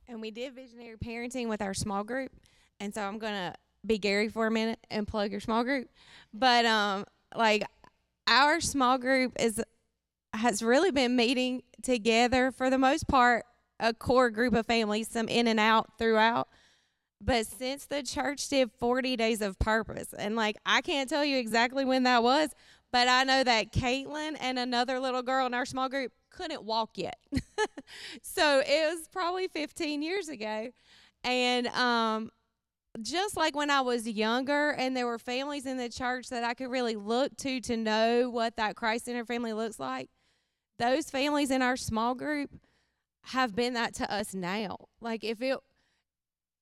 And 0.07 0.21
we 0.21 0.31
did 0.31 0.55
visionary 0.55 0.97
parenting 0.97 1.47
with 1.47 1.61
our 1.61 1.73
small 1.73 2.03
group, 2.03 2.31
and 2.79 2.93
so 2.93 3.01
I'm 3.01 3.19
gonna 3.19 3.53
be 3.85 3.97
Gary 3.97 4.29
for 4.29 4.47
a 4.47 4.51
minute 4.51 4.79
and 4.89 5.07
plug 5.07 5.31
your 5.31 5.41
small 5.41 5.63
group, 5.65 5.89
but 6.33 6.65
um 6.65 7.05
like 7.35 7.63
our 8.31 8.61
small 8.61 8.97
group 8.97 9.33
is 9.39 9.61
has 10.33 10.63
really 10.63 10.91
been 10.91 11.15
meeting 11.15 11.61
together 11.83 12.51
for 12.51 12.69
the 12.69 12.77
most 12.77 13.07
part 13.07 13.43
a 13.79 13.93
core 13.93 14.29
group 14.29 14.53
of 14.53 14.65
families 14.65 15.09
some 15.09 15.27
in 15.27 15.47
and 15.47 15.59
out 15.59 15.97
throughout. 15.97 16.47
But 17.19 17.45
since 17.45 17.85
the 17.85 18.01
church 18.01 18.47
did 18.47 18.71
40 18.71 19.17
days 19.17 19.41
of 19.41 19.59
purpose 19.59 20.13
and 20.17 20.35
like 20.35 20.57
i 20.65 20.81
can't 20.81 21.07
tell 21.07 21.23
you 21.23 21.37
exactly 21.37 21.85
when 21.85 22.03
that 22.03 22.23
was 22.23 22.49
but 22.91 23.07
i 23.07 23.23
know 23.23 23.43
that 23.43 23.71
caitlin 23.71 24.37
and 24.39 24.57
another 24.57 24.99
little 24.99 25.21
girl 25.21 25.45
in 25.45 25.53
our 25.53 25.65
small 25.65 25.87
group 25.89 26.11
couldn't 26.31 26.63
walk 26.63 26.91
yet. 26.95 27.17
So 28.21 28.61
it 28.65 28.95
was 28.95 29.07
probably 29.11 29.47
15 29.47 30.01
years 30.01 30.29
ago 30.29 30.69
and 31.23 31.67
um 31.67 32.31
just 33.01 33.37
like 33.37 33.55
when 33.55 33.69
I 33.69 33.81
was 33.81 34.07
younger 34.07 34.71
and 34.71 34.95
there 34.95 35.07
were 35.07 35.19
families 35.19 35.65
in 35.65 35.77
the 35.77 35.89
church 35.89 36.29
that 36.29 36.43
I 36.43 36.53
could 36.53 36.69
really 36.69 36.95
look 36.95 37.35
to 37.37 37.61
to 37.61 37.77
know 37.77 38.29
what 38.29 38.57
that 38.57 38.75
Christ 38.75 39.05
centered 39.05 39.27
family 39.27 39.53
looks 39.53 39.79
like, 39.79 40.09
those 40.77 41.09
families 41.09 41.51
in 41.51 41.61
our 41.61 41.77
small 41.77 42.15
group 42.15 42.51
have 43.25 43.55
been 43.55 43.73
that 43.75 43.93
to 43.95 44.11
us 44.11 44.33
now. 44.33 44.77
Like 44.99 45.23
if 45.23 45.41
it, 45.41 45.57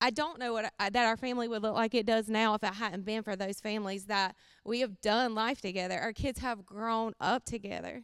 I 0.02 0.12
don't 0.12 0.40
know 0.40 0.54
what 0.54 0.72
I, 0.80 0.90
that 0.90 1.06
our 1.06 1.18
family 1.18 1.48
would 1.48 1.64
look 1.64 1.76
like 1.76 1.96
it 1.96 2.06
does 2.06 2.30
now 2.30 2.54
if 2.54 2.64
it 2.64 2.74
hadn't 2.74 3.06
been 3.06 3.24
for 3.24 3.36
those 3.36 3.60
families 3.60 4.06
that 4.06 4.36
we 4.64 4.82
have 4.82 5.02
done 5.02 5.36
life 5.36 5.62
together. 5.62 5.98
Our 6.00 6.14
kids 6.14 6.40
have 6.40 6.66
grown 6.66 7.14
up 7.20 7.44
together, 7.44 8.04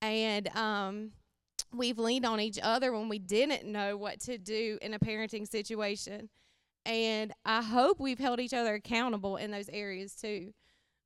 and 0.00 0.48
um, 0.56 1.10
we've 1.72 1.98
leaned 1.98 2.26
on 2.26 2.40
each 2.40 2.58
other 2.62 2.92
when 2.92 3.08
we 3.08 3.18
didn't 3.18 3.70
know 3.70 3.96
what 3.96 4.20
to 4.20 4.38
do 4.38 4.78
in 4.82 4.94
a 4.94 4.98
parenting 4.98 5.48
situation. 5.48 6.30
And 6.86 7.32
I 7.44 7.62
hope 7.62 7.98
we've 8.00 8.18
held 8.18 8.40
each 8.40 8.54
other 8.54 8.74
accountable 8.74 9.36
in 9.36 9.50
those 9.50 9.68
areas 9.68 10.14
too. 10.14 10.54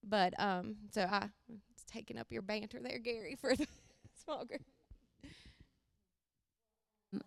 But 0.07 0.35
um, 0.39 0.77
so 0.93 1.03
I 1.03 1.29
it's 1.49 1.85
taking 1.91 2.19
up 2.19 2.29
your 2.31 2.43
banter 2.43 2.79
there, 2.81 2.99
Gary, 2.99 3.35
for 3.41 3.57
the 3.57 3.67
small 4.25 4.45
group. 4.45 4.63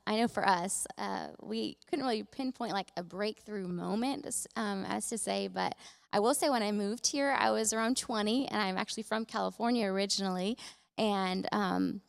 I 0.08 0.16
know 0.16 0.28
for 0.30 0.48
us, 0.48 0.88
uh, 0.98 1.28
we 1.42 1.78
couldn't 1.90 2.06
really 2.06 2.24
pinpoint 2.24 2.72
like 2.72 2.88
a 2.96 3.04
breakthrough 3.04 3.68
moment, 3.68 4.26
um, 4.56 4.86
as 4.86 5.10
to 5.10 5.18
say, 5.18 5.50
but 5.50 5.76
I 6.14 6.20
will 6.20 6.34
say 6.34 6.50
when 6.50 6.64
I 6.64 6.72
moved 6.72 7.08
here, 7.08 7.36
I 7.38 7.52
was 7.52 7.74
around 7.74 7.98
20, 7.98 8.48
and 8.48 8.62
I'm 8.62 8.78
actually 8.78 9.04
from 9.04 9.26
California 9.26 9.86
originally. 9.88 10.58
And 10.98 11.50
um, 11.52 12.02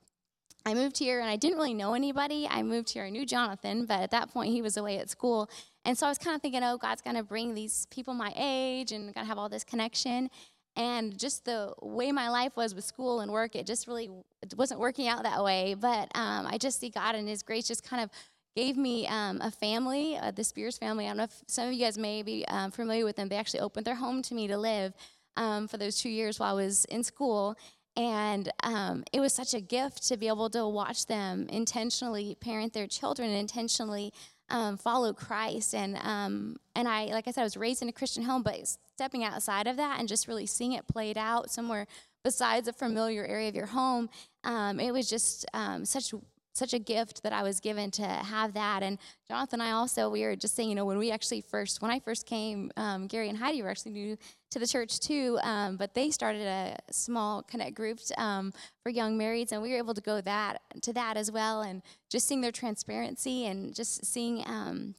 I 0.64 0.74
moved 0.74 0.98
here, 0.98 1.20
and 1.20 1.28
I 1.28 1.34
didn't 1.34 1.58
really 1.58 1.74
know 1.74 1.94
anybody. 1.94 2.46
I 2.48 2.62
moved 2.62 2.90
here, 2.90 3.04
I 3.04 3.10
knew 3.10 3.26
Jonathan, 3.26 3.86
but 3.86 4.00
at 4.00 4.12
that 4.12 4.32
point, 4.32 4.52
he 4.52 4.62
was 4.62 4.76
away 4.76 4.98
at 4.98 5.10
school. 5.10 5.50
And 5.84 5.96
so 5.96 6.06
I 6.06 6.08
was 6.08 6.18
kind 6.18 6.34
of 6.34 6.42
thinking, 6.42 6.62
oh, 6.62 6.76
God's 6.78 7.02
going 7.02 7.16
to 7.16 7.22
bring 7.22 7.54
these 7.54 7.86
people 7.90 8.14
my 8.14 8.32
age 8.36 8.92
and 8.92 9.12
going 9.14 9.24
to 9.24 9.28
have 9.28 9.38
all 9.38 9.48
this 9.48 9.64
connection. 9.64 10.30
And 10.76 11.16
just 11.18 11.44
the 11.44 11.72
way 11.80 12.10
my 12.10 12.28
life 12.28 12.56
was 12.56 12.74
with 12.74 12.84
school 12.84 13.20
and 13.20 13.30
work, 13.30 13.54
it 13.54 13.66
just 13.66 13.86
really 13.86 14.10
wasn't 14.56 14.80
working 14.80 15.06
out 15.08 15.22
that 15.22 15.44
way. 15.44 15.74
But 15.74 16.10
um, 16.16 16.46
I 16.46 16.58
just 16.58 16.80
see 16.80 16.90
God 16.90 17.14
and 17.14 17.28
His 17.28 17.42
grace 17.42 17.68
just 17.68 17.88
kind 17.88 18.02
of 18.02 18.10
gave 18.56 18.76
me 18.76 19.06
um, 19.08 19.40
a 19.40 19.50
family, 19.50 20.16
uh, 20.16 20.30
the 20.30 20.42
Spears 20.42 20.78
family. 20.78 21.04
I 21.04 21.08
don't 21.08 21.18
know 21.18 21.24
if 21.24 21.42
some 21.46 21.68
of 21.68 21.74
you 21.74 21.84
guys 21.84 21.98
may 21.98 22.22
be 22.22 22.44
um, 22.48 22.70
familiar 22.70 23.04
with 23.04 23.16
them. 23.16 23.28
They 23.28 23.36
actually 23.36 23.60
opened 23.60 23.86
their 23.86 23.96
home 23.96 24.22
to 24.22 24.34
me 24.34 24.48
to 24.48 24.56
live 24.56 24.94
um, 25.36 25.68
for 25.68 25.76
those 25.76 26.00
two 26.00 26.08
years 26.08 26.38
while 26.38 26.56
I 26.56 26.62
was 26.62 26.84
in 26.86 27.04
school. 27.04 27.56
And 27.96 28.52
um, 28.62 29.04
it 29.12 29.20
was 29.20 29.32
such 29.32 29.54
a 29.54 29.60
gift 29.60 30.08
to 30.08 30.16
be 30.16 30.26
able 30.26 30.50
to 30.50 30.66
watch 30.66 31.06
them 31.06 31.46
intentionally 31.48 32.36
parent 32.40 32.72
their 32.72 32.88
children 32.88 33.30
intentionally 33.30 34.12
um, 34.50 34.76
follow 34.76 35.12
Christ. 35.12 35.74
And 35.74 35.96
um, 36.02 36.56
and 36.74 36.88
I, 36.88 37.06
like 37.06 37.28
I 37.28 37.30
said, 37.30 37.42
I 37.42 37.44
was 37.44 37.56
raised 37.56 37.82
in 37.82 37.88
a 37.88 37.92
Christian 37.92 38.22
home, 38.22 38.42
but 38.42 38.56
stepping 38.94 39.24
outside 39.24 39.66
of 39.66 39.76
that 39.76 39.98
and 39.98 40.08
just 40.08 40.28
really 40.28 40.46
seeing 40.46 40.72
it 40.72 40.86
played 40.86 41.18
out 41.18 41.50
somewhere 41.50 41.86
besides 42.22 42.68
a 42.68 42.72
familiar 42.72 43.24
area 43.24 43.48
of 43.48 43.54
your 43.54 43.66
home, 43.66 44.08
um, 44.44 44.80
it 44.80 44.92
was 44.92 45.08
just 45.08 45.44
um, 45.52 45.84
such 45.84 46.12
such 46.54 46.72
a 46.72 46.78
gift 46.78 47.22
that 47.24 47.32
I 47.32 47.42
was 47.42 47.58
given 47.58 47.90
to 47.92 48.06
have 48.06 48.54
that. 48.54 48.82
And 48.82 48.98
Jonathan 49.26 49.60
and 49.60 49.68
I 49.68 49.72
also, 49.72 50.08
we 50.08 50.22
were 50.22 50.36
just 50.36 50.54
saying, 50.54 50.68
you 50.68 50.76
know, 50.76 50.84
when 50.84 50.98
we 50.98 51.10
actually 51.10 51.40
first, 51.40 51.82
when 51.82 51.90
I 51.90 51.98
first 51.98 52.26
came, 52.26 52.70
um, 52.76 53.08
Gary 53.08 53.28
and 53.28 53.36
Heidi 53.36 53.60
were 53.60 53.70
actually 53.70 53.92
new 53.92 54.16
to 54.54 54.60
the 54.60 54.66
church 54.66 55.00
too, 55.00 55.38
um, 55.42 55.76
but 55.76 55.94
they 55.94 56.10
started 56.10 56.46
a 56.46 56.76
small 56.92 57.42
connect 57.42 57.74
group 57.74 57.98
um, 58.16 58.52
for 58.82 58.90
young 58.90 59.18
marrieds, 59.18 59.50
and 59.50 59.60
we 59.60 59.70
were 59.70 59.78
able 59.78 59.94
to 59.94 60.00
go 60.00 60.20
that 60.20 60.62
to 60.82 60.92
that 60.92 61.16
as 61.16 61.30
well, 61.30 61.62
and 61.62 61.82
just 62.08 62.26
seeing 62.26 62.40
their 62.40 62.52
transparency 62.52 63.46
and 63.46 63.74
just 63.74 64.06
seeing 64.06 64.44
um, 64.46 64.94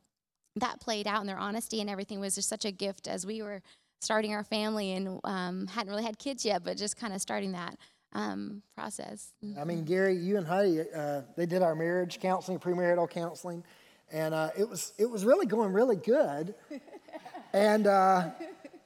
that 0.58 0.82
played 0.82 1.08
out 1.08 1.22
and 1.22 1.30
their 1.30 1.38
honesty 1.38 1.80
and 1.80 1.90
everything 1.90 2.20
was 2.20 2.36
just 2.36 2.50
such 2.50 2.66
a 2.66 2.72
gift 2.72 3.08
as 3.08 3.26
we 3.26 3.42
were 3.42 3.62
starting 4.02 4.34
our 4.34 4.44
family 4.44 4.92
and 4.92 5.22
um, 5.24 5.68
hadn't 5.68 5.90
really 5.90 6.04
had 6.04 6.20
kids 6.20 6.44
yet, 6.44 6.62
but 6.64 6.76
just 6.76 6.98
kind 6.98 7.14
of 7.14 7.22
starting 7.22 7.54
that 7.54 7.78
um, 8.12 8.62
process. 8.76 9.32
I 9.60 9.64
mean, 9.64 9.86
Gary, 9.86 10.18
you 10.18 10.38
and 10.38 10.46
Heidi, 10.46 10.82
uh, 10.94 11.22
they 11.38 11.46
did 11.46 11.62
our 11.62 11.76
marriage 11.76 12.20
counseling, 12.20 12.60
premarital 12.60 13.10
counseling, 13.10 13.64
and 14.12 14.34
uh, 14.34 14.50
it 14.58 14.68
was 14.68 14.92
it 14.98 15.10
was 15.10 15.24
really 15.24 15.46
going 15.46 15.72
really 15.72 15.96
good. 15.96 16.56
and 17.54 17.88
uh, 17.88 18.32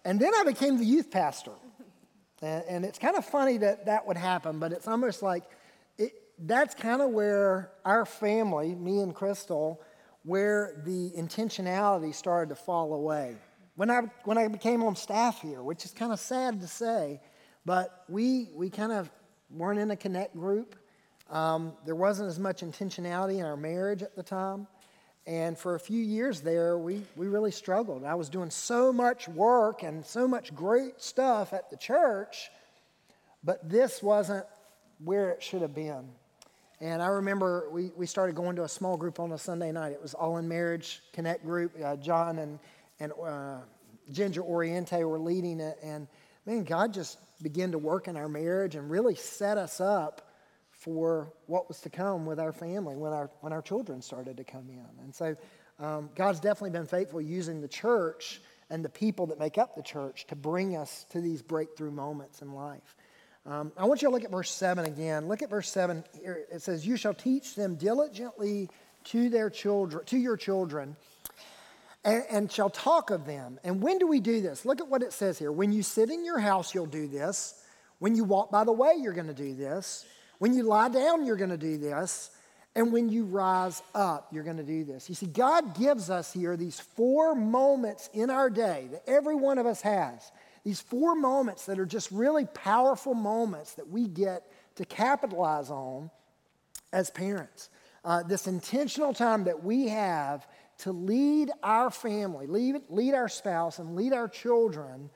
and 0.06 0.20
then 0.20 0.32
I 0.36 0.44
became 0.44 0.78
the 0.78 0.86
youth 0.86 1.12
pastor, 1.12 1.52
and, 2.42 2.64
and 2.70 2.86
it's 2.86 3.00
kind 3.00 3.16
of 3.16 3.26
funny 3.26 3.58
that 3.58 3.86
that 3.86 4.08
would 4.08 4.18
happen, 4.18 4.60
but 4.60 4.72
it's 4.72 4.88
almost 4.88 5.22
like 5.22 5.44
it, 5.98 6.14
that's 6.40 6.76
kind 6.76 7.02
of 7.02 7.10
where 7.12 7.72
our 7.86 8.06
family, 8.06 8.76
me 8.76 9.02
and 9.02 9.14
Crystal, 9.14 9.82
where 10.24 10.82
the 10.86 11.12
intentionality 11.18 12.14
started 12.14 12.50
to 12.50 12.56
fall 12.56 12.94
away. 12.94 13.36
When 13.76 13.90
I 13.90 14.02
when 14.26 14.38
I 14.38 14.48
became 14.48 14.84
on 14.84 14.96
staff 14.96 15.42
here, 15.42 15.64
which 15.64 15.86
is 15.86 15.92
kind 15.92 16.12
of 16.12 16.20
sad 16.20 16.60
to 16.62 16.68
say, 16.68 17.22
but 17.66 18.04
we 18.10 18.50
we 18.54 18.70
kind 18.70 18.92
of 18.92 19.10
weren't 19.50 19.80
in 19.80 19.92
a 19.92 19.96
connect 19.96 20.36
group. 20.36 20.76
Um, 21.30 21.74
there 21.86 21.96
wasn't 21.96 22.30
as 22.30 22.40
much 22.40 22.62
intentionality 22.62 23.40
in 23.40 23.46
our 23.46 23.58
marriage 23.58 24.02
at 24.02 24.16
the 24.16 24.24
time. 24.24 24.68
And 25.30 25.56
for 25.56 25.76
a 25.76 25.80
few 25.80 26.02
years 26.02 26.42
there, 26.42 26.76
we, 26.80 27.04
we 27.15 27.28
really 27.28 27.52
struggled. 27.52 28.04
I 28.04 28.15
was 28.15 28.30
doing 28.30 28.50
so 28.50 28.92
much 28.92 29.28
work 29.28 29.84
and 29.84 30.04
so 30.04 30.28
much 30.28 30.56
great 30.56 31.00
stuff 31.00 31.54
at 31.54 31.70
the 31.70 31.78
church, 31.78 32.50
but 33.44 33.70
this 33.70 34.02
wasn't 34.02 34.44
where 35.04 35.30
it 35.30 35.44
should 35.44 35.62
have 35.62 35.76
been. 35.76 36.10
And 36.82 37.00
I 37.00 37.10
remember 37.10 37.70
we, 37.72 37.92
we 37.96 38.08
started 38.08 38.36
going 38.36 38.56
to 38.56 38.63
a 38.63 38.68
small 38.68 38.98
group 38.98 39.20
on 39.20 39.32
a 39.32 39.38
Sunday 39.38 39.72
night. 39.72 39.92
It 39.92 40.02
was 40.02 40.15
All 40.15 40.38
in 40.38 40.48
Marriage 40.48 41.04
Connect 41.13 41.46
group. 41.46 41.74
Uh, 41.80 41.96
John 41.98 42.39
and, 42.39 42.58
and 43.00 43.12
uh, 43.24 43.58
Ginger 44.12 44.42
Oriente 44.42 45.04
were 45.04 45.20
leading 45.20 45.60
it. 45.60 45.78
And 45.84 46.08
man, 46.48 46.63
God 46.63 46.92
just 46.92 47.20
began 47.44 47.72
to 47.74 47.78
work 47.78 48.08
in 48.08 48.18
our 48.18 48.30
marriage 48.30 48.74
and 48.74 48.89
really 48.89 49.13
set 49.13 49.60
us 49.60 49.80
up 49.80 50.29
for 50.80 51.34
what 51.46 51.68
was 51.68 51.82
to 51.82 51.89
come 51.89 52.26
with 52.26 52.39
our 52.39 52.54
family 52.54 52.96
when 52.96 53.12
our, 53.12 53.30
when 53.42 53.52
our 53.52 53.62
children 53.62 54.02
started 54.02 54.38
to 54.38 54.44
come 54.46 54.70
in. 54.70 55.04
And 55.04 55.13
so 55.13 55.36
um, 55.78 56.10
God's 56.15 56.39
definitely 56.39 56.72
been 56.72 56.88
faithful 56.88 57.22
using 57.22 57.62
the 57.62 57.68
church 57.68 58.42
and 58.70 58.84
the 58.84 58.89
people 58.89 59.28
that 59.28 59.39
make 59.39 59.58
up 59.58 59.76
the 59.76 59.84
church 59.84 60.26
to 60.28 60.36
bring 60.36 60.78
us 60.78 61.06
to 61.10 61.20
these 61.20 61.42
breakthrough 61.42 61.92
moments 61.92 62.42
in 62.42 62.54
life. 62.54 62.96
Um, 63.46 63.74
I 63.78 63.86
want 63.86 64.02
you 64.02 64.08
to 64.08 64.13
look 64.13 64.24
at 64.24 64.32
verse 64.32 64.52
7 64.52 64.86
again. 64.86 65.28
Look 65.28 65.42
at 65.42 65.50
verse 65.50 65.70
7 65.70 66.04
here. 66.22 66.46
It 66.52 66.62
says, 66.62 66.86
You 66.88 66.96
shall 66.96 67.13
teach 67.13 67.56
them 67.56 67.76
diligently 67.76 68.70
to 69.06 69.30
their 69.30 69.50
children, 69.50 70.06
to 70.06 70.18
your 70.18 70.38
children, 70.38 70.96
and, 72.06 72.24
and 72.30 72.52
shall 72.52 72.70
talk 72.70 73.10
of 73.10 73.26
them. 73.26 73.60
And 73.63 73.82
when 73.82 73.98
do 73.98 74.08
we 74.08 74.20
do 74.20 74.39
this? 74.39 74.65
Look 74.65 74.80
at 74.80 74.88
what 74.88 75.02
it 75.02 75.12
says 75.12 75.39
here. 75.39 75.52
When 75.52 75.74
you 75.74 75.84
sit 75.84 76.10
in 76.10 76.24
your 76.24 76.39
house, 76.39 76.74
you'll 76.74 76.86
do 76.86 77.08
this. 77.08 77.65
When 77.98 78.15
you 78.15 78.24
walk 78.24 78.50
by 78.52 78.63
the 78.63 78.72
way, 78.72 78.94
you're 78.98 79.13
going 79.13 79.28
to 79.28 79.34
do 79.34 79.54
this. 79.54 80.06
When 80.39 80.54
you 80.54 80.63
lie 80.63 80.89
down, 80.89 81.25
you're 81.25 81.36
going 81.36 81.49
to 81.52 81.58
do 81.58 81.78
this. 81.78 82.32
And 82.75 82.93
when 82.93 83.10
you 83.10 83.25
rise 83.25 83.82
up, 83.93 84.30
you're 84.32 84.43
going 84.43 84.58
to 84.58 84.63
do 84.63 84.84
this. 84.84 85.10
You 85.10 85.15
see, 85.15 85.25
God 85.25 85.78
gives 85.78 86.10
us 86.10 86.32
here 86.32 86.56
these 86.56 86.80
four 86.80 87.36
moments 87.36 88.10
in 88.13 88.30
our 88.30 88.49
day 88.49 88.88
that 88.91 89.04
every 89.08 89.36
one 89.36 89.58
of 89.58 89.65
us 89.65 89.82
has. 89.82 90.32
These 90.63 90.80
four 90.82 91.15
moments 91.15 91.65
that 91.65 91.80
are 91.80 91.86
just 91.86 92.12
really 92.12 92.45
powerful 92.45 93.13
moments 93.13 93.73
that 93.73 93.89
we 93.89 94.08
get 94.08 94.43
to 94.75 94.86
capitalize 94.86 95.69
on 95.69 96.10
as 96.93 97.10
parents. 97.10 97.69
Uh, 98.06 98.23
this 98.23 98.47
intentional 98.47 99.13
time 99.13 99.43
that 99.43 99.63
we 99.63 99.88
have 99.88 100.47
to 100.80 100.91
lead 100.91 101.52
our 101.62 101.91
family, 101.91 102.47
lead, 102.47 102.78
lead 102.89 103.13
our 103.13 103.28
spouse, 103.28 103.80
and 103.80 103.95
lead 103.95 104.13
our 104.13 104.30
children 104.30 105.10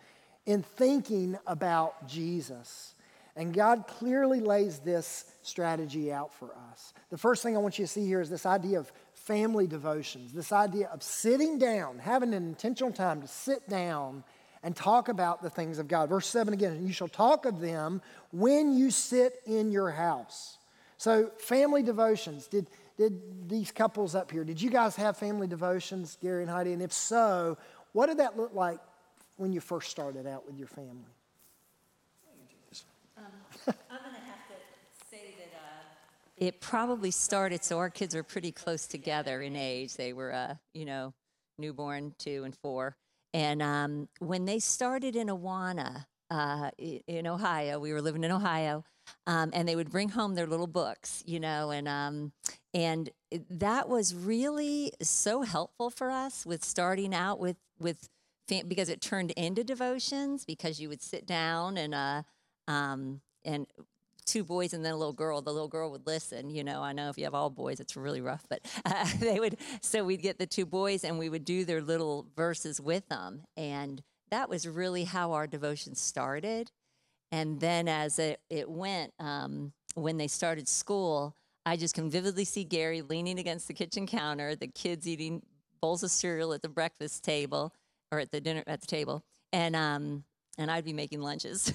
in 0.46 0.62
thinking 0.64 1.38
about 1.48 2.08
Jesus. 2.08 2.93
And 3.36 3.54
God 3.54 3.88
clearly 3.88 4.40
lays 4.40 4.80
this 4.80 5.26
strategy 5.42 6.12
out 6.12 6.34
for 6.34 6.54
us. 6.72 6.94
The 7.10 7.18
first 7.18 7.42
thing 7.42 7.56
I 7.56 7.60
want 7.60 7.80
you 7.80 7.86
to 7.86 7.92
see 7.92 8.06
here 8.06 8.22
is 8.22 8.30
this 8.30 8.46
idea 8.46 8.80
of 8.80 8.92
family 9.14 9.66
devotions, 9.66 10.34
this 10.34 10.52
idea 10.52 10.88
of 10.88 11.02
sitting 11.02 11.58
down, 11.58 12.00
having 12.00 12.34
an 12.34 12.44
intentional 12.44 12.92
time 12.92 13.22
to 13.22 13.28
sit 13.28 13.68
down 13.68 14.24
and 14.62 14.76
talk 14.76 15.10
about 15.10 15.42
the 15.42 15.50
things 15.50 15.80
of 15.80 15.88
God. 15.88 16.10
Verse 16.10 16.28
7 16.28 16.54
again, 16.54 16.86
you 16.86 16.94
shall 16.94 17.08
talk 17.08 17.46
of 17.46 17.60
them 17.60 18.02
when 18.32 18.74
you 18.74 18.92
sit 18.92 19.42
in 19.46 19.72
your 19.72 19.92
house. 19.92 20.58
So, 20.98 21.32
family 21.38 21.84
devotions. 21.84 22.48
Did, 22.48 22.68
did 22.98 23.50
these 23.50 23.72
couples 23.72 24.16
up 24.16 24.32
here, 24.32 24.44
did 24.44 24.62
you 24.62 24.70
guys 24.70 24.96
have 24.96 25.18
family 25.18 25.48
devotions, 25.48 26.18
Gary 26.22 26.44
and 26.44 26.52
Heidi? 26.52 26.72
And 26.72 26.82
if 26.82 26.94
so, 26.94 27.58
what 27.92 28.08
did 28.08 28.20
that 28.20 28.38
look 28.38 28.54
like 28.54 28.80
when 29.38 29.52
you 29.52 29.60
first 29.60 29.90
started 29.90 30.28
out 30.28 30.46
with 30.46 30.58
your 30.58 30.68
family? 30.68 31.12
It 36.38 36.60
probably 36.60 37.12
started 37.12 37.64
so 37.64 37.78
our 37.78 37.90
kids 37.90 38.16
are 38.16 38.24
pretty 38.24 38.52
close 38.52 38.88
together 38.88 39.42
in 39.42 39.56
age. 39.56 39.96
They 39.96 40.14
were 40.14 40.34
uh, 40.34 40.56
you 40.74 40.86
know 40.86 41.14
newborn 41.58 42.16
two 42.18 42.44
and 42.44 42.56
four. 42.56 42.96
And 43.34 43.62
um, 43.62 44.10
when 44.20 44.46
they 44.46 44.60
started 44.60 45.16
in 45.16 45.28
awana 45.28 46.06
uh, 46.30 46.72
in 46.80 47.28
ohio 47.28 47.80
we 47.80 47.94
were 47.94 48.02
living 48.02 48.24
in 48.24 48.32
ohio 48.32 48.84
um, 49.28 49.52
and 49.54 49.68
they 49.68 49.76
would 49.76 49.92
bring 49.92 50.10
home 50.10 50.36
their 50.36 50.48
little 50.48 50.68
books 50.68 51.24
you 51.26 51.40
know 51.40 51.72
and 51.72 51.88
um, 51.88 52.32
and 52.74 53.10
that 53.50 53.88
was 53.88 54.16
really 54.16 54.92
so 55.02 55.42
helpful 55.44 55.90
for 55.90 56.10
us 56.10 56.46
with 56.46 56.64
starting 56.64 57.14
out 57.14 57.40
with 57.40 57.58
with 57.80 58.10
because 58.48 58.90
it 58.90 59.02
turned 59.02 59.32
into 59.32 59.64
devotions 59.64 60.46
because 60.46 60.80
you 60.80 60.90
would 60.90 61.02
sit 61.02 61.26
down 61.26 61.78
and 61.78 61.94
uh, 61.94 62.24
um, 62.68 63.22
and 63.46 63.68
two 64.26 64.44
boys 64.44 64.74
and 64.74 64.84
then 64.86 64.94
a 64.94 64.98
little 64.98 65.14
girl, 65.14 65.42
the 65.42 65.52
little 65.52 65.68
girl 65.68 65.92
would 65.92 66.08
listen. 66.08 66.50
You 66.50 66.64
know, 66.64 66.82
I 66.82 66.94
know 66.94 67.10
if 67.10 67.18
you 67.18 67.26
have 67.26 67.34
all 67.34 67.50
boys, 67.50 67.80
it's 67.80 67.96
really 67.96 68.22
rough, 68.22 68.46
but 68.50 68.62
uh, 68.86 69.06
they 69.20 69.40
would. 69.40 69.58
So 69.82 70.04
we'd 70.04 70.22
get 70.22 70.40
the 70.40 70.46
two 70.46 70.66
boys 70.66 71.04
and 71.04 71.20
we 71.20 71.30
would 71.30 71.46
do 71.46 71.66
their 71.66 71.82
little 71.82 72.28
verses 72.36 72.80
with 72.80 73.08
them, 73.10 73.44
and 73.58 74.02
that 74.32 74.50
was 74.50 74.68
really 74.68 75.04
how 75.04 75.34
our 75.34 75.48
devotion 75.48 75.96
started. 75.96 76.72
And 77.32 77.60
then 77.60 77.88
as 77.88 78.20
it, 78.20 78.42
it 78.50 78.70
went, 78.70 79.14
um, 79.20 79.74
when 79.96 80.18
they 80.18 80.28
started 80.28 80.68
school, 80.68 81.36
I 81.66 81.78
just 81.78 81.96
can 81.96 82.10
vividly 82.10 82.46
see 82.46 82.64
Gary 82.64 83.02
leaning 83.02 83.40
against 83.40 83.68
the 83.68 83.74
kitchen 83.74 84.06
counter, 84.06 84.56
the 84.56 84.68
kids 84.68 85.08
eating 85.08 85.42
bowls 85.82 86.04
of 86.04 86.12
cereal 86.12 86.54
at 86.54 86.62
the 86.62 86.70
breakfast 86.70 87.24
table 87.24 87.74
or 88.12 88.20
at 88.20 88.32
the 88.32 88.42
dinner 88.42 88.64
at 88.68 88.82
the 88.82 88.88
table, 88.88 89.24
and 89.52 89.76
um, 89.76 90.24
and 90.58 90.70
I'd 90.70 90.86
be 90.86 90.94
making 90.94 91.22
lunches, 91.22 91.74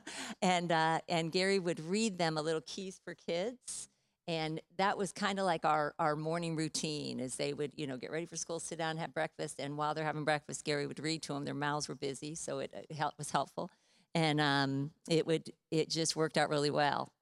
and 0.42 0.70
uh, 0.70 1.00
and 1.08 1.32
Gary 1.32 1.58
would 1.58 1.80
read 1.80 2.18
them 2.18 2.36
a 2.36 2.42
little 2.42 2.60
keys 2.60 3.00
for 3.02 3.14
kids, 3.14 3.88
and 4.26 4.60
that 4.76 4.98
was 4.98 5.12
kind 5.12 5.38
of 5.38 5.46
like 5.46 5.64
our 5.64 5.94
our 5.98 6.16
morning 6.16 6.56
routine. 6.56 7.20
Is 7.20 7.36
they 7.36 7.52
would 7.52 7.72
you 7.76 7.86
know 7.86 7.96
get 7.96 8.10
ready 8.10 8.26
for 8.26 8.36
school, 8.36 8.60
sit 8.60 8.78
down, 8.78 8.96
have 8.98 9.14
breakfast, 9.14 9.58
and 9.58 9.76
while 9.76 9.94
they're 9.94 10.04
having 10.04 10.24
breakfast, 10.24 10.64
Gary 10.64 10.86
would 10.86 11.00
read 11.00 11.22
to 11.22 11.32
them. 11.32 11.44
Their 11.44 11.54
mouths 11.54 11.88
were 11.88 11.94
busy, 11.94 12.34
so 12.34 12.58
it, 12.58 12.72
it 12.90 12.98
was 13.16 13.30
helpful, 13.30 13.70
and 14.14 14.40
um, 14.40 14.90
it 15.08 15.26
would 15.26 15.50
it 15.70 15.88
just 15.88 16.16
worked 16.16 16.36
out 16.36 16.50
really 16.50 16.70
well, 16.70 17.12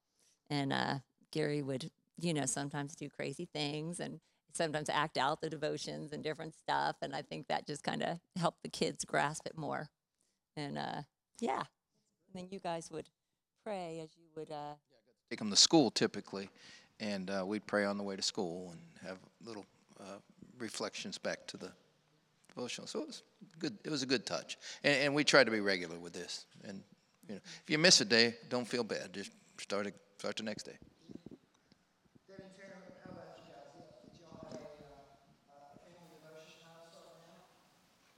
and 0.50 0.72
uh, 0.72 0.94
Gary 1.30 1.62
would 1.62 1.90
you 2.20 2.34
know 2.34 2.46
sometimes 2.46 2.96
do 2.96 3.08
crazy 3.08 3.44
things 3.44 4.00
and 4.00 4.20
sometimes 4.52 4.88
act 4.88 5.18
out 5.18 5.42
the 5.42 5.50
devotions 5.50 6.12
and 6.12 6.24
different 6.24 6.54
stuff, 6.54 6.96
and 7.00 7.14
I 7.14 7.22
think 7.22 7.46
that 7.46 7.66
just 7.66 7.84
kind 7.84 8.02
of 8.02 8.18
helped 8.36 8.62
the 8.64 8.68
kids 8.68 9.04
grasp 9.04 9.46
it 9.46 9.56
more 9.56 9.90
and 10.56 10.78
uh, 10.78 11.02
yeah, 11.40 11.58
and 11.58 12.34
then 12.34 12.48
you 12.50 12.58
guys 12.58 12.90
would 12.90 13.08
pray 13.64 14.00
as 14.02 14.10
you 14.16 14.24
would. 14.36 14.50
Uh, 14.50 14.74
Take 15.30 15.38
them 15.38 15.50
to 15.50 15.56
school 15.56 15.90
typically, 15.90 16.48
and 17.00 17.30
uh, 17.30 17.44
we'd 17.46 17.66
pray 17.66 17.84
on 17.84 17.98
the 17.98 18.04
way 18.04 18.16
to 18.16 18.22
school 18.22 18.72
and 18.72 18.80
have 19.06 19.18
little 19.44 19.64
uh, 20.00 20.18
reflections 20.58 21.18
back 21.18 21.46
to 21.48 21.56
the 21.56 21.70
devotional. 22.48 22.86
So 22.86 23.00
it 23.00 23.06
was 23.08 23.22
good. 23.58 23.76
It 23.84 23.90
was 23.90 24.02
a 24.02 24.06
good 24.06 24.24
touch, 24.24 24.56
and, 24.82 24.94
and 24.94 25.14
we 25.14 25.24
try 25.24 25.44
to 25.44 25.50
be 25.50 25.60
regular 25.60 25.98
with 25.98 26.12
this. 26.12 26.46
And 26.64 26.82
you 27.28 27.34
know, 27.34 27.40
if 27.44 27.70
you 27.70 27.78
miss 27.78 28.00
a 28.00 28.04
day, 28.04 28.34
don't 28.48 28.66
feel 28.66 28.84
bad. 28.84 29.12
Just 29.12 29.32
start 29.58 29.86
it, 29.86 29.94
start 30.18 30.36
the 30.36 30.42
next 30.44 30.64
day. 30.64 30.78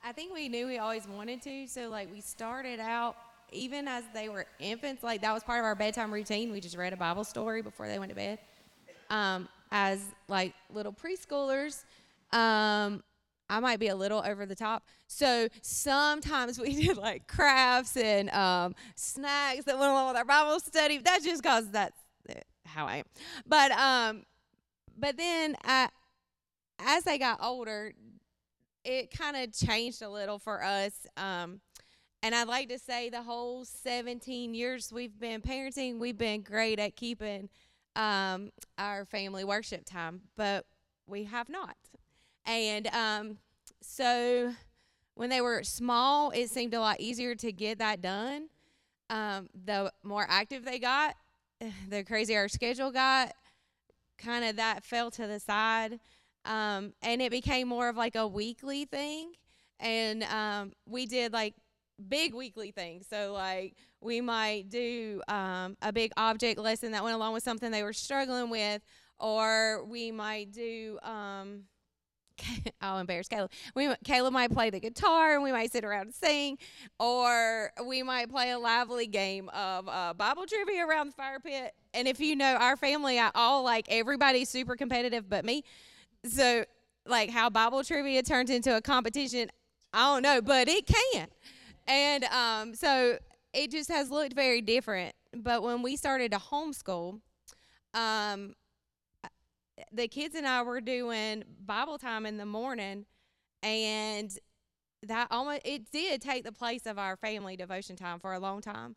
I 0.09 0.12
think 0.12 0.32
we 0.32 0.48
knew 0.48 0.66
we 0.66 0.78
always 0.78 1.06
wanted 1.06 1.42
to. 1.42 1.66
So 1.66 1.90
like 1.90 2.11
we 2.11 2.22
started 2.22 2.80
out 2.80 3.14
even 3.52 3.86
as 3.86 4.04
they 4.14 4.30
were 4.30 4.46
infants, 4.59 5.02
like 5.02 5.20
that 5.20 5.34
was 5.34 5.44
part 5.44 5.59
of 5.59 5.66
our 5.66 5.74
bedtime 5.74 6.11
routine. 6.11 6.50
We 6.50 6.62
just 6.62 6.78
read 6.78 6.94
a 6.94 6.96
Bible 6.96 7.24
story 7.24 7.61
before 7.61 7.88
they 7.88 7.98
went 7.98 8.09
to 8.09 8.16
bed. 8.16 8.38
Um, 9.11 9.50
as 9.70 10.02
like 10.26 10.54
little 10.72 10.94
preschoolers, 10.94 11.84
um, 12.32 13.04
I 13.50 13.61
might 13.61 13.80
be 13.80 13.88
a 13.88 13.94
little 13.94 14.22
over 14.26 14.46
the 14.46 14.54
top. 14.54 14.82
So 15.09 15.46
sometimes 15.61 16.59
we 16.59 16.74
did 16.86 16.96
like 16.96 17.28
crafts 17.28 17.94
and 17.98 18.30
um, 18.30 18.74
snacks 18.94 19.66
that 19.66 19.78
went 19.78 19.90
along 19.90 20.09
with 20.09 20.16
our 20.16 20.24
Bible 20.24 20.59
study. 20.61 20.96
That's 21.04 21.22
just 21.22 21.42
cause 21.42 21.70
that's 21.70 22.00
how 22.64 22.86
I 22.86 22.96
am. 22.98 23.04
But 23.46 23.72
um, 23.72 24.22
but 24.98 25.18
then 25.18 25.54
I, 25.64 25.90
as 26.78 27.04
they 27.04 27.18
got 27.18 27.40
older, 27.42 27.92
it 28.85 29.11
kind 29.11 29.37
of 29.37 29.53
changed 29.53 30.03
a 30.03 30.09
little 30.09 30.39
for 30.39 30.62
us. 30.62 31.07
Um, 31.16 31.61
and 32.22 32.35
I'd 32.35 32.49
like 32.49 32.68
to 32.70 32.79
say 32.79 33.11
the 33.11 33.22
whole 33.22 33.64
17 33.64 34.55
years 34.55 34.93
we've 34.93 35.18
been 35.18 35.41
parenting, 35.41 35.99
we've 35.99 36.18
been 36.18 36.43
great 36.43 36.79
at 36.79 36.97
keeping 36.97 37.49
um, 37.95 38.51
our 38.76 39.05
family 39.05 39.45
worship 39.45 39.85
time, 39.85 40.22
but 40.37 40.66
we 41.07 41.24
have 41.24 41.49
not. 41.49 41.76
And 42.45 42.87
um, 42.89 43.39
so 43.83 44.55
when 45.14 45.31
they 45.31 45.41
were 45.41 45.62
small, 45.62 46.31
it 46.31 46.51
seemed 46.51 46.74
a 46.74 46.81
lot 46.81 47.01
easier 47.01 47.35
to 47.37 47.53
get 47.53 47.79
that 47.79 48.01
done. 48.01 48.49
Um, 49.11 49.49
the 49.64 49.93
more 50.03 50.26
active 50.29 50.64
they 50.64 50.79
got, 50.79 51.14
the 51.89 52.05
crazier 52.05 52.41
our 52.41 52.49
schedule 52.49 52.91
got. 52.91 53.33
Kind 54.16 54.45
of 54.45 54.57
that 54.57 54.85
fell 54.85 55.11
to 55.12 55.26
the 55.26 55.39
side. 55.39 56.01
Um, 56.49 56.94
and 57.03 57.22
it 57.22 57.30
became 57.30 57.68
more 57.68 57.88
of 57.88 57.96
like 57.96 58.16
a 58.16 58.26
weekly 58.26 58.86
thing. 58.86 59.32
And 59.78 60.24
um, 60.24 60.72
we 60.86 61.07
did 61.07 61.32
like 61.32 61.55
big 62.09 62.34
weekly 62.34 62.70
things. 62.70 63.07
So, 63.09 63.32
like, 63.32 63.74
we 64.01 64.20
might 64.20 64.70
do 64.70 65.20
um, 65.28 65.76
a 65.82 65.92
big 65.92 66.12
object 66.16 66.59
lesson 66.59 66.92
that 66.92 67.03
went 67.05 67.14
along 67.14 67.34
with 67.34 67.42
something 67.42 67.70
they 67.70 67.82
were 67.82 67.92
struggling 67.92 68.51
with, 68.51 68.82
or 69.18 69.84
we 69.84 70.11
might 70.11 70.53
do. 70.53 70.99
Um, 71.03 71.64
I'll 72.80 72.99
embarrass 72.99 73.26
Caleb. 73.26 73.51
We 73.74 73.92
Caleb 74.05 74.32
might 74.32 74.53
play 74.53 74.70
the 74.70 74.78
guitar 74.78 75.34
and 75.34 75.42
we 75.42 75.51
might 75.51 75.72
sit 75.72 75.84
around 75.84 76.03
and 76.03 76.14
sing, 76.14 76.59
or 76.99 77.72
we 77.84 78.03
might 78.03 78.30
play 78.30 78.51
a 78.51 78.59
lively 78.59 79.07
game 79.07 79.49
of 79.51 79.88
uh, 79.88 80.14
Bible 80.14 80.46
trivia 80.46 80.86
around 80.86 81.09
the 81.09 81.12
fire 81.12 81.40
pit. 81.40 81.74
And 81.94 82.07
if 82.07 82.20
you 82.20 82.36
know 82.36 82.55
our 82.55 82.76
family, 82.76 83.18
I 83.18 83.30
all 83.34 83.64
like 83.64 83.86
everybody's 83.88 84.49
super 84.49 84.76
competitive, 84.76 85.28
but 85.28 85.44
me. 85.44 85.64
So, 86.29 86.64
like 87.07 87.31
how 87.31 87.51
Bible 87.51 87.83
trivia 87.85 88.22
turns 88.22 88.51
into 88.51 88.76
a 88.76 88.81
competition, 88.81 89.51
I 89.93 90.12
don't 90.12 90.22
know, 90.22 90.41
but 90.43 90.68
it 90.68 90.87
can. 90.87 91.29
And 91.87 92.24
um, 92.24 92.74
so 92.74 93.18
it 93.55 93.70
just 93.70 93.91
has 93.91 94.11
looked 94.11 94.35
very 94.35 94.61
different. 94.61 95.14
But 95.35 95.62
when 95.62 95.83
we 95.83 95.97
started 95.97 96.33
to 96.33 96.39
homeschool, 96.39 97.20
um, 97.95 98.55
the 99.93 100.09
kids 100.09 100.35
and 100.35 100.47
I 100.47 100.62
were 100.62 100.81
doing 100.81 101.45
Bible 101.64 101.99
time 101.99 102.26
in 102.26 102.37
the 102.37 102.47
morning, 102.47 103.07
and 103.62 104.31
that 105.05 105.29
almost 105.31 105.61
it 105.64 105.91
did 105.91 106.20
take 106.20 106.45
the 106.45 106.53
place 106.53 106.87
of 106.87 106.99
our 106.99 107.16
family 107.16 107.57
devotion 107.57 107.97
time 107.97 108.18
for 108.18 108.33
a 108.33 108.39
long 108.39 108.61
time. 108.61 108.97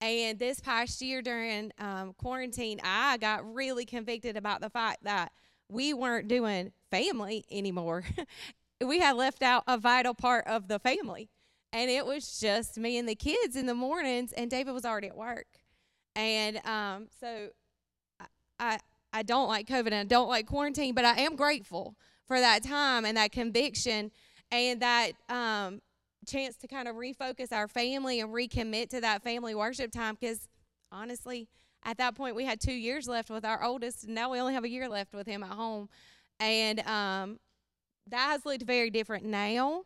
And 0.00 0.38
this 0.38 0.60
past 0.60 1.00
year 1.00 1.22
during 1.22 1.72
um, 1.78 2.14
quarantine, 2.18 2.80
I 2.82 3.16
got 3.18 3.54
really 3.54 3.84
convicted 3.84 4.36
about 4.36 4.60
the 4.60 4.70
fact 4.70 5.04
that 5.04 5.32
we 5.68 5.94
weren't 5.94 6.28
doing 6.28 6.72
family 6.90 7.44
anymore. 7.50 8.04
we 8.84 9.00
had 9.00 9.16
left 9.16 9.42
out 9.42 9.64
a 9.66 9.78
vital 9.78 10.14
part 10.14 10.46
of 10.46 10.68
the 10.68 10.78
family. 10.78 11.28
And 11.72 11.90
it 11.90 12.06
was 12.06 12.38
just 12.38 12.78
me 12.78 12.98
and 12.98 13.08
the 13.08 13.16
kids 13.16 13.56
in 13.56 13.66
the 13.66 13.74
mornings, 13.74 14.32
and 14.32 14.48
David 14.48 14.72
was 14.72 14.84
already 14.84 15.08
at 15.08 15.16
work. 15.16 15.46
And 16.14 16.64
um, 16.64 17.08
so 17.20 17.48
I, 18.60 18.78
I, 19.12 19.22
don't 19.24 19.48
like 19.48 19.66
COVID 19.66 19.86
and 19.86 19.94
I 19.96 20.04
don't 20.04 20.28
like 20.28 20.46
quarantine, 20.46 20.94
but 20.94 21.04
I 21.04 21.22
am 21.22 21.34
grateful 21.34 21.96
for 22.28 22.38
that 22.38 22.62
time 22.62 23.04
and 23.04 23.16
that 23.16 23.32
conviction 23.32 24.12
and 24.52 24.80
that 24.80 25.12
um, 25.28 25.80
chance 26.24 26.56
to 26.58 26.68
kind 26.68 26.86
of 26.86 26.94
refocus 26.96 27.52
our 27.52 27.66
family 27.66 28.20
and 28.20 28.30
recommit 28.30 28.90
to 28.90 29.00
that 29.00 29.24
family 29.24 29.54
worship 29.54 29.90
time 29.90 30.16
because 30.18 30.48
honestly, 30.92 31.48
at 31.84 31.98
that 31.98 32.14
point 32.14 32.34
we 32.34 32.44
had 32.44 32.60
two 32.60 32.72
years 32.72 33.06
left 33.06 33.30
with 33.30 33.44
our 33.44 33.62
oldest 33.62 34.04
and 34.04 34.14
now 34.14 34.30
we 34.30 34.40
only 34.40 34.54
have 34.54 34.64
a 34.64 34.68
year 34.68 34.88
left 34.88 35.14
with 35.14 35.26
him 35.26 35.42
at 35.42 35.50
home. 35.50 35.88
And 36.40 36.80
um, 36.80 37.38
that 38.08 38.30
has 38.30 38.44
looked 38.44 38.62
very 38.62 38.90
different 38.90 39.24
now. 39.24 39.84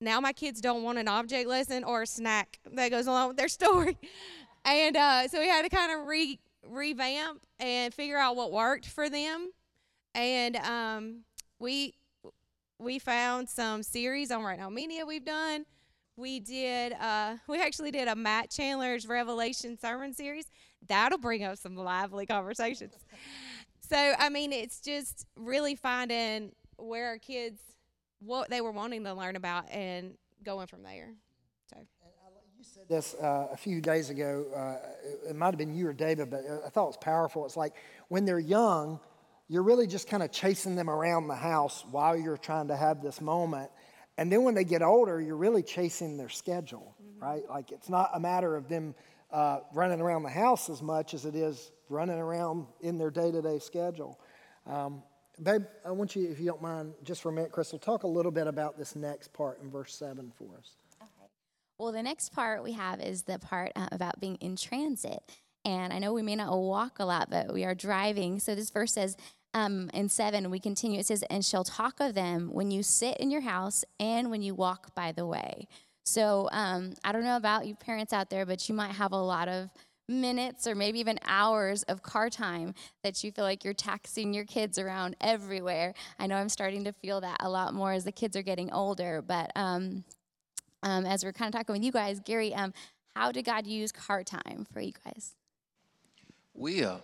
Now 0.00 0.20
my 0.20 0.32
kids 0.32 0.60
don't 0.60 0.82
want 0.82 0.98
an 0.98 1.08
object 1.08 1.48
lesson 1.48 1.84
or 1.84 2.02
a 2.02 2.06
snack 2.06 2.58
that 2.72 2.90
goes 2.90 3.06
along 3.06 3.28
with 3.28 3.36
their 3.36 3.48
story. 3.48 3.96
And 4.64 4.96
uh, 4.96 5.28
so 5.28 5.38
we 5.38 5.48
had 5.48 5.62
to 5.62 5.68
kind 5.68 5.92
of 5.92 6.06
re- 6.06 6.40
revamp 6.68 7.42
and 7.60 7.94
figure 7.94 8.18
out 8.18 8.36
what 8.36 8.52
worked 8.52 8.86
for 8.86 9.08
them. 9.08 9.50
And 10.14 10.56
um, 10.56 11.24
we 11.58 11.94
we 12.78 12.98
found 12.98 13.48
some 13.48 13.82
series 13.82 14.30
on 14.30 14.42
right 14.42 14.58
now 14.58 14.68
media 14.68 15.06
we've 15.06 15.24
done. 15.24 15.64
We 16.16 16.40
did 16.40 16.94
uh, 16.94 17.36
we 17.46 17.60
actually 17.60 17.90
did 17.90 18.08
a 18.08 18.16
matt 18.16 18.50
chandler's 18.50 19.06
revelation 19.06 19.78
sermon 19.78 20.14
series 20.14 20.46
that'll 20.88 21.18
bring 21.18 21.44
up 21.44 21.58
some 21.58 21.76
lively 21.76 22.26
conversations. 22.26 22.94
So, 23.80 24.14
I 24.18 24.28
mean, 24.30 24.52
it's 24.52 24.80
just 24.80 25.26
really 25.36 25.76
finding 25.76 26.52
where 26.76 27.08
our 27.08 27.18
kids, 27.18 27.60
what 28.20 28.50
they 28.50 28.60
were 28.60 28.72
wanting 28.72 29.04
to 29.04 29.14
learn 29.14 29.36
about 29.36 29.70
and 29.70 30.14
going 30.44 30.66
from 30.66 30.82
there. 30.82 31.14
So. 31.70 31.78
You 32.58 32.64
said 32.64 32.88
this 32.88 33.14
uh, 33.14 33.48
a 33.52 33.56
few 33.56 33.82
days 33.82 34.08
ago. 34.08 34.46
Uh, 34.54 35.28
it 35.28 35.36
might 35.36 35.48
have 35.48 35.58
been 35.58 35.74
you 35.74 35.88
or 35.88 35.92
David, 35.92 36.30
but 36.30 36.40
I 36.64 36.70
thought 36.70 36.84
it 36.84 36.86
was 36.86 36.96
powerful. 36.96 37.44
It's 37.44 37.56
like 37.56 37.74
when 38.08 38.24
they're 38.24 38.38
young, 38.38 38.98
you're 39.48 39.62
really 39.62 39.86
just 39.86 40.08
kind 40.08 40.22
of 40.22 40.32
chasing 40.32 40.74
them 40.74 40.88
around 40.88 41.28
the 41.28 41.36
house 41.36 41.84
while 41.90 42.16
you're 42.16 42.38
trying 42.38 42.68
to 42.68 42.76
have 42.76 43.02
this 43.02 43.20
moment. 43.20 43.70
And 44.18 44.32
then 44.32 44.42
when 44.42 44.54
they 44.54 44.64
get 44.64 44.82
older, 44.82 45.20
you're 45.20 45.36
really 45.36 45.62
chasing 45.62 46.16
their 46.16 46.30
schedule, 46.30 46.94
mm-hmm. 47.02 47.22
right? 47.22 47.42
Like 47.48 47.70
it's 47.72 47.90
not 47.90 48.10
a 48.14 48.20
matter 48.20 48.56
of 48.56 48.68
them 48.68 48.94
uh, 49.30 49.58
running 49.74 50.00
around 50.00 50.22
the 50.22 50.30
house 50.30 50.68
as 50.68 50.82
much 50.82 51.14
as 51.14 51.24
it 51.24 51.34
is 51.34 51.72
running 51.88 52.18
around 52.18 52.66
in 52.80 52.98
their 52.98 53.10
day 53.10 53.30
to 53.30 53.42
day 53.42 53.58
schedule. 53.58 54.20
Um, 54.66 55.02
babe, 55.42 55.64
I 55.84 55.90
want 55.90 56.16
you, 56.16 56.28
if 56.28 56.38
you 56.38 56.46
don't 56.46 56.62
mind, 56.62 56.94
just 57.04 57.22
for 57.22 57.28
a 57.28 57.32
minute, 57.32 57.52
Crystal, 57.52 57.78
talk 57.78 58.02
a 58.02 58.08
little 58.08 58.32
bit 58.32 58.46
about 58.46 58.78
this 58.78 58.96
next 58.96 59.32
part 59.32 59.60
in 59.62 59.70
verse 59.70 59.94
7 59.94 60.32
for 60.36 60.56
us. 60.58 60.76
Okay. 61.00 61.30
Well, 61.78 61.92
the 61.92 62.02
next 62.02 62.32
part 62.32 62.62
we 62.62 62.72
have 62.72 63.00
is 63.00 63.22
the 63.22 63.38
part 63.38 63.72
uh, 63.76 63.88
about 63.92 64.20
being 64.20 64.36
in 64.36 64.56
transit. 64.56 65.20
And 65.64 65.92
I 65.92 65.98
know 65.98 66.12
we 66.12 66.22
may 66.22 66.36
not 66.36 66.56
walk 66.56 66.98
a 67.00 67.04
lot, 67.04 67.28
but 67.28 67.52
we 67.52 67.64
are 67.64 67.74
driving. 67.74 68.38
So 68.38 68.54
this 68.54 68.70
verse 68.70 68.92
says, 68.92 69.16
um, 69.52 69.90
in 69.94 70.08
7, 70.08 70.50
we 70.50 70.60
continue. 70.60 71.00
It 71.00 71.06
says, 71.06 71.24
And 71.30 71.44
shall 71.44 71.64
talk 71.64 71.98
of 71.98 72.14
them 72.14 72.50
when 72.52 72.70
you 72.70 72.82
sit 72.82 73.16
in 73.16 73.30
your 73.30 73.40
house 73.40 73.84
and 73.98 74.30
when 74.30 74.42
you 74.42 74.54
walk 74.54 74.94
by 74.94 75.12
the 75.12 75.26
way. 75.26 75.66
So 76.06 76.48
um, 76.52 76.94
I 77.04 77.10
don't 77.12 77.24
know 77.24 77.36
about 77.36 77.66
you 77.66 77.74
parents 77.74 78.12
out 78.12 78.30
there, 78.30 78.46
but 78.46 78.68
you 78.68 78.74
might 78.74 78.92
have 78.92 79.12
a 79.12 79.20
lot 79.20 79.48
of 79.48 79.70
minutes 80.08 80.68
or 80.68 80.76
maybe 80.76 81.00
even 81.00 81.18
hours 81.26 81.82
of 81.84 82.00
car 82.00 82.30
time 82.30 82.74
that 83.02 83.24
you 83.24 83.32
feel 83.32 83.44
like 83.44 83.64
you're 83.64 83.74
taxing 83.74 84.32
your 84.32 84.44
kids 84.44 84.78
around 84.78 85.16
everywhere. 85.20 85.94
I 86.20 86.28
know 86.28 86.36
I'm 86.36 86.48
starting 86.48 86.84
to 86.84 86.92
feel 86.92 87.20
that 87.22 87.38
a 87.40 87.50
lot 87.50 87.74
more 87.74 87.92
as 87.92 88.04
the 88.04 88.12
kids 88.12 88.36
are 88.36 88.42
getting 88.42 88.70
older, 88.72 89.20
but 89.20 89.50
um, 89.56 90.04
um, 90.84 91.04
as 91.06 91.24
we're 91.24 91.32
kind 91.32 91.52
of 91.52 91.58
talking 91.58 91.72
with 91.74 91.82
you 91.82 91.90
guys, 91.90 92.20
Gary, 92.20 92.54
um, 92.54 92.72
how 93.16 93.32
did 93.32 93.44
God 93.44 93.66
use 93.66 93.90
car 93.90 94.22
time 94.22 94.64
for 94.72 94.80
you 94.80 94.92
guys? 95.04 95.34
We, 96.54 96.84
uh, 96.84 96.98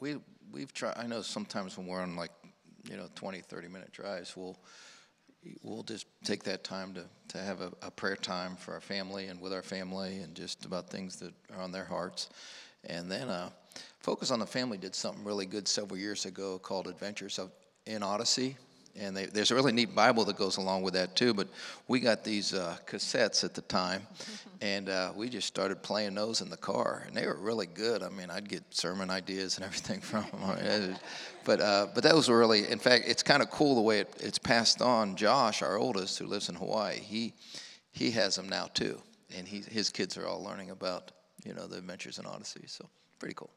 we, 0.00 0.16
we've 0.50 0.72
tried, 0.72 0.94
I 0.96 1.06
know 1.06 1.22
sometimes 1.22 1.78
when 1.78 1.86
we're 1.86 2.00
on 2.00 2.16
like, 2.16 2.32
you 2.90 2.96
know, 2.96 3.06
20, 3.14 3.38
30 3.38 3.68
minute 3.68 3.92
drives, 3.92 4.36
we'll, 4.36 4.58
we'll 5.62 5.82
just 5.82 6.06
take 6.24 6.42
that 6.44 6.64
time 6.64 6.94
to, 6.94 7.04
to 7.28 7.38
have 7.38 7.60
a, 7.60 7.72
a 7.82 7.90
prayer 7.90 8.16
time 8.16 8.56
for 8.56 8.74
our 8.74 8.80
family 8.80 9.26
and 9.26 9.40
with 9.40 9.52
our 9.52 9.62
family 9.62 10.18
and 10.18 10.34
just 10.34 10.64
about 10.64 10.90
things 10.90 11.16
that 11.16 11.32
are 11.54 11.62
on 11.62 11.72
their 11.72 11.84
hearts. 11.84 12.30
And 12.84 13.10
then 13.10 13.28
uh, 13.28 13.50
Focus 14.00 14.30
on 14.30 14.38
the 14.38 14.46
Family 14.46 14.76
did 14.76 14.94
something 14.94 15.24
really 15.24 15.46
good 15.46 15.66
several 15.66 15.98
years 15.98 16.26
ago 16.26 16.58
called 16.58 16.86
Adventures 16.86 17.38
of, 17.38 17.50
in 17.86 18.02
Odyssey. 18.02 18.56
And 18.96 19.16
they, 19.16 19.26
there's 19.26 19.50
a 19.50 19.54
really 19.56 19.72
neat 19.72 19.92
Bible 19.94 20.24
that 20.26 20.36
goes 20.36 20.56
along 20.56 20.82
with 20.82 20.94
that 20.94 21.16
too. 21.16 21.34
But 21.34 21.48
we 21.88 21.98
got 21.98 22.22
these 22.22 22.54
uh, 22.54 22.76
cassettes 22.86 23.42
at 23.42 23.54
the 23.54 23.62
time, 23.62 24.06
and 24.60 24.88
uh, 24.88 25.12
we 25.16 25.28
just 25.28 25.48
started 25.48 25.82
playing 25.82 26.14
those 26.14 26.40
in 26.40 26.48
the 26.48 26.56
car, 26.56 27.02
and 27.06 27.16
they 27.16 27.26
were 27.26 27.36
really 27.36 27.66
good. 27.66 28.02
I 28.02 28.08
mean, 28.08 28.30
I'd 28.30 28.48
get 28.48 28.62
sermon 28.70 29.10
ideas 29.10 29.56
and 29.56 29.64
everything 29.66 30.00
from 30.00 30.26
them. 30.30 30.96
but 31.44 31.60
uh, 31.60 31.88
but 31.94 32.04
that 32.04 32.14
was 32.14 32.28
really, 32.28 32.68
in 32.70 32.78
fact, 32.78 33.04
it's 33.08 33.22
kind 33.22 33.42
of 33.42 33.50
cool 33.50 33.74
the 33.74 33.82
way 33.82 34.00
it, 34.00 34.14
it's 34.20 34.38
passed 34.38 34.80
on. 34.80 35.16
Josh, 35.16 35.62
our 35.62 35.76
oldest, 35.76 36.18
who 36.18 36.26
lives 36.26 36.48
in 36.48 36.54
Hawaii, 36.54 37.00
he 37.00 37.34
he 37.90 38.10
has 38.12 38.36
them 38.36 38.48
now 38.48 38.66
too, 38.74 39.00
and 39.36 39.46
he, 39.48 39.62
his 39.70 39.90
kids 39.90 40.16
are 40.16 40.26
all 40.26 40.42
learning 40.42 40.70
about 40.70 41.10
you 41.44 41.52
know 41.54 41.66
the 41.66 41.78
Adventures 41.78 42.18
in 42.18 42.26
Odyssey. 42.26 42.64
So 42.66 42.88
pretty 43.18 43.34
cool. 43.34 43.50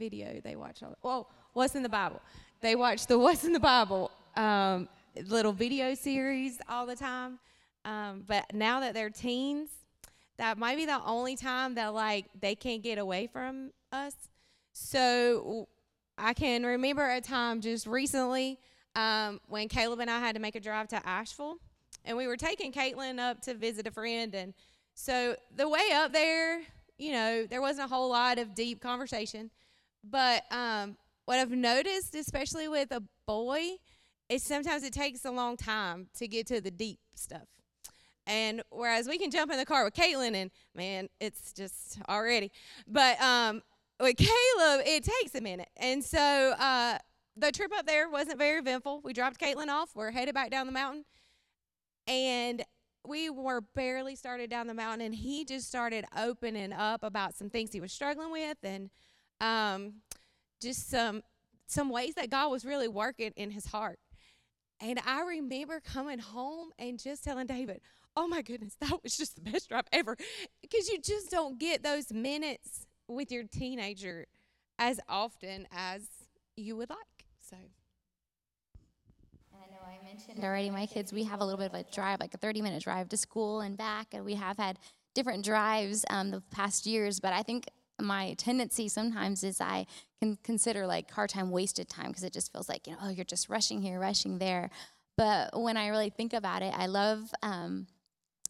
Video 0.00 0.40
they 0.42 0.56
watch 0.56 0.82
all. 0.82 0.96
Well, 1.02 1.30
what's 1.52 1.76
in 1.76 1.84
the 1.84 1.88
Bible? 1.88 2.20
They 2.60 2.74
watch 2.74 3.06
the 3.06 3.18
What's 3.26 3.44
in 3.44 3.52
the 3.52 3.60
Bible 3.60 4.10
um, 4.34 4.88
little 5.28 5.52
video 5.52 5.94
series 5.94 6.58
all 6.68 6.86
the 6.86 6.96
time. 6.96 7.38
Um, 7.84 8.24
but 8.26 8.52
now 8.52 8.80
that 8.80 8.94
they're 8.94 9.10
teens, 9.10 9.68
that 10.38 10.58
might 10.58 10.76
be 10.76 10.86
the 10.86 11.00
only 11.04 11.36
time 11.36 11.74
that 11.74 11.88
like 11.94 12.24
they 12.40 12.54
can't 12.54 12.82
get 12.82 12.98
away 12.98 13.28
from 13.30 13.70
us. 13.92 14.14
So 14.72 15.68
I 16.16 16.32
can 16.32 16.64
remember 16.64 17.08
a 17.08 17.20
time 17.20 17.60
just 17.60 17.86
recently 17.86 18.58
um, 18.96 19.40
when 19.48 19.68
Caleb 19.68 20.00
and 20.00 20.10
I 20.10 20.18
had 20.18 20.34
to 20.34 20.40
make 20.40 20.54
a 20.54 20.60
drive 20.60 20.88
to 20.88 21.06
Asheville, 21.06 21.58
and 22.04 22.16
we 22.16 22.26
were 22.26 22.36
taking 22.36 22.72
Caitlin 22.72 23.18
up 23.18 23.40
to 23.42 23.54
visit 23.54 23.86
a 23.86 23.90
friend, 23.90 24.34
and 24.34 24.54
so 24.94 25.36
the 25.56 25.68
way 25.68 25.92
up 25.94 26.12
there, 26.12 26.60
you 26.98 27.12
know, 27.12 27.46
there 27.46 27.60
wasn't 27.60 27.90
a 27.90 27.94
whole 27.94 28.10
lot 28.10 28.38
of 28.38 28.54
deep 28.54 28.80
conversation. 28.80 29.50
But 30.02 30.44
um, 30.52 30.96
what 31.26 31.38
I've 31.38 31.50
noticed, 31.50 32.14
especially 32.14 32.68
with 32.68 32.90
a 32.92 33.02
boy, 33.26 33.76
is 34.28 34.42
sometimes 34.42 34.82
it 34.82 34.92
takes 34.92 35.24
a 35.24 35.30
long 35.30 35.56
time 35.56 36.08
to 36.18 36.28
get 36.28 36.46
to 36.48 36.60
the 36.60 36.70
deep 36.70 37.00
stuff. 37.14 37.46
And 38.26 38.62
whereas 38.70 39.08
we 39.08 39.18
can 39.18 39.30
jump 39.30 39.50
in 39.50 39.58
the 39.58 39.64
car 39.64 39.84
with 39.84 39.94
Caitlin 39.94 40.34
and 40.34 40.50
man, 40.74 41.08
it's 41.20 41.52
just 41.52 41.98
already. 42.08 42.52
But 42.86 43.20
um, 43.20 43.62
with 43.98 44.16
Caleb, 44.16 44.82
it 44.86 45.04
takes 45.04 45.34
a 45.34 45.40
minute. 45.40 45.68
And 45.76 46.04
so 46.04 46.54
uh, 46.58 46.98
the 47.36 47.50
trip 47.50 47.72
up 47.76 47.86
there 47.86 48.08
wasn't 48.08 48.38
very 48.38 48.60
eventful. 48.60 49.00
We 49.02 49.12
dropped 49.12 49.40
Caitlin 49.40 49.68
off. 49.68 49.90
We're 49.94 50.12
headed 50.12 50.34
back 50.34 50.50
down 50.50 50.66
the 50.66 50.72
mountain. 50.72 51.04
And 52.06 52.64
we 53.06 53.30
were 53.30 53.60
barely 53.60 54.14
started 54.14 54.50
down 54.50 54.66
the 54.66 54.74
mountain, 54.74 55.06
and 55.06 55.14
he 55.14 55.44
just 55.44 55.66
started 55.66 56.04
opening 56.16 56.72
up 56.72 57.02
about 57.02 57.34
some 57.34 57.48
things 57.48 57.72
he 57.72 57.80
was 57.80 57.92
struggling 57.92 58.30
with 58.30 58.58
and 58.62 58.90
um, 59.40 59.94
just 60.62 60.90
some 60.90 61.22
some 61.66 61.90
ways 61.90 62.14
that 62.16 62.30
God 62.30 62.50
was 62.50 62.64
really 62.64 62.88
working 62.88 63.32
in 63.36 63.50
his 63.50 63.66
heart. 63.66 63.98
And 64.80 65.00
I 65.06 65.22
remember 65.22 65.80
coming 65.80 66.18
home 66.18 66.70
and 66.78 66.98
just 66.98 67.24
telling 67.24 67.46
David, 67.46 67.80
"Oh 68.16 68.26
my 68.28 68.42
goodness, 68.42 68.76
that 68.80 69.02
was 69.02 69.16
just 69.16 69.36
the 69.36 69.42
best 69.50 69.68
drive 69.68 69.86
ever," 69.92 70.16
because 70.62 70.88
you 70.88 70.98
just 71.00 71.30
don't 71.30 71.58
get 71.58 71.82
those 71.82 72.12
minutes 72.12 72.86
with 73.08 73.30
your 73.32 73.44
teenager 73.44 74.26
as 74.78 75.00
often 75.08 75.66
as 75.72 76.02
you 76.56 76.76
would 76.76 76.90
like. 76.90 77.26
So. 77.40 77.56
I 79.52 79.66
know 79.70 79.78
I 79.84 80.02
mentioned 80.04 80.44
already 80.44 80.70
my 80.70 80.86
kids, 80.86 81.12
we 81.12 81.24
have 81.24 81.40
a 81.40 81.44
little 81.44 81.58
bit 81.58 81.66
of 81.66 81.74
a 81.74 81.84
drive, 81.92 82.20
like 82.20 82.34
a 82.34 82.38
30 82.38 82.62
minute 82.62 82.82
drive 82.82 83.08
to 83.10 83.16
school 83.16 83.60
and 83.60 83.76
back, 83.76 84.08
and 84.12 84.24
we 84.24 84.34
have 84.34 84.56
had 84.56 84.78
different 85.14 85.44
drives 85.44 86.04
um, 86.10 86.30
the 86.30 86.42
past 86.50 86.86
years, 86.86 87.20
but 87.20 87.32
I 87.32 87.42
think 87.42 87.66
my 88.02 88.34
tendency 88.34 88.88
sometimes 88.88 89.42
is 89.44 89.60
I 89.60 89.86
can 90.20 90.38
consider 90.42 90.86
like 90.86 91.10
car 91.10 91.26
time 91.26 91.50
wasted 91.50 91.88
time 91.88 92.08
because 92.08 92.24
it 92.24 92.32
just 92.32 92.52
feels 92.52 92.68
like, 92.68 92.86
you 92.86 92.92
know, 92.92 92.98
oh, 93.02 93.08
you're 93.10 93.24
just 93.24 93.48
rushing 93.48 93.82
here, 93.82 93.98
rushing 93.98 94.38
there. 94.38 94.70
But 95.16 95.60
when 95.60 95.76
I 95.76 95.88
really 95.88 96.10
think 96.10 96.32
about 96.32 96.62
it, 96.62 96.72
I 96.76 96.86
love 96.86 97.32
um, 97.42 97.86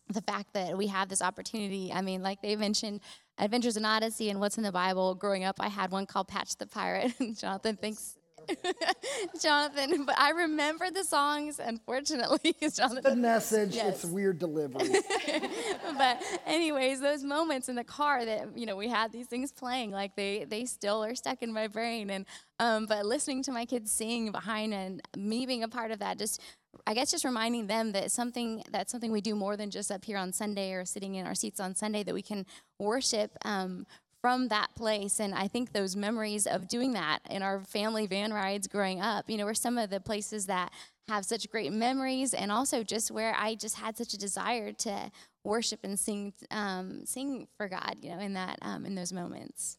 the 0.08 0.22
fact 0.22 0.52
that 0.54 0.76
we 0.76 0.88
have 0.88 1.08
this 1.08 1.22
opportunity. 1.22 1.92
I 1.92 2.00
mean, 2.02 2.22
like 2.22 2.42
they 2.42 2.56
mentioned, 2.56 3.00
Adventures 3.38 3.76
in 3.76 3.84
Odyssey 3.84 4.28
and 4.30 4.38
What's 4.38 4.58
in 4.58 4.62
the 4.62 4.72
Bible. 4.72 5.14
Growing 5.14 5.44
up, 5.44 5.56
I 5.60 5.68
had 5.68 5.90
one 5.90 6.06
called 6.06 6.28
Patch 6.28 6.56
the 6.56 6.66
Pirate. 6.66 7.12
Jonathan 7.38 7.76
thinks 7.76 8.16
Jonathan, 9.40 10.04
but 10.04 10.18
I 10.18 10.30
remember 10.30 10.90
the 10.90 11.04
songs, 11.04 11.58
unfortunately. 11.58 12.54
Jonathan, 12.74 13.02
Good 13.02 13.18
message. 13.18 13.74
Yes. 13.74 14.04
It's 14.04 14.04
weird 14.04 14.38
delivery. 14.38 14.88
but 15.98 16.22
anyways, 16.46 17.00
those 17.00 17.22
moments 17.22 17.68
in 17.68 17.76
the 17.76 17.84
car 17.84 18.24
that 18.24 18.56
you 18.56 18.66
know 18.66 18.76
we 18.76 18.88
had 18.88 19.12
these 19.12 19.26
things 19.26 19.52
playing, 19.52 19.90
like 19.90 20.16
they 20.16 20.44
they 20.44 20.64
still 20.64 21.04
are 21.04 21.14
stuck 21.14 21.42
in 21.42 21.52
my 21.52 21.68
brain. 21.68 22.10
And 22.10 22.26
um, 22.58 22.86
but 22.86 23.06
listening 23.06 23.42
to 23.44 23.52
my 23.52 23.64
kids 23.64 23.90
sing 23.92 24.32
behind 24.32 24.74
and 24.74 25.00
me 25.16 25.46
being 25.46 25.62
a 25.62 25.68
part 25.68 25.90
of 25.90 26.00
that, 26.00 26.18
just 26.18 26.40
I 26.86 26.94
guess 26.94 27.10
just 27.10 27.24
reminding 27.24 27.66
them 27.66 27.92
that 27.92 28.12
something 28.12 28.62
that's 28.70 28.92
something 28.92 29.12
we 29.12 29.20
do 29.20 29.34
more 29.34 29.56
than 29.56 29.70
just 29.70 29.90
up 29.90 30.04
here 30.04 30.18
on 30.18 30.32
Sunday 30.32 30.72
or 30.72 30.84
sitting 30.84 31.14
in 31.14 31.26
our 31.26 31.34
seats 31.34 31.60
on 31.60 31.74
Sunday. 31.74 32.02
That 32.02 32.14
we 32.14 32.22
can 32.22 32.46
worship 32.78 33.36
um, 33.44 33.86
from 34.20 34.48
that 34.48 34.74
place. 34.74 35.20
And 35.20 35.34
I 35.34 35.48
think 35.48 35.72
those 35.72 35.96
memories 35.96 36.46
of 36.46 36.68
doing 36.68 36.92
that 36.92 37.20
in 37.30 37.42
our 37.42 37.60
family 37.60 38.06
van 38.06 38.32
rides 38.32 38.66
growing 38.66 39.00
up, 39.00 39.28
you 39.28 39.36
know, 39.36 39.44
were 39.44 39.54
some 39.54 39.78
of 39.78 39.90
the 39.90 40.00
places 40.00 40.46
that 40.46 40.72
have 41.08 41.24
such 41.24 41.50
great 41.50 41.72
memories 41.72 42.34
and 42.34 42.52
also 42.52 42.82
just 42.82 43.10
where 43.10 43.34
I 43.36 43.54
just 43.54 43.76
had 43.76 43.96
such 43.96 44.14
a 44.14 44.18
desire 44.18 44.72
to 44.72 45.10
worship 45.42 45.80
and 45.82 45.98
sing, 45.98 46.32
um, 46.50 47.04
sing 47.04 47.48
for 47.56 47.68
God, 47.68 47.96
you 48.02 48.10
know, 48.10 48.20
in 48.20 48.34
that, 48.34 48.58
um, 48.62 48.84
in 48.86 48.94
those 48.94 49.12
moments. 49.12 49.78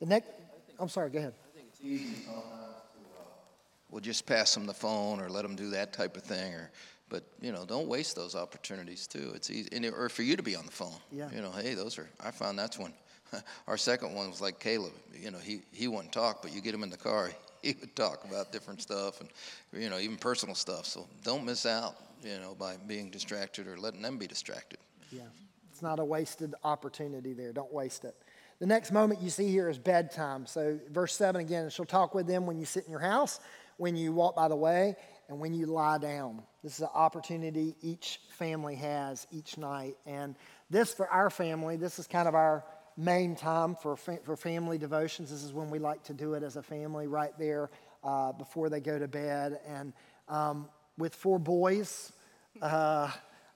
The 0.00 0.06
next, 0.06 0.30
I'm 0.78 0.88
sorry, 0.88 1.10
go 1.10 1.18
ahead. 1.18 1.34
I 1.48 1.56
think 1.56 1.68
it's 1.70 1.80
easy 1.80 2.24
to, 2.24 2.30
uh, 2.30 2.72
we'll 3.92 4.00
just 4.00 4.26
pass 4.26 4.52
them 4.54 4.66
the 4.66 4.74
phone 4.74 5.20
or 5.20 5.28
let 5.28 5.42
them 5.42 5.54
do 5.54 5.70
that 5.70 5.92
type 5.92 6.16
of 6.16 6.24
thing 6.24 6.54
or 6.54 6.72
but 7.08 7.24
you 7.40 7.52
know 7.52 7.64
don't 7.66 7.86
waste 7.86 8.16
those 8.16 8.34
opportunities 8.34 9.06
too 9.06 9.30
it's 9.34 9.50
easy 9.50 9.68
and, 9.70 9.84
or 9.84 10.08
for 10.08 10.22
you 10.22 10.34
to 10.34 10.42
be 10.42 10.56
on 10.56 10.64
the 10.64 10.72
phone 10.72 10.96
yeah. 11.12 11.28
you 11.32 11.42
know 11.42 11.50
hey 11.50 11.74
those 11.74 11.98
are 11.98 12.08
i 12.20 12.30
found 12.30 12.58
that's 12.58 12.78
one 12.78 12.92
Our 13.66 13.76
second 13.76 14.14
one 14.14 14.28
was 14.28 14.40
like 14.40 14.58
Caleb. 14.58 14.92
You 15.18 15.30
know, 15.30 15.38
he, 15.38 15.62
he 15.72 15.88
wouldn't 15.88 16.12
talk, 16.12 16.42
but 16.42 16.52
you 16.54 16.60
get 16.60 16.74
him 16.74 16.82
in 16.82 16.90
the 16.90 16.96
car, 16.96 17.30
he 17.62 17.76
would 17.80 17.94
talk 17.94 18.24
about 18.24 18.52
different 18.52 18.82
stuff 18.82 19.20
and, 19.20 19.30
you 19.72 19.88
know, 19.88 19.98
even 19.98 20.16
personal 20.16 20.54
stuff. 20.54 20.86
So 20.86 21.06
don't 21.22 21.44
miss 21.44 21.66
out, 21.66 21.94
you 22.22 22.38
know, 22.38 22.54
by 22.58 22.76
being 22.86 23.10
distracted 23.10 23.66
or 23.66 23.76
letting 23.76 24.02
them 24.02 24.18
be 24.18 24.26
distracted. 24.26 24.78
Yeah, 25.10 25.22
it's 25.70 25.82
not 25.82 25.98
a 25.98 26.04
wasted 26.04 26.54
opportunity 26.64 27.32
there. 27.32 27.52
Don't 27.52 27.72
waste 27.72 28.04
it. 28.04 28.16
The 28.58 28.66
next 28.66 28.92
moment 28.92 29.20
you 29.20 29.30
see 29.30 29.48
here 29.48 29.68
is 29.68 29.78
bedtime. 29.78 30.46
So, 30.46 30.78
verse 30.90 31.14
7 31.16 31.40
again, 31.40 31.68
she'll 31.68 31.84
talk 31.84 32.14
with 32.14 32.28
them 32.28 32.46
when 32.46 32.58
you 32.58 32.64
sit 32.64 32.84
in 32.84 32.90
your 32.92 33.00
house, 33.00 33.40
when 33.76 33.96
you 33.96 34.12
walk 34.12 34.36
by 34.36 34.46
the 34.46 34.56
way, 34.56 34.94
and 35.28 35.40
when 35.40 35.52
you 35.52 35.66
lie 35.66 35.98
down. 35.98 36.42
This 36.62 36.74
is 36.74 36.82
an 36.82 36.90
opportunity 36.94 37.74
each 37.82 38.20
family 38.38 38.76
has 38.76 39.26
each 39.32 39.58
night. 39.58 39.96
And 40.06 40.36
this, 40.70 40.94
for 40.94 41.08
our 41.08 41.28
family, 41.30 41.76
this 41.76 41.98
is 41.98 42.06
kind 42.06 42.28
of 42.28 42.34
our 42.34 42.64
main 42.96 43.34
time 43.34 43.74
for, 43.74 43.96
for 43.96 44.36
family 44.36 44.78
devotions. 44.78 45.30
This 45.30 45.42
is 45.42 45.52
when 45.52 45.70
we 45.70 45.78
like 45.78 46.02
to 46.04 46.14
do 46.14 46.34
it 46.34 46.42
as 46.42 46.56
a 46.56 46.62
family 46.62 47.06
right 47.06 47.32
there 47.38 47.70
uh, 48.04 48.32
before 48.32 48.68
they 48.68 48.80
go 48.80 48.98
to 48.98 49.08
bed. 49.08 49.60
And 49.66 49.92
um, 50.28 50.68
with 50.98 51.14
four 51.14 51.38
boys, 51.38 52.12
uh, 52.60 53.10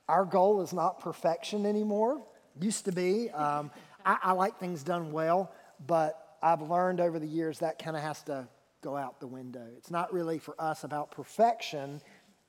our 0.09 0.25
goal 0.25 0.63
is 0.63 0.73
not 0.73 1.01
perfection 1.01 1.67
anymore. 1.67 2.23
Used 2.61 2.85
to 2.87 2.93
be. 2.93 3.31
Um, 3.31 3.71
I, 4.05 4.19
I 4.23 4.33
like 4.33 4.59
things 4.59 4.83
done 4.83 5.13
well, 5.13 5.53
but 5.87 6.39
I've 6.43 6.63
learned 6.63 7.01
over 7.01 7.19
the 7.19 7.27
years 7.27 7.59
that 7.59 7.79
kind 7.79 7.97
of 7.97 8.03
has 8.03 8.23
to 8.25 8.49
go 8.83 8.97
out 8.97 9.21
the 9.21 9.27
window. 9.27 9.67
It's 9.77 9.91
not 9.91 10.13
really 10.13 10.39
for 10.39 10.55
us 10.59 10.85
about 10.85 11.11
perfection. 11.11 12.01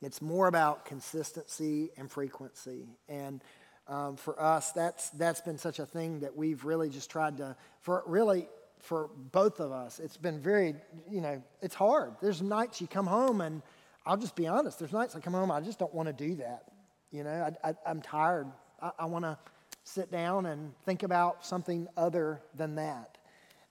It's 0.01 0.21
more 0.21 0.47
about 0.47 0.85
consistency 0.85 1.89
and 1.97 2.09
frequency. 2.11 2.87
And 3.09 3.41
um, 3.89 4.17
for 4.17 4.39
us, 4.41 4.71
that's, 4.71 5.09
that's 5.11 5.41
been 5.41 5.57
such 5.57 5.79
a 5.79 5.85
thing 5.85 6.19
that 6.19 6.35
we've 6.35 6.65
really 6.65 6.89
just 6.89 7.09
tried 7.09 7.37
to, 7.37 7.55
for 7.81 8.03
really, 8.05 8.47
for 8.79 9.09
both 9.31 9.59
of 9.59 9.71
us, 9.71 9.99
it's 9.99 10.17
been 10.17 10.39
very, 10.39 10.75
you 11.09 11.21
know, 11.21 11.41
it's 11.61 11.75
hard. 11.75 12.13
There's 12.21 12.41
nights 12.41 12.81
you 12.81 12.87
come 12.87 13.07
home 13.07 13.41
and 13.41 13.61
I'll 14.05 14.17
just 14.17 14.35
be 14.35 14.47
honest. 14.47 14.79
There's 14.79 14.93
nights 14.93 15.15
I 15.15 15.19
come 15.19 15.33
home, 15.33 15.51
I 15.51 15.61
just 15.61 15.79
don't 15.79 15.93
want 15.93 16.07
to 16.07 16.13
do 16.13 16.35
that. 16.35 16.63
You 17.11 17.23
know, 17.23 17.51
I, 17.63 17.73
am 17.85 18.01
tired. 18.01 18.47
I, 18.81 18.91
I 18.99 19.05
want 19.05 19.23
to 19.23 19.37
sit 19.83 20.11
down 20.11 20.45
and 20.45 20.73
think 20.85 21.03
about 21.03 21.45
something 21.45 21.87
other 21.95 22.41
than 22.55 22.75
that. 22.75 23.17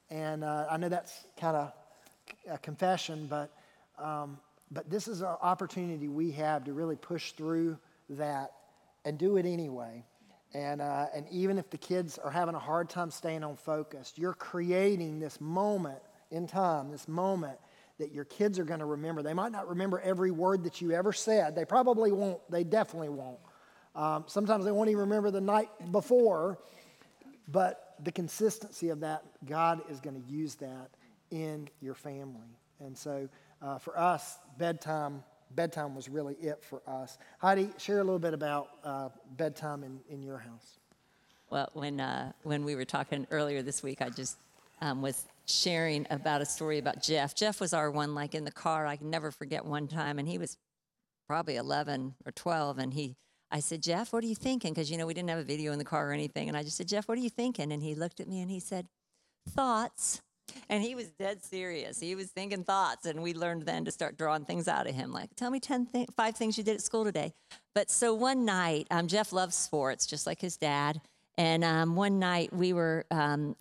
And 0.09 0.45
uh, 0.45 0.67
I 0.71 0.79
know 0.79 0.89
that's 0.89 1.27
kind 1.39 1.57
of 1.57 1.73
a 2.51 2.59
confession, 2.59 3.27
but, 3.29 3.53
um, 3.99 4.39
but 4.71 4.89
this 4.89 5.09
is 5.09 5.21
an 5.21 5.37
opportunity 5.43 6.09
we 6.09 6.31
have 6.33 6.65
to 6.65 6.73
really 6.73 6.97
push 6.97 7.33
through 7.33 7.77
that 8.11 8.53
and 9.07 9.17
do 9.17 9.37
it 9.37 9.47
anyway. 9.47 10.05
And, 10.53 10.83
uh, 10.83 11.07
and 11.15 11.27
even 11.31 11.59
if 11.59 11.71
the 11.71 11.79
kids 11.79 12.19
are 12.19 12.31
having 12.31 12.55
a 12.55 12.59
hard 12.59 12.91
time 12.91 13.11
staying 13.11 13.45
on 13.45 13.57
focus, 13.57 14.13
you're 14.17 14.35
creating 14.35 15.21
this 15.21 15.41
moment 15.41 16.01
in 16.31 16.47
time, 16.47 16.91
this 16.91 17.07
moment 17.07 17.59
that 17.99 18.13
your 18.13 18.25
kids 18.25 18.59
are 18.59 18.65
going 18.65 18.81
to 18.81 18.87
remember. 18.87 19.23
They 19.23 19.33
might 19.33 19.53
not 19.53 19.69
remember 19.69 20.01
every 20.01 20.31
word 20.31 20.65
that 20.65 20.81
you 20.81 20.93
ever 20.93 21.13
said. 21.13 21.55
They 21.55 21.65
probably 21.65 22.13
won't. 22.13 22.41
They 22.51 22.65
definitely 22.65 23.09
won't. 23.09 23.39
Um, 23.95 24.25
sometimes 24.27 24.65
they 24.65 24.73
won't 24.73 24.91
even 24.91 25.01
remember 25.01 25.31
the 25.31 25.41
night 25.41 25.71
before. 25.93 26.59
But 27.49 27.95
the 28.03 28.13
consistency 28.13 28.89
of 28.89 29.01
that, 29.01 29.23
God 29.47 29.83
is 29.89 30.01
going 30.01 30.21
to 30.21 30.29
use 30.29 30.57
that 30.57 30.91
in 31.31 31.69
your 31.81 31.95
family. 31.95 32.59
And 32.81 32.99
so 32.99 33.29
uh, 33.63 33.79
for 33.79 33.99
us, 33.99 34.39
bedtime 34.59 35.23
bedtime 35.55 35.95
was 35.95 36.09
really 36.09 36.35
it 36.35 36.63
for 36.63 36.83
us. 36.87 37.19
Heidi, 37.39 37.71
share 37.79 38.01
a 38.01 38.05
little 38.05 38.19
bit 38.19 38.35
about 38.35 38.69
uh, 38.85 39.09
bedtime 39.37 39.85
in, 39.85 40.01
in 40.09 40.23
your 40.23 40.39
house. 40.39 40.79
Well, 41.51 41.71
when, 41.75 42.01
uh, 42.01 42.33
when 42.43 42.65
we 42.65 42.75
were 42.75 42.85
talking 42.85 43.27
earlier 43.31 43.63
this 43.63 43.83
week, 43.83 44.03
I 44.03 44.11
just 44.11 44.37
um, 44.81 45.01
was 45.01 45.25
sharing 45.47 46.07
about 46.11 46.43
a 46.43 46.47
story 46.47 46.79
about 46.79 47.03
Jeff. 47.03 47.35
Jeff 47.35 47.61
was 47.61 47.73
our 47.73 47.91
one, 47.91 48.15
like 48.15 48.35
in 48.35 48.45
the 48.45 48.53
car. 48.53 48.87
I 48.87 48.97
can 48.97 49.11
never 49.11 49.31
forget 49.31 49.65
one 49.65 49.87
time, 49.87 50.19
and 50.19 50.29
he 50.29 50.39
was 50.39 50.59
probably 51.27 51.57
11 51.57 52.15
or 52.25 52.33
12, 52.33 52.79
and 52.79 52.95
he, 52.95 53.17
I 53.51 53.61
said, 53.61 53.83
Jeff, 53.83 54.13
what 54.13 54.25
are 54.25 54.27
you 54.27 54.35
thinking? 54.35 54.73
Because 54.73 54.91
you 54.91 54.99
know 54.99 55.07
we 55.07 55.15
didn't 55.15 55.31
have 55.31 55.39
a 55.39 55.45
video 55.45 55.73
in 55.73 55.79
the 55.79 55.85
car 55.85 56.11
or 56.11 56.13
anything, 56.13 56.49
and 56.49 56.57
I 56.57 56.63
just 56.63 56.77
said, 56.77 56.89
Jeff, 56.89 57.09
what 57.09 57.17
are 57.17 57.23
you 57.23 57.31
thinking? 57.31 57.73
And 57.73 57.83
he 57.83 57.95
looked 57.95 58.21
at 58.21 58.29
me 58.29 58.41
and 58.41 58.51
he 58.51 58.61
said, 58.61 58.89
thoughts. 59.49 60.21
And 60.69 60.83
he 60.83 60.95
was 60.95 61.11
dead 61.11 61.45
serious. 61.45 62.01
He 62.01 62.15
was 62.15 62.29
thinking 62.29 62.65
thoughts, 62.65 63.07
and 63.07 63.23
we 63.23 63.35
learned 63.35 63.63
then 63.63 63.85
to 63.85 63.91
start 63.91 64.17
drawing 64.17 64.45
things 64.45 64.69
out 64.69 64.87
of 64.87 64.95
him. 64.95 65.13
Like, 65.13 65.35
tell 65.37 65.51
me 65.51 65.61
10 65.61 65.87
th- 65.87 66.09
five 66.17 66.37
things 66.37 66.59
you 66.59 66.65
did 66.65 66.77
at 66.77 66.83
school 66.83 67.05
today. 67.05 67.35
But 67.75 67.91
so 67.91 68.15
one 68.15 68.45
night, 68.45 68.87
um, 68.91 69.07
Jeff 69.07 69.33
loves 69.33 69.55
sports, 69.55 70.07
just 70.07 70.27
like 70.27 70.41
his 70.41 70.57
dad. 70.57 71.01
And 71.39 71.65
um, 71.65 71.97
one 71.97 72.19
night 72.19 72.53
we 72.53 72.73
were, 72.73 73.05
um, 73.11 73.57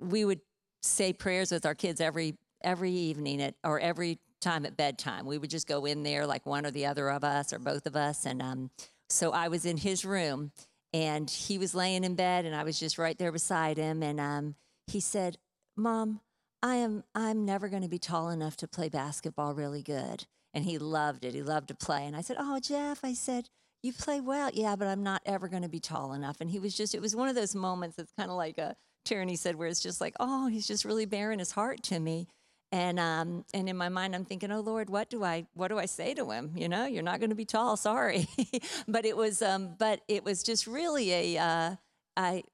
we 0.00 0.24
would 0.24 0.40
say 0.82 1.12
prayers 1.12 1.52
with 1.52 1.66
our 1.66 1.74
kids 1.74 2.00
every 2.00 2.36
every 2.62 2.92
evening 2.92 3.40
at 3.40 3.54
or 3.62 3.78
every 3.78 4.18
time 4.40 4.64
at 4.66 4.76
bedtime. 4.76 5.26
We 5.26 5.38
would 5.38 5.50
just 5.50 5.66
go 5.66 5.84
in 5.84 6.02
there, 6.02 6.26
like 6.26 6.46
one 6.46 6.66
or 6.66 6.70
the 6.70 6.86
other 6.86 7.10
of 7.10 7.24
us, 7.24 7.52
or 7.52 7.58
both 7.58 7.86
of 7.86 7.96
us. 7.96 8.26
And 8.26 8.42
um, 8.42 8.70
so 9.08 9.32
I 9.32 9.48
was 9.48 9.66
in 9.66 9.76
his 9.76 10.04
room, 10.04 10.52
and 10.92 11.28
he 11.28 11.58
was 11.58 11.74
laying 11.74 12.04
in 12.04 12.14
bed, 12.14 12.44
and 12.44 12.54
I 12.54 12.64
was 12.64 12.78
just 12.78 12.98
right 12.98 13.18
there 13.18 13.32
beside 13.32 13.76
him. 13.76 14.02
And 14.02 14.20
um, 14.20 14.54
he 14.86 15.00
said, 15.00 15.38
"Mom." 15.76 16.20
I 16.62 16.76
am 16.76 17.04
I'm 17.14 17.44
never 17.44 17.68
going 17.68 17.82
to 17.82 17.88
be 17.88 17.98
tall 17.98 18.30
enough 18.30 18.56
to 18.58 18.68
play 18.68 18.88
basketball 18.88 19.54
really 19.54 19.82
good. 19.82 20.26
And 20.54 20.64
he 20.64 20.78
loved 20.78 21.24
it. 21.24 21.34
He 21.34 21.42
loved 21.42 21.68
to 21.68 21.74
play. 21.74 22.06
And 22.06 22.16
I 22.16 22.22
said, 22.22 22.36
"Oh, 22.40 22.58
Jeff," 22.58 23.04
I 23.04 23.12
said, 23.12 23.48
"You 23.82 23.92
play 23.92 24.20
well." 24.20 24.50
Yeah, 24.52 24.76
but 24.76 24.88
I'm 24.88 25.02
not 25.02 25.22
ever 25.26 25.46
going 25.48 25.62
to 25.62 25.68
be 25.68 25.80
tall 25.80 26.12
enough. 26.14 26.40
And 26.40 26.50
he 26.50 26.58
was 26.58 26.74
just 26.74 26.94
it 26.94 27.02
was 27.02 27.14
one 27.14 27.28
of 27.28 27.34
those 27.34 27.54
moments 27.54 27.96
that's 27.96 28.12
kind 28.12 28.30
of 28.30 28.36
like 28.36 28.58
a 28.58 28.74
Tierney 29.04 29.36
said 29.36 29.56
where 29.56 29.68
it's 29.68 29.82
just 29.82 30.00
like, 30.00 30.14
"Oh, 30.18 30.48
he's 30.48 30.66
just 30.66 30.84
really 30.84 31.06
bearing 31.06 31.38
his 31.38 31.52
heart 31.52 31.82
to 31.84 32.00
me." 32.00 32.28
And 32.70 32.98
um, 33.00 33.44
and 33.54 33.68
in 33.68 33.76
my 33.76 33.88
mind, 33.88 34.14
I'm 34.14 34.24
thinking, 34.26 34.52
oh 34.52 34.60
Lord, 34.60 34.90
what 34.90 35.08
do 35.08 35.24
I 35.24 35.46
what 35.54 35.68
do 35.68 35.78
I 35.78 35.86
say 35.86 36.12
to 36.14 36.30
him? 36.30 36.52
You 36.54 36.68
know, 36.68 36.84
you're 36.84 37.02
not 37.02 37.18
going 37.18 37.30
to 37.30 37.36
be 37.36 37.46
tall. 37.46 37.76
Sorry, 37.76 38.28
but 38.88 39.06
it 39.06 39.16
was 39.16 39.40
um, 39.40 39.74
but 39.78 40.00
it 40.08 40.24
was 40.24 40.42
just 40.42 40.66
really 40.66 41.12
a 41.12 41.38
uh, 41.38 41.76
I 42.16 42.44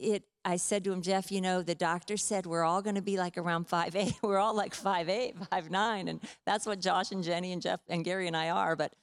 it 0.00 0.24
I 0.44 0.56
said 0.56 0.84
to 0.84 0.92
him, 0.92 1.02
Jeff, 1.02 1.30
you 1.30 1.40
know, 1.40 1.62
the 1.62 1.74
doctor 1.74 2.16
said 2.16 2.46
we're 2.46 2.64
all 2.64 2.80
going 2.80 2.94
to 2.94 3.02
be 3.02 3.18
like 3.18 3.36
around 3.36 3.68
five 3.68 3.94
eight. 3.94 4.14
We're 4.22 4.38
all 4.38 4.54
like 4.54 4.74
five 4.74 5.08
eight, 5.08 5.36
five 5.50 5.70
nine, 5.70 6.08
and 6.08 6.20
that's 6.46 6.66
what 6.66 6.80
Josh 6.80 7.12
and 7.12 7.22
Jenny 7.22 7.52
and 7.52 7.60
Jeff 7.60 7.80
and 7.88 8.04
Gary 8.04 8.26
and 8.26 8.36
I 8.36 8.48
are. 8.48 8.74
But 8.74 8.94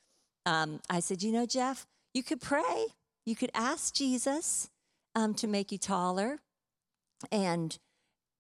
um, 0.46 0.80
I 0.90 1.00
said, 1.00 1.22
you 1.22 1.32
know, 1.32 1.46
Jeff, 1.46 1.86
you 2.14 2.24
could 2.24 2.42
pray. 2.42 2.88
You 3.26 3.36
could 3.36 3.52
ask 3.54 3.94
Jesus 3.94 4.70
um, 5.16 5.34
to 5.36 5.48
make 5.48 5.72
you 5.72 5.78
taller, 5.78 6.40
and 7.32 7.78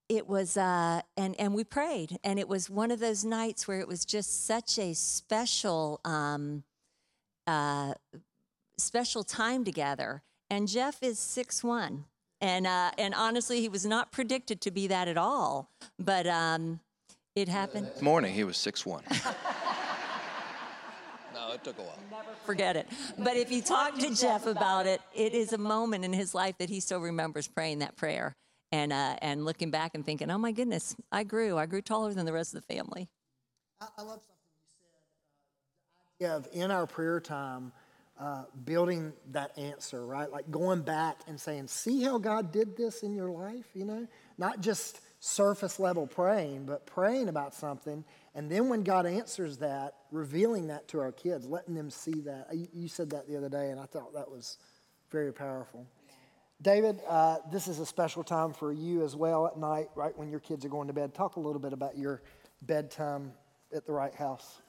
it 0.09 0.27
was 0.27 0.57
uh, 0.57 1.01
and 1.15 1.39
and 1.39 1.53
we 1.53 1.63
prayed, 1.63 2.17
and 2.23 2.39
it 2.39 2.47
was 2.47 2.67
one 2.69 2.89
of 2.89 2.99
those 2.99 3.23
nights 3.23 3.67
where 3.67 3.79
it 3.79 3.87
was 3.87 4.05
just 4.05 4.45
such 4.45 4.79
a 4.79 4.93
special 4.95 6.01
um, 6.03 6.63
uh, 7.45 7.93
special 8.77 9.23
time 9.23 9.63
together. 9.63 10.23
And 10.49 10.67
Jeff 10.67 11.03
is 11.03 11.19
six 11.19 11.63
one 11.63 12.05
and 12.41 12.67
uh, 12.67 12.91
and 12.97 13.13
honestly, 13.13 13.61
he 13.61 13.69
was 13.69 13.85
not 13.85 14.11
predicted 14.11 14.61
to 14.61 14.71
be 14.71 14.87
that 14.87 15.07
at 15.07 15.17
all. 15.17 15.69
But 15.99 16.27
um, 16.27 16.79
it 17.35 17.47
happened. 17.47 17.87
This 17.93 18.01
morning 18.01 18.33
he 18.33 18.43
was 18.43 18.57
six 18.57 18.85
one. 18.85 19.03
no, 21.33 21.51
it 21.53 21.63
took 21.63 21.77
a 21.77 21.81
while. 21.81 21.97
Never 22.11 22.29
forget 22.45 22.75
it. 22.75 22.87
But 23.17 23.37
if 23.37 23.51
you 23.51 23.61
talk 23.61 23.97
to 23.99 24.13
Jeff 24.13 24.45
about 24.45 24.85
it, 24.85 25.01
it 25.15 25.33
is 25.33 25.53
a 25.53 25.57
moment 25.57 26.05
in 26.05 26.13
his 26.13 26.35
life 26.35 26.57
that 26.59 26.69
he 26.69 26.79
still 26.79 26.99
remembers 26.99 27.47
praying 27.47 27.79
that 27.79 27.95
prayer 27.95 28.35
and 28.71 28.93
uh, 28.93 29.17
and 29.21 29.45
looking 29.45 29.71
back 29.71 29.95
and 29.95 30.05
thinking, 30.05 30.29
"Oh 30.29 30.37
my 30.37 30.51
goodness, 30.51 30.95
I 31.11 31.23
grew. 31.23 31.57
I 31.57 31.65
grew 31.65 31.81
taller 31.81 32.13
than 32.13 32.25
the 32.25 32.33
rest 32.33 32.53
of 32.55 32.65
the 32.65 32.73
family." 32.73 33.07
I, 33.79 33.87
I 33.97 34.01
love 34.01 34.21
something 34.21 34.35
you 36.19 36.27
said. 36.27 36.29
Uh, 36.29 36.35
of 36.35 36.47
in 36.53 36.71
our 36.71 36.87
prayer 36.87 37.19
time 37.19 37.71
uh, 38.19 38.43
building 38.65 39.13
that 39.31 39.57
answer, 39.57 40.05
right? 40.05 40.31
Like 40.31 40.49
going 40.49 40.81
back 40.81 41.19
and 41.27 41.39
saying, 41.39 41.67
see 41.67 42.03
how 42.03 42.17
God 42.17 42.51
did 42.51 42.75
this 42.75 43.03
in 43.03 43.13
your 43.13 43.29
life, 43.29 43.65
you 43.73 43.85
know? 43.85 44.07
Not 44.37 44.61
just 44.61 45.01
surface 45.19 45.79
level 45.79 46.07
praying, 46.07 46.65
but 46.65 46.85
praying 46.85 47.29
about 47.29 47.53
something. 47.53 48.03
And 48.35 48.51
then 48.51 48.69
when 48.69 48.83
God 48.83 49.05
answers 49.05 49.57
that, 49.57 49.95
revealing 50.11 50.67
that 50.67 50.87
to 50.89 50.99
our 50.99 51.11
kids, 51.11 51.45
letting 51.45 51.75
them 51.75 51.89
see 51.89 52.21
that. 52.21 52.49
You 52.73 52.87
said 52.87 53.09
that 53.11 53.27
the 53.27 53.37
other 53.37 53.49
day, 53.49 53.71
and 53.71 53.79
I 53.79 53.85
thought 53.85 54.13
that 54.13 54.29
was 54.29 54.57
very 55.11 55.33
powerful. 55.33 55.85
David, 56.61 56.99
uh, 57.07 57.37
this 57.51 57.67
is 57.67 57.79
a 57.79 57.85
special 57.85 58.23
time 58.23 58.51
for 58.51 58.71
you 58.71 59.03
as 59.03 59.15
well 59.15 59.45
at 59.45 59.57
night, 59.57 59.89
right 59.95 60.17
when 60.17 60.29
your 60.29 60.39
kids 60.39 60.65
are 60.65 60.69
going 60.69 60.87
to 60.87 60.93
bed. 60.93 61.13
Talk 61.13 61.35
a 61.35 61.39
little 61.39 61.61
bit 61.61 61.73
about 61.73 61.97
your 61.97 62.21
bedtime 62.63 63.31
at 63.75 63.85
the 63.85 63.91
right 63.91 64.13
house. 64.13 64.61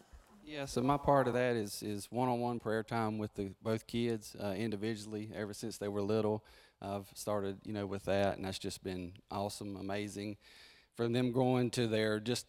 Yeah, 0.48 0.64
so 0.64 0.80
my 0.80 0.96
part 0.96 1.28
of 1.28 1.34
that 1.34 1.56
is 1.56 1.82
is 1.82 2.06
one-on-one 2.10 2.58
prayer 2.58 2.82
time 2.82 3.18
with 3.18 3.34
the 3.34 3.50
both 3.62 3.86
kids 3.86 4.34
uh, 4.42 4.52
individually. 4.52 5.30
Ever 5.34 5.52
since 5.52 5.76
they 5.76 5.88
were 5.88 6.00
little, 6.00 6.42
I've 6.80 7.06
started 7.12 7.58
you 7.64 7.74
know 7.74 7.84
with 7.84 8.06
that, 8.06 8.36
and 8.36 8.46
that's 8.46 8.58
just 8.58 8.82
been 8.82 9.12
awesome, 9.30 9.76
amazing. 9.76 10.38
From 10.96 11.12
them 11.12 11.32
going 11.32 11.68
to 11.72 11.86
their 11.86 12.18
just 12.18 12.46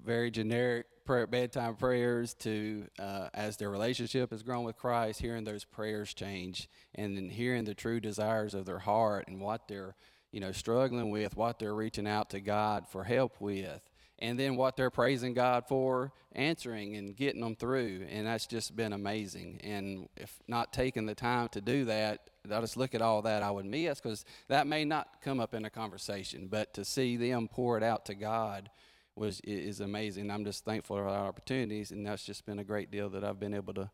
very 0.00 0.30
generic 0.30 0.86
prayer, 1.04 1.26
bedtime 1.26 1.74
prayers 1.74 2.34
to 2.34 2.86
uh, 3.00 3.30
as 3.34 3.56
their 3.56 3.70
relationship 3.70 4.30
has 4.30 4.44
grown 4.44 4.62
with 4.62 4.76
Christ, 4.76 5.20
hearing 5.20 5.42
those 5.42 5.64
prayers 5.64 6.14
change, 6.14 6.68
and 6.94 7.16
then 7.16 7.30
hearing 7.30 7.64
the 7.64 7.74
true 7.74 7.98
desires 7.98 8.54
of 8.54 8.64
their 8.64 8.78
heart 8.78 9.26
and 9.26 9.40
what 9.40 9.66
they're 9.66 9.96
you 10.30 10.38
know 10.38 10.52
struggling 10.52 11.10
with, 11.10 11.36
what 11.36 11.58
they're 11.58 11.74
reaching 11.74 12.06
out 12.06 12.30
to 12.30 12.40
God 12.40 12.86
for 12.86 13.02
help 13.02 13.40
with 13.40 13.80
and 14.22 14.38
then 14.38 14.54
what 14.54 14.76
they're 14.76 14.88
praising 14.88 15.34
God 15.34 15.64
for, 15.66 16.12
answering 16.30 16.94
and 16.94 17.16
getting 17.16 17.40
them 17.40 17.56
through. 17.56 18.06
And 18.08 18.28
that's 18.28 18.46
just 18.46 18.76
been 18.76 18.92
amazing. 18.92 19.60
And 19.64 20.08
if 20.16 20.38
not 20.46 20.72
taking 20.72 21.06
the 21.06 21.14
time 21.16 21.48
to 21.48 21.60
do 21.60 21.84
that, 21.86 22.30
I 22.48 22.60
just 22.60 22.76
look 22.76 22.94
at 22.94 23.02
all 23.02 23.22
that 23.22 23.42
I 23.42 23.50
would 23.50 23.66
miss 23.66 24.00
because 24.00 24.24
that 24.46 24.68
may 24.68 24.84
not 24.84 25.20
come 25.22 25.40
up 25.40 25.54
in 25.54 25.64
a 25.64 25.70
conversation, 25.70 26.46
but 26.46 26.72
to 26.74 26.84
see 26.84 27.16
them 27.16 27.48
pour 27.48 27.76
it 27.76 27.82
out 27.82 28.06
to 28.06 28.14
God 28.14 28.70
was 29.16 29.40
is 29.40 29.80
amazing. 29.80 30.30
I'm 30.30 30.44
just 30.44 30.64
thankful 30.64 30.98
for 30.98 31.08
our 31.08 31.26
opportunities, 31.26 31.90
and 31.90 32.06
that's 32.06 32.24
just 32.24 32.46
been 32.46 32.60
a 32.60 32.64
great 32.64 32.92
deal 32.92 33.10
that 33.10 33.24
I've 33.24 33.40
been 33.40 33.54
able 33.54 33.74
to, 33.74 33.90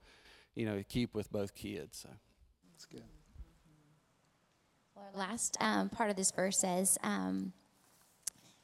you 0.54 0.66
know, 0.66 0.82
keep 0.90 1.14
with 1.14 1.32
both 1.32 1.54
kids. 1.54 2.00
So. 2.02 2.10
That's 2.70 2.84
good. 2.84 3.02
Well, 4.94 5.10
last 5.14 5.56
um, 5.58 5.88
part 5.88 6.10
of 6.10 6.16
this 6.16 6.30
verse 6.30 6.58
says, 6.58 6.98
um, 7.02 7.54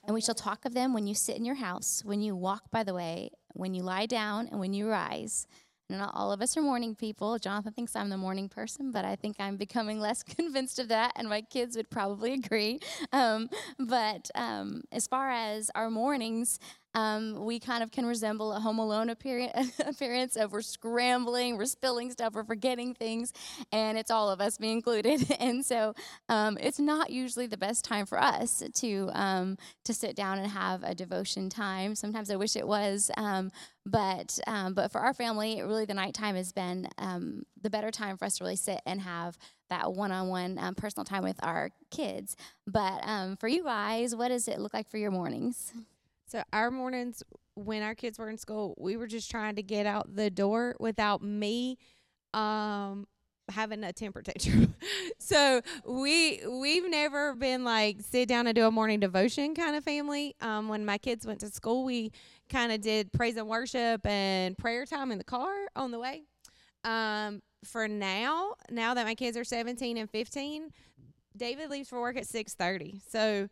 and 0.06 0.14
we 0.14 0.20
shall 0.20 0.34
talk 0.34 0.64
of 0.64 0.74
them 0.74 0.92
when 0.92 1.06
you 1.06 1.14
sit 1.14 1.36
in 1.36 1.44
your 1.44 1.54
house, 1.56 2.02
when 2.04 2.20
you 2.20 2.36
walk 2.36 2.70
by 2.70 2.82
the 2.82 2.94
way, 2.94 3.30
when 3.52 3.74
you 3.74 3.82
lie 3.82 4.06
down, 4.06 4.48
and 4.48 4.60
when 4.60 4.72
you 4.72 4.88
rise. 4.88 5.46
And 5.88 5.98
not 5.98 6.12
all 6.14 6.32
of 6.32 6.40
us 6.40 6.56
are 6.56 6.62
morning 6.62 6.94
people. 6.94 7.38
Jonathan 7.38 7.72
thinks 7.72 7.94
I'm 7.94 8.08
the 8.08 8.16
morning 8.16 8.48
person, 8.48 8.90
but 8.90 9.04
I 9.04 9.16
think 9.16 9.36
I'm 9.38 9.56
becoming 9.56 10.00
less 10.08 10.22
convinced 10.22 10.78
of 10.78 10.88
that, 10.88 11.12
and 11.16 11.28
my 11.28 11.42
kids 11.42 11.76
would 11.76 11.90
probably 11.90 12.32
agree. 12.44 12.80
Um, 13.12 13.48
but 13.78 14.30
um, 14.34 14.82
as 14.92 15.06
far 15.06 15.30
as 15.30 15.70
our 15.74 15.90
mornings, 15.90 16.58
um, 16.94 17.44
we 17.44 17.58
kind 17.58 17.82
of 17.82 17.90
can 17.90 18.06
resemble 18.06 18.52
a 18.52 18.60
Home 18.60 18.78
Alone 18.78 19.10
appearance, 19.86 20.36
of 20.36 20.52
we're 20.52 20.62
scrambling, 20.62 21.56
we're 21.56 21.66
spilling 21.66 22.10
stuff, 22.10 22.34
we're 22.34 22.44
forgetting 22.44 22.94
things, 22.94 23.32
and 23.72 23.98
it's 23.98 24.10
all 24.10 24.30
of 24.30 24.40
us, 24.40 24.60
me 24.60 24.72
included. 24.72 25.30
and 25.40 25.64
so 25.64 25.94
um, 26.28 26.56
it's 26.60 26.78
not 26.78 27.10
usually 27.10 27.46
the 27.46 27.56
best 27.56 27.84
time 27.84 28.06
for 28.06 28.20
us 28.20 28.62
to 28.74 29.10
um, 29.12 29.56
to 29.84 29.92
sit 29.92 30.14
down 30.14 30.38
and 30.38 30.48
have 30.48 30.82
a 30.84 30.94
devotion 30.94 31.50
time. 31.50 31.94
Sometimes 31.94 32.30
I 32.30 32.36
wish 32.36 32.56
it 32.56 32.66
was, 32.66 33.10
um, 33.16 33.50
but 33.84 34.38
um, 34.46 34.74
but 34.74 34.92
for 34.92 35.00
our 35.00 35.14
family, 35.14 35.62
really 35.62 35.84
the 35.84 35.94
nighttime 35.94 36.36
has 36.36 36.52
been 36.52 36.88
um, 36.98 37.42
the 37.60 37.70
better 37.70 37.90
time 37.90 38.16
for 38.16 38.24
us 38.24 38.38
to 38.38 38.44
really 38.44 38.56
sit 38.56 38.80
and 38.86 39.00
have 39.00 39.36
that 39.70 39.92
one-on-one 39.92 40.74
personal 40.76 41.04
time 41.04 41.24
with 41.24 41.42
our 41.42 41.70
kids. 41.90 42.36
But 42.66 43.02
for 43.40 43.48
you 43.48 43.64
guys, 43.64 44.14
what 44.14 44.28
does 44.28 44.46
it 44.46 44.60
look 44.60 44.74
like 44.74 44.88
for 44.88 44.98
your 44.98 45.10
mornings? 45.10 45.72
So 46.34 46.42
our 46.52 46.72
mornings 46.72 47.22
when 47.54 47.84
our 47.84 47.94
kids 47.94 48.18
were 48.18 48.28
in 48.28 48.38
school, 48.38 48.74
we 48.76 48.96
were 48.96 49.06
just 49.06 49.30
trying 49.30 49.54
to 49.54 49.62
get 49.62 49.86
out 49.86 50.16
the 50.16 50.30
door 50.30 50.74
without 50.80 51.22
me 51.22 51.78
um 52.32 53.06
having 53.48 53.84
a 53.84 53.92
temper 53.92 54.20
tantrum. 54.20 54.74
so 55.20 55.60
we 55.86 56.40
we've 56.44 56.90
never 56.90 57.36
been 57.36 57.62
like 57.62 57.98
sit 58.00 58.28
down 58.28 58.48
and 58.48 58.56
do 58.56 58.66
a 58.66 58.70
morning 58.72 58.98
devotion 58.98 59.54
kind 59.54 59.76
of 59.76 59.84
family. 59.84 60.34
Um 60.40 60.68
when 60.68 60.84
my 60.84 60.98
kids 60.98 61.24
went 61.24 61.38
to 61.40 61.50
school, 61.50 61.84
we 61.84 62.10
kind 62.48 62.72
of 62.72 62.80
did 62.80 63.12
praise 63.12 63.36
and 63.36 63.46
worship 63.46 64.04
and 64.04 64.58
prayer 64.58 64.86
time 64.86 65.12
in 65.12 65.18
the 65.18 65.24
car 65.24 65.54
on 65.76 65.92
the 65.92 66.00
way. 66.00 66.24
Um 66.82 67.42
for 67.64 67.86
now, 67.86 68.54
now 68.70 68.92
that 68.94 69.06
my 69.06 69.14
kids 69.14 69.36
are 69.36 69.44
17 69.44 69.98
and 69.98 70.10
15, 70.10 70.70
David 71.36 71.70
leaves 71.70 71.88
for 71.88 72.00
work 72.00 72.16
at 72.16 72.24
6:30. 72.26 73.02
So 73.08 73.48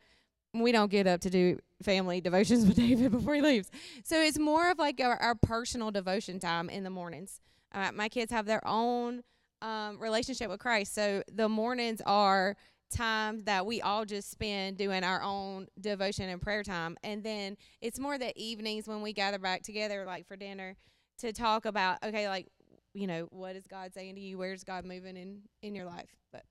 we 0.55 0.72
don't 0.72 0.91
get 0.91 1.07
up 1.07 1.20
to 1.20 1.30
do 1.30 1.59
family 1.83 2.20
devotions 2.20 2.66
with 2.66 2.76
David 2.76 3.12
before 3.12 3.35
he 3.35 3.43
leaves. 3.43 3.70
So 4.05 4.20
it's 4.20 4.39
more 4.39 4.70
of 4.70 4.78
like 4.78 5.01
our, 5.01 5.16
our 5.16 5.35
personal 5.35 5.91
devotion 5.91 6.39
time 6.39 6.68
in 6.68 6.85
the 6.85 6.91
mornings. 6.91 7.41
Uh, 7.72 7.91
my 7.93 8.09
kids 8.09 8.33
have 8.33 8.47
their 8.47 8.66
own 8.66 9.22
um, 9.62 9.99
relationship 10.01 10.51
with 10.51 10.61
Christ. 10.61 10.95
So 10.95 11.22
the 11.33 11.49
mornings 11.49 12.03
are 12.05 12.57
time 12.93 13.45
that 13.45 13.64
we 13.64 13.80
all 13.80 14.05
just 14.05 14.30
spend 14.30 14.76
doing 14.76 15.03
our 15.03 15.22
own 15.22 15.66
devotion 15.80 16.28
and 16.28 16.41
prayer 16.41 16.62
time. 16.62 16.97
And 17.03 17.24
then 17.24 17.57
it's 17.80 17.99
more 17.99 18.18
the 18.18 18.33
evenings 18.37 18.87
when 18.87 19.03
we 19.03 19.12
gather 19.12 19.39
back 19.39 19.62
together, 19.62 20.05
like 20.05 20.26
for 20.26 20.37
dinner, 20.37 20.76
to 21.18 21.33
talk 21.33 21.64
about, 21.64 21.99
okay, 22.05 22.28
like, 22.28 22.49
you 22.95 23.07
know, 23.07 23.26
what 23.30 23.57
is 23.57 23.66
God 23.66 23.95
saying 23.95 24.16
to 24.16 24.20
you? 24.20 24.37
Where's 24.37 24.64
God 24.64 24.85
moving 24.85 25.16
in, 25.16 25.41
in 25.62 25.74
your 25.74 25.87
life? 25.87 26.11
But 26.30 26.43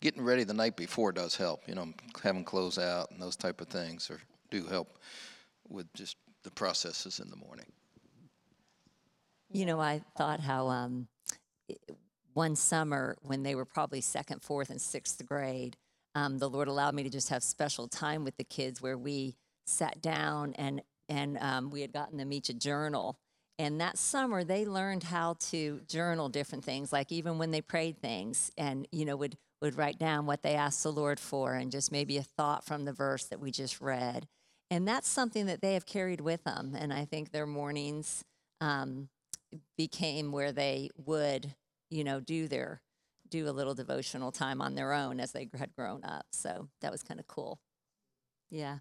Getting 0.00 0.22
ready 0.22 0.44
the 0.44 0.54
night 0.54 0.76
before 0.76 1.12
does 1.12 1.36
help, 1.36 1.62
you 1.66 1.74
know, 1.74 1.92
having 2.22 2.44
clothes 2.44 2.78
out 2.78 3.10
and 3.10 3.20
those 3.20 3.36
type 3.36 3.60
of 3.60 3.68
things 3.68 4.10
or 4.10 4.18
do 4.50 4.64
help 4.64 4.98
with 5.68 5.92
just 5.94 6.16
the 6.42 6.50
processes 6.50 7.20
in 7.20 7.28
the 7.28 7.36
morning. 7.36 7.66
You 9.52 9.66
know, 9.66 9.80
I 9.80 10.00
thought 10.16 10.40
how 10.40 10.68
um, 10.68 11.08
one 12.34 12.56
summer 12.56 13.16
when 13.22 13.42
they 13.42 13.54
were 13.54 13.64
probably 13.64 14.00
second, 14.00 14.42
fourth, 14.42 14.70
and 14.70 14.80
sixth 14.80 15.24
grade, 15.26 15.76
um, 16.14 16.38
the 16.38 16.48
Lord 16.48 16.68
allowed 16.68 16.94
me 16.94 17.02
to 17.02 17.10
just 17.10 17.28
have 17.28 17.42
special 17.42 17.88
time 17.88 18.24
with 18.24 18.36
the 18.36 18.44
kids 18.44 18.80
where 18.80 18.96
we 18.96 19.36
sat 19.66 20.00
down 20.00 20.54
and 20.54 20.82
and 21.08 21.38
um, 21.38 21.70
we 21.70 21.80
had 21.80 21.92
gotten 21.92 22.18
them 22.18 22.32
each 22.32 22.48
a 22.48 22.54
journal. 22.54 23.18
And 23.58 23.80
that 23.80 23.98
summer, 23.98 24.44
they 24.44 24.64
learned 24.64 25.02
how 25.02 25.34
to 25.50 25.80
journal 25.88 26.28
different 26.28 26.64
things, 26.64 26.92
like 26.92 27.12
even 27.12 27.36
when 27.36 27.50
they 27.50 27.60
prayed 27.60 28.00
things, 28.00 28.50
and 28.56 28.86
you 28.92 29.04
know 29.04 29.16
would 29.16 29.36
would 29.60 29.76
write 29.76 29.98
down 29.98 30.26
what 30.26 30.42
they 30.42 30.54
asked 30.54 30.82
the 30.82 30.92
Lord 30.92 31.20
for, 31.20 31.54
and 31.54 31.70
just 31.70 31.92
maybe 31.92 32.16
a 32.16 32.22
thought 32.22 32.64
from 32.64 32.84
the 32.84 32.92
verse 32.92 33.24
that 33.24 33.40
we 33.40 33.50
just 33.50 33.80
read. 33.80 34.26
And 34.70 34.86
that's 34.86 35.08
something 35.08 35.46
that 35.46 35.60
they 35.60 35.74
have 35.74 35.86
carried 35.86 36.20
with 36.20 36.44
them. 36.44 36.76
And 36.78 36.92
I 36.92 37.04
think 37.04 37.30
their 37.30 37.46
mornings 37.46 38.24
um, 38.60 39.08
became 39.76 40.32
where 40.32 40.52
they 40.52 40.90
would, 40.96 41.54
you 41.90 42.04
know, 42.04 42.20
do 42.20 42.48
their 42.48 42.80
do 43.28 43.48
a 43.48 43.52
little 43.52 43.74
devotional 43.74 44.32
time 44.32 44.60
on 44.60 44.74
their 44.74 44.92
own 44.92 45.20
as 45.20 45.32
they 45.32 45.48
had 45.56 45.72
grown 45.72 46.02
up. 46.04 46.26
So 46.32 46.68
that 46.80 46.90
was 46.90 47.02
kind 47.02 47.20
of 47.20 47.28
cool. 47.28 47.60
Yeah. 48.50 48.78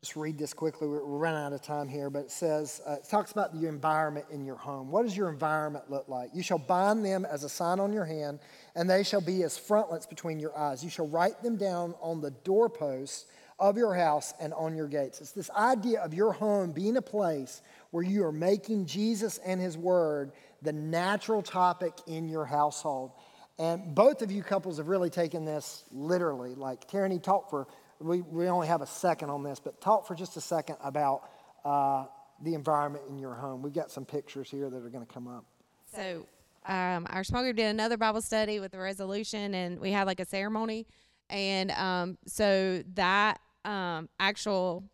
Just 0.00 0.14
read 0.14 0.38
this 0.38 0.54
quickly. 0.54 0.86
We're, 0.86 1.04
running 1.04 1.40
out 1.40 1.52
of 1.52 1.60
time 1.60 1.88
here, 1.88 2.08
but 2.08 2.20
it 2.20 2.30
says, 2.30 2.80
uh, 2.86 2.92
it 2.94 3.08
talks 3.08 3.32
about 3.32 3.52
your 3.54 3.68
environment 3.68 4.26
in 4.30 4.44
your 4.44 4.54
home. 4.54 4.92
What 4.92 5.02
does 5.02 5.16
your 5.16 5.28
environment 5.28 5.90
look 5.90 6.08
like? 6.08 6.30
You 6.32 6.42
shall 6.42 6.58
bind 6.58 7.04
them 7.04 7.24
as 7.24 7.42
a 7.42 7.48
sign 7.48 7.80
on 7.80 7.92
your 7.92 8.04
hand, 8.04 8.38
and 8.76 8.88
they 8.88 9.02
shall 9.02 9.20
be 9.20 9.42
as 9.42 9.58
frontlets 9.58 10.06
between 10.06 10.38
your 10.38 10.56
eyes. 10.56 10.84
You 10.84 10.90
shall 10.90 11.08
write 11.08 11.42
them 11.42 11.56
down 11.56 11.94
on 12.00 12.20
the 12.20 12.30
doorposts 12.30 13.26
of 13.58 13.76
your 13.76 13.92
house 13.92 14.34
and 14.40 14.52
on 14.54 14.76
your 14.76 14.86
gates. 14.86 15.20
It's 15.20 15.32
this 15.32 15.50
idea 15.50 16.00
of 16.00 16.14
your 16.14 16.32
home 16.32 16.70
being 16.70 16.96
a 16.96 17.02
place 17.02 17.60
where 17.90 18.04
you 18.04 18.24
are 18.24 18.32
making 18.32 18.86
Jesus 18.86 19.38
and 19.38 19.60
His 19.60 19.76
Word 19.76 20.30
the 20.62 20.72
natural 20.72 21.42
topic 21.42 21.94
in 22.06 22.28
your 22.28 22.44
household. 22.44 23.12
And 23.58 23.94
both 23.94 24.22
of 24.22 24.30
you 24.30 24.42
couples 24.42 24.78
have 24.78 24.88
really 24.88 25.10
taken 25.10 25.44
this 25.44 25.84
literally. 25.90 26.54
Like, 26.54 26.88
Tierney, 26.88 27.18
talk 27.18 27.50
for, 27.50 27.66
we, 28.02 28.20
we 28.20 28.48
only 28.48 28.66
have 28.66 28.82
a 28.82 28.86
second 28.86 29.30
on 29.30 29.42
this, 29.42 29.60
but 29.60 29.80
talk 29.80 30.06
for 30.06 30.14
just 30.14 30.36
a 30.36 30.40
second 30.40 30.76
about 30.82 31.28
uh, 31.64 32.06
the 32.42 32.54
environment 32.54 33.04
in 33.08 33.18
your 33.18 33.34
home. 33.34 33.62
We've 33.62 33.72
got 33.72 33.90
some 33.90 34.04
pictures 34.04 34.50
here 34.50 34.68
that 34.68 34.76
are 34.76 34.90
going 34.90 35.06
to 35.06 35.12
come 35.12 35.28
up. 35.28 35.44
So 35.94 36.26
um, 36.66 37.06
our 37.10 37.24
small 37.24 37.42
group 37.42 37.56
did 37.56 37.66
another 37.66 37.96
Bible 37.96 38.22
study 38.22 38.60
with 38.60 38.74
a 38.74 38.78
resolution, 38.78 39.54
and 39.54 39.80
we 39.80 39.90
had 39.90 40.06
like 40.06 40.20
a 40.20 40.24
ceremony, 40.24 40.86
and 41.30 41.70
um, 41.72 42.18
so 42.26 42.82
that 42.94 43.40
um, 43.64 44.08
actual 44.18 44.84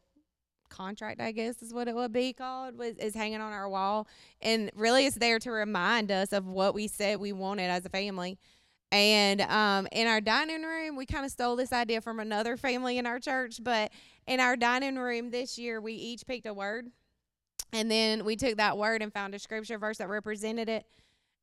contract, 0.69 1.21
I 1.21 1.33
guess 1.33 1.63
is 1.63 1.73
what 1.73 1.89
it 1.89 1.95
would 1.95 2.13
be 2.13 2.33
called, 2.33 2.77
was 2.79 2.97
is 2.99 3.15
hanging 3.15 3.41
on 3.41 3.53
our 3.53 3.69
wall, 3.69 4.09
and 4.43 4.71
really 4.75 5.07
it's 5.07 5.17
there 5.17 5.39
to 5.41 5.51
remind 5.51 6.11
us 6.11 6.33
of 6.33 6.47
what 6.47 6.75
we 6.75 6.89
said 6.89 7.21
we 7.21 7.33
wanted 7.33 7.71
as 7.71 7.85
a 7.87 7.91
family. 7.91 8.39
And 8.91 9.43
um, 9.43 9.87
in 9.93 10.07
our 10.07 10.21
dining 10.21 10.63
room, 10.63 10.97
we 10.97 11.05
kind 11.05 11.25
of 11.25 11.31
stole 11.31 11.57
this 11.57 11.73
idea 11.73 12.01
from 12.01 12.21
another 12.21 12.57
family 12.57 12.97
in 12.97 13.07
our 13.07 13.21
church. 13.21 13.61
But 13.63 13.93
in 14.27 14.41
our 14.41 14.57
dining 14.57 14.97
room 14.97 15.31
this 15.31 15.59
year, 15.59 15.81
we 15.81 15.93
each 15.93 16.27
picked 16.27 16.47
a 16.47 16.55
word, 16.55 16.87
and 17.73 17.91
then 17.91 18.25
we 18.25 18.37
took 18.37 18.57
that 18.57 18.79
word 18.79 19.03
and 19.03 19.13
found 19.13 19.35
a 19.35 19.39
scripture 19.39 19.79
verse 19.79 19.99
that 19.99 20.09
represented 20.09 20.69
it 20.69 20.87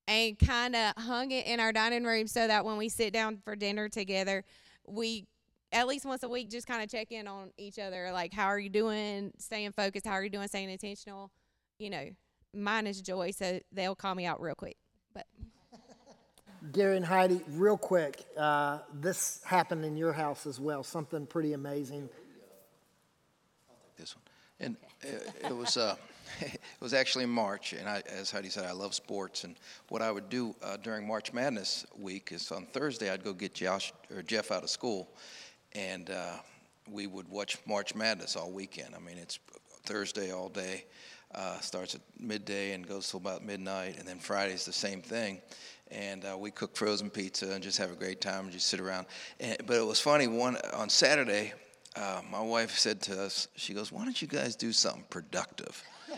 and 0.08 0.38
kind 0.40 0.76
of 0.76 0.94
hung 0.98 1.32
it 1.32 1.46
in 1.46 1.60
our 1.60 1.72
dining 1.72 2.04
room 2.04 2.28
so 2.28 2.48
that 2.48 2.66
when 2.66 2.78
we 2.78 2.90
sit 2.90 3.14
down 3.14 3.38
for 3.44 3.56
dinner 3.56 3.90
together, 3.90 4.44
we 4.88 5.28
at 5.72 5.88
least 5.88 6.06
once 6.06 6.24
a 6.24 6.30
week 6.30 6.50
just 6.50 6.68
kind 6.68 6.84
of 6.84 6.90
check 6.90 7.12
in 7.12 7.28
on 7.28 7.52
each 7.58 7.80
other 7.80 8.12
like 8.12 8.34
how 8.34 8.46
are 8.46 8.60
you 8.60 8.70
doing? 8.70 9.32
Staying 9.38 9.72
focused 9.72 10.06
how 10.06 10.14
are 10.14 10.24
you 10.24 10.30
doing? 10.30 10.48
Staying 10.48 10.70
intentional. 10.70 11.32
You 11.80 11.90
know 11.90 12.10
mine 12.56 12.88
is 12.88 13.02
joy 13.02 13.32
so 13.32 13.60
they'll 13.72 13.96
call 13.96 14.16
me 14.16 14.26
out 14.26 14.42
real 14.42 14.56
quick 14.56 14.78
Gary 16.72 16.98
and 16.98 17.06
Heidi, 17.06 17.42
real 17.50 17.78
quick, 17.78 18.24
uh, 18.38 18.80
this 18.94 19.42
happened 19.44 19.86
in 19.86 19.98
your 19.98 20.14
house 20.14 20.46
as 20.46 20.60
well, 20.60 20.84
something 20.84 21.26
pretty 21.26 21.54
amazing. 21.54 22.10
Uh 22.12 23.70
I'll 23.70 23.76
take 23.84 23.96
this 23.98 24.16
one. 24.16 24.24
And 24.60 24.78
it, 25.02 25.46
it 25.50 25.56
was 25.56 25.78
uh, 25.78 25.96
it 26.42 26.60
was 26.80 26.94
actually 26.94 27.26
in 27.26 27.30
March, 27.30 27.74
and 27.74 27.88
I, 27.88 28.02
as 28.10 28.32
Heidi 28.32 28.50
said, 28.50 28.66
I 28.66 28.72
love 28.72 28.94
sports. 28.94 29.44
And 29.44 29.56
what 29.90 30.02
I 30.02 30.12
would 30.12 30.30
do 30.30 30.56
uh, 30.64 30.78
during 30.78 31.08
March 31.08 31.34
Madness 31.34 31.86
week 31.98 32.32
is 32.32 32.52
on 32.52 32.66
Thursday 32.68 33.10
I'd 33.10 33.24
go 33.24 33.34
get 33.34 33.54
Josh 33.54 33.94
or 34.14 34.22
Jeff 34.22 34.52
out 34.52 34.64
of 34.64 34.70
school, 34.70 35.10
and 35.74 36.10
uh, 36.10 36.38
we 36.90 37.08
would 37.08 37.28
watch 37.28 37.58
March 37.66 37.96
Madness 37.96 38.36
all 38.36 38.52
weekend. 38.52 38.96
I 38.96 39.00
mean, 39.00 39.18
it's 39.18 39.40
Thursday 39.84 40.32
all 40.32 40.50
day. 40.50 40.86
Uh, 41.34 41.60
starts 41.60 41.96
at 41.96 42.02
midday 42.18 42.72
and 42.74 42.88
goes 42.88 43.10
till 43.10 43.20
about 43.20 43.44
midnight, 43.44 43.98
and 44.00 44.08
then 44.08 44.20
Friday's 44.20 44.64
the 44.64 44.72
same 44.72 45.02
thing. 45.02 45.42
And 45.92 46.26
uh, 46.26 46.38
we 46.38 46.52
cook 46.52 46.76
frozen 46.76 47.10
pizza 47.10 47.52
and 47.52 47.64
just 47.64 47.78
have 47.78 47.92
a 47.92 47.96
great 47.96 48.20
time 48.20 48.46
and 48.46 48.52
just 48.52 48.68
sit 48.68 48.80
around. 48.80 49.06
And, 49.40 49.58
but 49.66 49.78
it 49.78 49.86
was 49.86 50.00
funny. 50.00 50.28
One 50.28 50.58
on 50.74 50.90
Saturday, 50.90 51.54
uh, 51.96 52.22
my 52.30 52.42
wife 52.42 52.78
said 52.78 53.02
to 53.04 53.22
us, 53.22 53.48
she 53.56 53.74
goes, 53.74 53.92
"Why 53.92 54.04
don't 54.04 54.20
you 54.22 54.28
guys 54.28 54.56
do 54.56 54.74
something 54.74 55.06
productive?" 55.10 55.82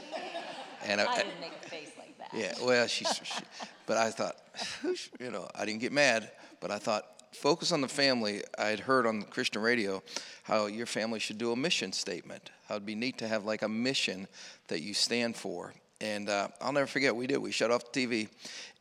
And 0.85 1.01
I, 1.01 1.17
didn't 1.17 1.41
make 1.41 1.51
a 1.65 1.69
face 1.69 1.91
like 1.97 2.17
that. 2.17 2.29
yeah, 2.33 2.53
well, 2.65 2.87
she, 2.87 3.03
she 3.03 3.43
but 3.85 3.97
I 3.97 4.11
thought, 4.11 4.37
you 5.19 5.31
know, 5.31 5.49
I 5.55 5.65
didn't 5.65 5.81
get 5.81 5.91
mad, 5.91 6.31
but 6.61 6.71
I 6.71 6.77
thought, 6.77 7.17
focus 7.33 7.71
on 7.71 7.81
the 7.81 7.87
family. 7.87 8.43
I 8.57 8.67
had 8.67 8.79
heard 8.79 9.05
on 9.05 9.23
Christian 9.23 9.61
radio 9.61 10.03
how 10.43 10.67
your 10.67 10.85
family 10.85 11.19
should 11.19 11.37
do 11.37 11.51
a 11.51 11.55
mission 11.55 11.91
statement. 11.91 12.51
How 12.67 12.75
it'd 12.75 12.85
be 12.85 12.95
neat 12.95 13.17
to 13.19 13.27
have 13.27 13.45
like 13.45 13.61
a 13.61 13.69
mission 13.69 14.27
that 14.67 14.81
you 14.81 14.93
stand 14.93 15.35
for. 15.35 15.73
And 15.99 16.29
uh, 16.29 16.49
I'll 16.61 16.73
never 16.73 16.87
forget, 16.87 17.15
we 17.15 17.27
did. 17.27 17.37
We 17.37 17.51
shut 17.51 17.71
off 17.71 17.91
the 17.91 18.05
TV, 18.05 18.29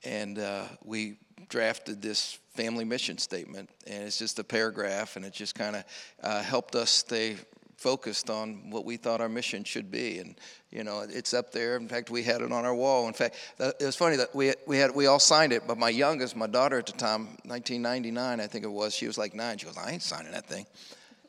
and 0.06 0.38
uh, 0.38 0.64
we 0.84 1.16
drafted 1.48 2.00
this 2.00 2.38
family 2.54 2.84
mission 2.84 3.18
statement. 3.18 3.68
And 3.86 4.04
it's 4.04 4.18
just 4.18 4.38
a 4.38 4.44
paragraph, 4.44 5.16
and 5.16 5.24
it 5.24 5.32
just 5.32 5.54
kind 5.54 5.76
of 5.76 5.84
uh, 6.22 6.42
helped 6.42 6.74
us 6.74 6.90
stay 6.90 7.36
focused 7.76 8.30
on 8.30 8.70
what 8.70 8.84
we 8.86 8.96
thought 8.96 9.20
our 9.20 9.28
mission 9.28 9.62
should 9.62 9.90
be. 9.90 10.18
And, 10.18 10.36
you 10.70 10.82
know, 10.82 11.04
it's 11.06 11.34
up 11.34 11.52
there. 11.52 11.76
In 11.76 11.88
fact, 11.88 12.08
we 12.08 12.22
had 12.22 12.40
it 12.40 12.50
on 12.50 12.64
our 12.64 12.74
wall. 12.74 13.06
In 13.06 13.12
fact, 13.12 13.36
it 13.58 13.84
was 13.84 13.96
funny 13.96 14.16
that 14.16 14.34
we, 14.34 14.54
we, 14.66 14.78
had, 14.78 14.94
we 14.94 15.06
all 15.06 15.18
signed 15.18 15.52
it, 15.52 15.64
but 15.66 15.76
my 15.76 15.90
youngest, 15.90 16.36
my 16.36 16.46
daughter 16.46 16.78
at 16.78 16.86
the 16.86 16.92
time, 16.92 17.26
1999, 17.44 18.40
I 18.40 18.46
think 18.46 18.64
it 18.64 18.70
was, 18.70 18.94
she 18.94 19.06
was 19.06 19.18
like 19.18 19.34
nine. 19.34 19.58
She 19.58 19.66
goes, 19.66 19.76
I 19.76 19.90
ain't 19.90 20.02
signing 20.02 20.32
that 20.32 20.46
thing. 20.46 20.66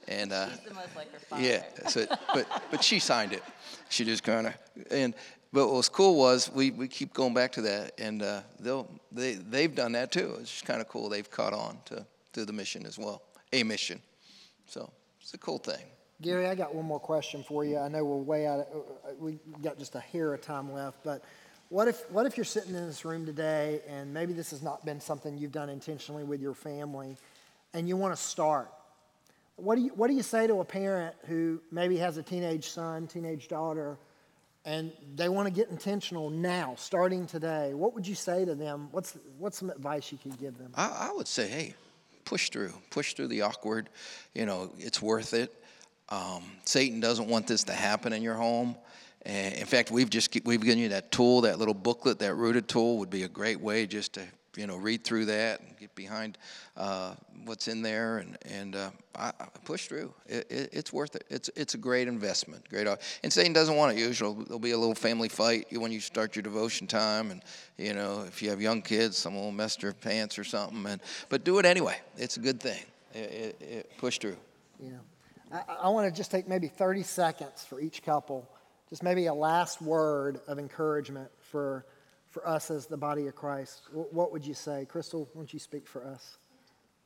And 0.08 0.32
uh, 0.32 0.48
like 0.96 1.10
yeah, 1.38 1.64
so, 1.90 2.06
but 2.34 2.48
but 2.72 2.82
she 2.82 2.98
signed 2.98 3.34
it. 3.34 3.44
She 3.90 4.06
just 4.06 4.24
kind 4.24 4.48
of 4.48 4.54
and 4.90 5.14
but 5.54 5.68
what 5.68 5.76
was 5.76 5.90
cool 5.90 6.18
was 6.18 6.52
we, 6.52 6.72
we 6.72 6.88
keep 6.88 7.14
going 7.14 7.34
back 7.34 7.52
to 7.54 7.62
that, 7.62 7.94
and 7.98 8.22
uh, 8.22 8.42
they'll 8.60 8.90
they 9.12 9.34
they've 9.34 9.74
done 9.74 9.94
that 9.94 10.12
too. 10.12 10.38
It's 10.40 10.52
just 10.52 10.66
kind 10.66 10.82
of 10.82 10.88
cool. 10.88 11.10
They've 11.10 11.30
caught 11.30 11.54
on 11.54 11.80
to 11.86 12.06
to 12.34 12.46
the 12.46 12.54
mission 12.54 12.86
as 12.86 12.98
well, 12.98 13.22
a 13.54 13.64
mission. 13.64 14.02
So 14.66 14.92
it's 15.22 15.34
a 15.34 15.38
cool 15.38 15.58
thing. 15.58 15.86
Gary, 16.22 16.48
I 16.48 16.56
got 16.56 16.74
one 16.74 16.86
more 16.86 17.00
question 17.00 17.44
for 17.44 17.64
you. 17.64 17.78
I 17.78 17.88
know 17.88 18.04
we're 18.04 18.18
way 18.18 18.48
out. 18.48 18.60
Of, 18.62 18.68
uh, 18.68 19.14
we 19.20 19.38
got 19.62 19.78
just 19.78 19.96
a 19.96 20.00
hair 20.00 20.34
of 20.34 20.42
time 20.42 20.74
left, 20.74 21.04
but 21.04 21.24
what 21.70 21.88
if 21.88 22.10
what 22.12 22.26
if 22.26 22.38
you're 22.38 22.44
sitting 22.44 22.76
in 22.76 22.88
this 22.88 23.06
room 23.06 23.26
today, 23.26 23.82
and 23.88 24.14
maybe 24.14 24.34
this 24.34 24.52
has 24.52 24.62
not 24.62 24.86
been 24.86 25.00
something 25.00 25.38
you've 25.38 25.52
done 25.52 25.70
intentionally 25.70 26.24
with 26.24 26.42
your 26.42 26.54
family, 26.54 27.18
and 27.74 27.88
you 27.88 27.96
want 27.96 28.16
to 28.16 28.22
start? 28.22 28.72
What 29.58 29.76
do 29.76 29.82
you 29.82 29.90
what 29.90 30.08
do 30.08 30.14
you 30.14 30.24
say 30.24 30.48
to 30.48 30.60
a 30.60 30.66
parent 30.66 31.16
who 31.28 31.62
maybe 31.72 31.98
has 31.98 32.18
a 32.18 32.24
teenage 32.24 32.70
son, 32.70 33.08
teenage 33.08 33.48
daughter? 33.48 33.98
And 34.68 34.92
they 35.16 35.30
want 35.30 35.48
to 35.48 35.54
get 35.54 35.70
intentional 35.70 36.30
now, 36.30 36.76
starting 36.78 37.26
today, 37.26 37.74
what 37.74 37.96
would 37.96 38.06
you 38.06 38.16
say 38.16 38.44
to 38.44 38.54
them? 38.54 38.90
What's, 38.92 39.18
what's 39.40 39.58
some 39.58 39.70
advice 39.70 40.12
you 40.12 40.18
could 40.18 40.38
give 40.38 40.58
them? 40.58 40.72
I, 40.76 41.08
I 41.10 41.14
would 41.16 41.28
say, 41.28 41.48
hey, 41.48 41.74
push 42.26 42.50
through, 42.50 42.74
push 42.90 43.14
through 43.14 43.30
the 43.30 43.44
awkward. 43.44 43.90
You 44.34 44.46
know, 44.46 44.74
it's 44.78 45.02
worth 45.02 45.34
it. 45.34 45.54
Um, 46.10 46.44
Satan 46.66 47.00
doesn't 47.00 47.30
want 47.30 47.48
this 47.48 47.64
to 47.64 47.74
happen 47.74 48.12
in 48.12 48.22
your 48.22 48.34
home. 48.34 48.76
And 49.22 49.56
in 49.56 49.66
fact, 49.66 49.90
we've 49.90 50.10
just 50.10 50.38
we've 50.44 50.62
given 50.62 50.80
you 50.80 50.90
that 50.90 51.14
tool, 51.14 51.42
that 51.42 51.60
little 51.60 51.74
booklet, 51.74 52.20
that 52.20 52.36
rooted 52.36 52.68
tool 52.68 52.98
would 52.98 53.10
be 53.10 53.24
a 53.24 53.30
great 53.30 53.62
way 53.62 53.88
just 53.88 54.14
to 54.14 54.24
you 54.58 54.66
know, 54.66 54.76
read 54.76 55.04
through 55.04 55.26
that 55.26 55.62
and 55.62 55.78
get 55.78 55.94
behind 55.96 56.38
uh, 56.76 57.14
what's 57.46 57.68
in 57.68 57.84
there 57.84 58.18
and, 58.18 58.38
and 58.44 58.76
uh, 58.76 58.90
I, 59.16 59.32
I 59.40 59.46
push 59.64 59.88
through. 59.88 60.12
It, 60.26 60.52
it, 60.52 60.70
it's 60.74 60.92
worth 60.92 61.16
it. 61.16 61.26
It's, 61.30 61.50
it's 61.56 61.76
a 61.76 61.78
great 61.78 62.08
investment. 62.08 62.68
Great. 62.68 62.88
And 63.24 63.32
Satan 63.32 63.54
doesn't 63.54 63.76
want 63.76 63.96
it 63.96 64.00
usually. 64.00 64.44
There'll 64.46 64.60
be 64.60 64.72
a 64.72 64.78
little 64.78 64.96
family 64.96 65.30
fight 65.30 65.68
when 65.72 65.92
you 65.92 66.00
start 66.00 66.36
your 66.36 66.44
devotion 66.44 66.88
time. 66.88 67.30
And, 67.30 67.44
you 67.78 67.94
know, 67.94 68.24
if 68.28 68.42
you 68.42 68.50
have 68.50 68.60
young 68.60 68.82
kids, 68.82 69.16
someone 69.16 69.44
will 69.44 69.52
mess 69.52 69.76
their 69.76 69.94
pants 69.94 70.40
or 70.40 70.44
something. 70.44 70.86
And, 70.88 71.02
but 71.30 71.44
do 71.44 71.60
it 71.60 71.66
anyway. 71.66 71.98
It's 72.18 72.38
a 72.38 72.42
good 72.42 72.60
thing. 72.60 72.84
It, 73.14 73.58
it, 73.62 73.98
push 73.98 74.18
through. 74.18 74.38
Yeah. 74.80 74.90
I, 75.52 75.62
I 75.84 75.90
want 75.90 76.12
to 76.12 76.18
just 76.18 76.32
take 76.32 76.48
maybe 76.48 76.68
30 76.68 77.04
seconds 77.04 77.64
for 77.64 77.80
each 77.80 78.04
couple, 78.04 78.50
just 78.90 79.04
maybe 79.04 79.28
a 79.28 79.34
last 79.34 79.82
word 79.82 80.40
of 80.48 80.58
encouragement 80.58 81.30
for 81.40 81.86
for 82.38 82.48
us 82.48 82.70
as 82.70 82.86
the 82.86 82.98
body 82.98 83.28
of 83.28 83.36
Christ? 83.36 83.84
What 83.92 84.32
would 84.32 84.46
you 84.46 84.54
say? 84.54 84.86
Crystal, 84.86 85.28
why 85.34 85.40
don't 85.40 85.54
you 85.54 85.60
speak 85.60 85.88
for 85.88 86.06
us? 86.06 86.38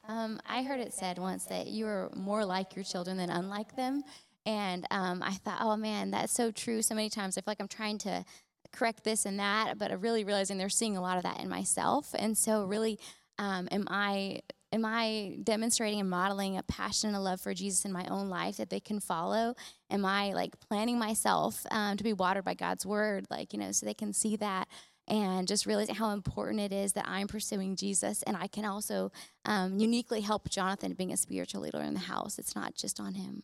Um, 0.08 0.40
I 0.48 0.64
heard 0.64 0.80
it 0.80 0.94
said 0.94 1.18
once 1.20 1.46
that 1.46 1.68
you 1.68 1.86
are 1.88 2.10
more 2.16 2.44
like 2.44 2.76
your 2.76 2.84
children 2.84 3.18
than 3.18 3.30
unlike 3.30 3.76
them. 3.76 4.04
And 4.46 4.86
um, 4.92 5.22
I 5.24 5.34
thought, 5.34 5.60
oh 5.62 5.78
man, 5.78 6.12
that's 6.12 6.34
so 6.34 6.52
true. 6.52 6.82
So 6.82 6.96
many 6.96 7.10
times 7.10 7.38
I 7.38 7.42
feel 7.42 7.52
like 7.52 7.62
I'm 7.62 7.68
trying 7.68 8.00
to 8.00 8.26
correct 8.74 9.04
this 9.04 9.26
and 9.26 9.40
that, 9.40 9.78
but 9.78 9.92
I'm 9.92 10.02
really 10.02 10.24
realizing 10.24 10.58
they're 10.58 10.70
seeing 10.70 10.98
a 10.98 11.02
lot 11.02 11.18
of 11.18 11.24
that 11.24 11.40
in 11.40 11.48
myself. 11.48 12.14
And 12.18 12.38
so, 12.38 12.66
really, 12.66 13.00
um, 13.38 13.68
am 13.72 13.88
I 13.90 14.42
am 14.74 14.86
I 14.86 15.38
demonstrating 15.44 16.00
and 16.00 16.10
modeling 16.10 16.58
a 16.58 16.64
passion 16.64 17.10
and 17.10 17.18
a 17.18 17.20
love 17.20 17.42
for 17.42 17.54
Jesus 17.54 17.86
in 17.86 17.92
my 17.92 18.06
own 18.08 18.30
life 18.30 18.58
that 18.58 18.70
they 18.70 18.80
can 18.80 19.00
follow? 19.00 19.54
Am 19.90 20.06
I 20.06 20.34
like 20.34 20.60
planning 20.60 20.98
myself 20.98 21.66
um, 21.72 21.98
to 21.98 22.04
be 22.04 22.14
watered 22.14 22.46
by 22.46 22.54
God's 22.54 22.86
word, 22.86 23.28
like 23.30 23.54
you 23.54 23.60
know, 23.60 23.72
so 23.72 23.86
they 23.86 23.94
can 23.94 24.14
see 24.14 24.36
that? 24.38 24.68
And 25.12 25.46
just 25.46 25.66
realizing 25.66 25.94
how 25.94 26.12
important 26.12 26.62
it 26.62 26.72
is 26.72 26.94
that 26.94 27.06
I'm 27.06 27.28
pursuing 27.28 27.76
Jesus 27.76 28.24
and 28.24 28.38
I 28.38 28.48
can 28.48 28.64
also 28.64 29.12
um, 29.44 29.78
uniquely 29.78 30.22
help 30.22 30.50
Jonathan 30.50 30.94
being 30.94 31.12
a 31.12 31.18
spiritual 31.18 31.62
leader 31.62 31.82
in 31.82 31.94
the 31.94 32.00
house. 32.00 32.40
It's 32.40 32.56
not 32.56 32.76
just 32.76 33.00
on 33.00 33.16
him. 33.16 33.44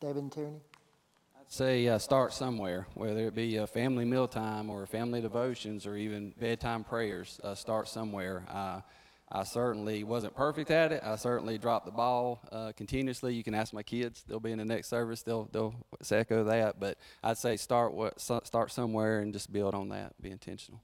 David 0.00 0.16
and 0.16 0.32
Tierney? 0.32 0.60
I'd 1.38 1.52
say 1.52 1.86
uh, 1.86 1.98
start 1.98 2.32
somewhere, 2.32 2.88
whether 2.94 3.28
it 3.28 3.36
be 3.36 3.56
a 3.56 3.68
family 3.68 4.04
mealtime 4.04 4.68
or 4.68 4.84
family 4.84 5.20
devotions 5.20 5.86
or 5.86 5.94
even 5.96 6.34
bedtime 6.40 6.82
prayers. 6.82 7.40
Uh, 7.44 7.54
start 7.54 7.86
somewhere. 7.86 8.44
Uh, 8.50 8.80
I 9.30 9.44
certainly 9.44 10.04
wasn't 10.04 10.34
perfect 10.34 10.70
at 10.70 10.90
it. 10.90 11.02
I 11.04 11.16
certainly 11.16 11.58
dropped 11.58 11.84
the 11.84 11.92
ball 11.92 12.40
uh, 12.50 12.72
continuously. 12.76 13.34
You 13.34 13.44
can 13.44 13.54
ask 13.54 13.74
my 13.74 13.82
kids; 13.82 14.24
they'll 14.26 14.40
be 14.40 14.52
in 14.52 14.58
the 14.58 14.64
next 14.64 14.88
service. 14.88 15.22
They'll 15.22 15.48
they'll 15.52 15.74
echo 16.10 16.44
that. 16.44 16.80
But 16.80 16.96
I'd 17.22 17.36
say 17.36 17.56
start 17.56 17.92
what 17.92 18.20
start 18.20 18.70
somewhere 18.70 19.20
and 19.20 19.32
just 19.32 19.52
build 19.52 19.74
on 19.74 19.90
that. 19.90 20.20
Be 20.20 20.30
intentional. 20.30 20.80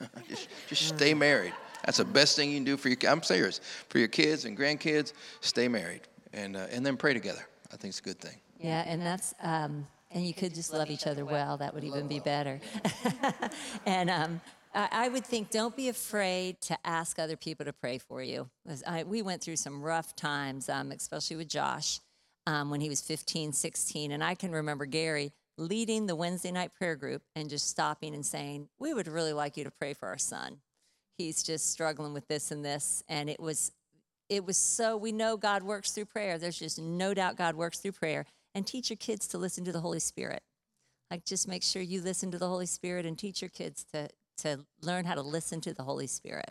just, 0.28 0.48
just 0.68 0.88
stay 0.88 1.14
married. 1.14 1.52
That's 1.84 1.98
the 1.98 2.04
best 2.04 2.36
thing 2.36 2.50
you 2.50 2.56
can 2.56 2.64
do 2.64 2.76
for 2.76 2.88
your. 2.88 2.98
I'm 3.08 3.22
serious. 3.22 3.60
For 3.88 3.98
your 3.98 4.08
kids 4.08 4.44
and 4.44 4.56
grandkids, 4.56 5.12
stay 5.40 5.68
married, 5.68 6.02
and 6.32 6.56
uh, 6.56 6.66
and 6.70 6.84
then 6.84 6.96
pray 6.96 7.14
together. 7.14 7.46
I 7.72 7.76
think 7.76 7.92
it's 7.92 8.00
a 8.00 8.02
good 8.02 8.20
thing. 8.20 8.38
Yeah, 8.58 8.84
and 8.86 9.00
that's. 9.00 9.34
Um, 9.42 9.86
and 10.10 10.26
you 10.26 10.34
could 10.34 10.54
just 10.54 10.72
love 10.72 10.90
each 10.90 11.06
other 11.06 11.24
well. 11.24 11.56
That 11.56 11.74
would 11.74 11.84
even 11.84 12.08
be 12.08 12.18
better. 12.18 12.60
and 13.86 14.10
um, 14.10 14.40
I, 14.74 15.08
would 15.08 15.24
think 15.24 15.50
don't 15.50 15.76
be 15.76 15.88
afraid 15.88 16.60
to 16.62 16.78
ask 16.84 17.18
other 17.18 17.36
people 17.36 17.66
to 17.66 17.72
pray 17.72 17.98
for 17.98 18.22
you. 18.22 18.48
I, 18.86 19.04
we 19.04 19.22
went 19.22 19.42
through 19.42 19.56
some 19.56 19.82
rough 19.82 20.14
times, 20.16 20.68
um, 20.68 20.92
especially 20.92 21.36
with 21.36 21.48
Josh 21.48 22.00
um, 22.46 22.70
when 22.70 22.80
he 22.80 22.88
was 22.88 23.00
15, 23.00 23.52
16. 23.52 24.12
And 24.12 24.22
I 24.22 24.34
can 24.34 24.52
remember 24.52 24.86
Gary 24.86 25.32
leading 25.58 26.06
the 26.06 26.16
Wednesday 26.16 26.50
night 26.50 26.72
prayer 26.74 26.96
group 26.96 27.22
and 27.36 27.50
just 27.50 27.68
stopping 27.68 28.14
and 28.14 28.24
saying, 28.24 28.68
We 28.78 28.94
would 28.94 29.08
really 29.08 29.32
like 29.32 29.56
you 29.56 29.64
to 29.64 29.70
pray 29.70 29.94
for 29.94 30.08
our 30.08 30.18
son. 30.18 30.58
He's 31.18 31.42
just 31.42 31.70
struggling 31.70 32.14
with 32.14 32.26
this 32.28 32.50
and 32.50 32.64
this. 32.64 33.02
And 33.08 33.28
it 33.28 33.40
was 33.40 33.72
it 34.28 34.46
was 34.46 34.56
so 34.56 34.96
we 34.96 35.10
know 35.10 35.36
God 35.36 35.64
works 35.64 35.90
through 35.90 36.04
prayer. 36.04 36.38
There's 36.38 36.58
just 36.58 36.80
no 36.80 37.12
doubt 37.14 37.36
God 37.36 37.56
works 37.56 37.80
through 37.80 37.92
prayer 37.92 38.26
and 38.54 38.66
teach 38.66 38.90
your 38.90 38.96
kids 38.96 39.26
to 39.28 39.38
listen 39.38 39.64
to 39.64 39.72
the 39.72 39.80
Holy 39.80 40.00
Spirit. 40.00 40.42
Like, 41.10 41.24
just 41.24 41.48
make 41.48 41.62
sure 41.62 41.82
you 41.82 42.00
listen 42.00 42.30
to 42.30 42.38
the 42.38 42.48
Holy 42.48 42.66
Spirit 42.66 43.04
and 43.04 43.18
teach 43.18 43.42
your 43.42 43.48
kids 43.48 43.84
to, 43.92 44.08
to 44.38 44.60
learn 44.82 45.04
how 45.04 45.14
to 45.14 45.22
listen 45.22 45.60
to 45.62 45.74
the 45.74 45.82
Holy 45.82 46.06
Spirit. 46.06 46.50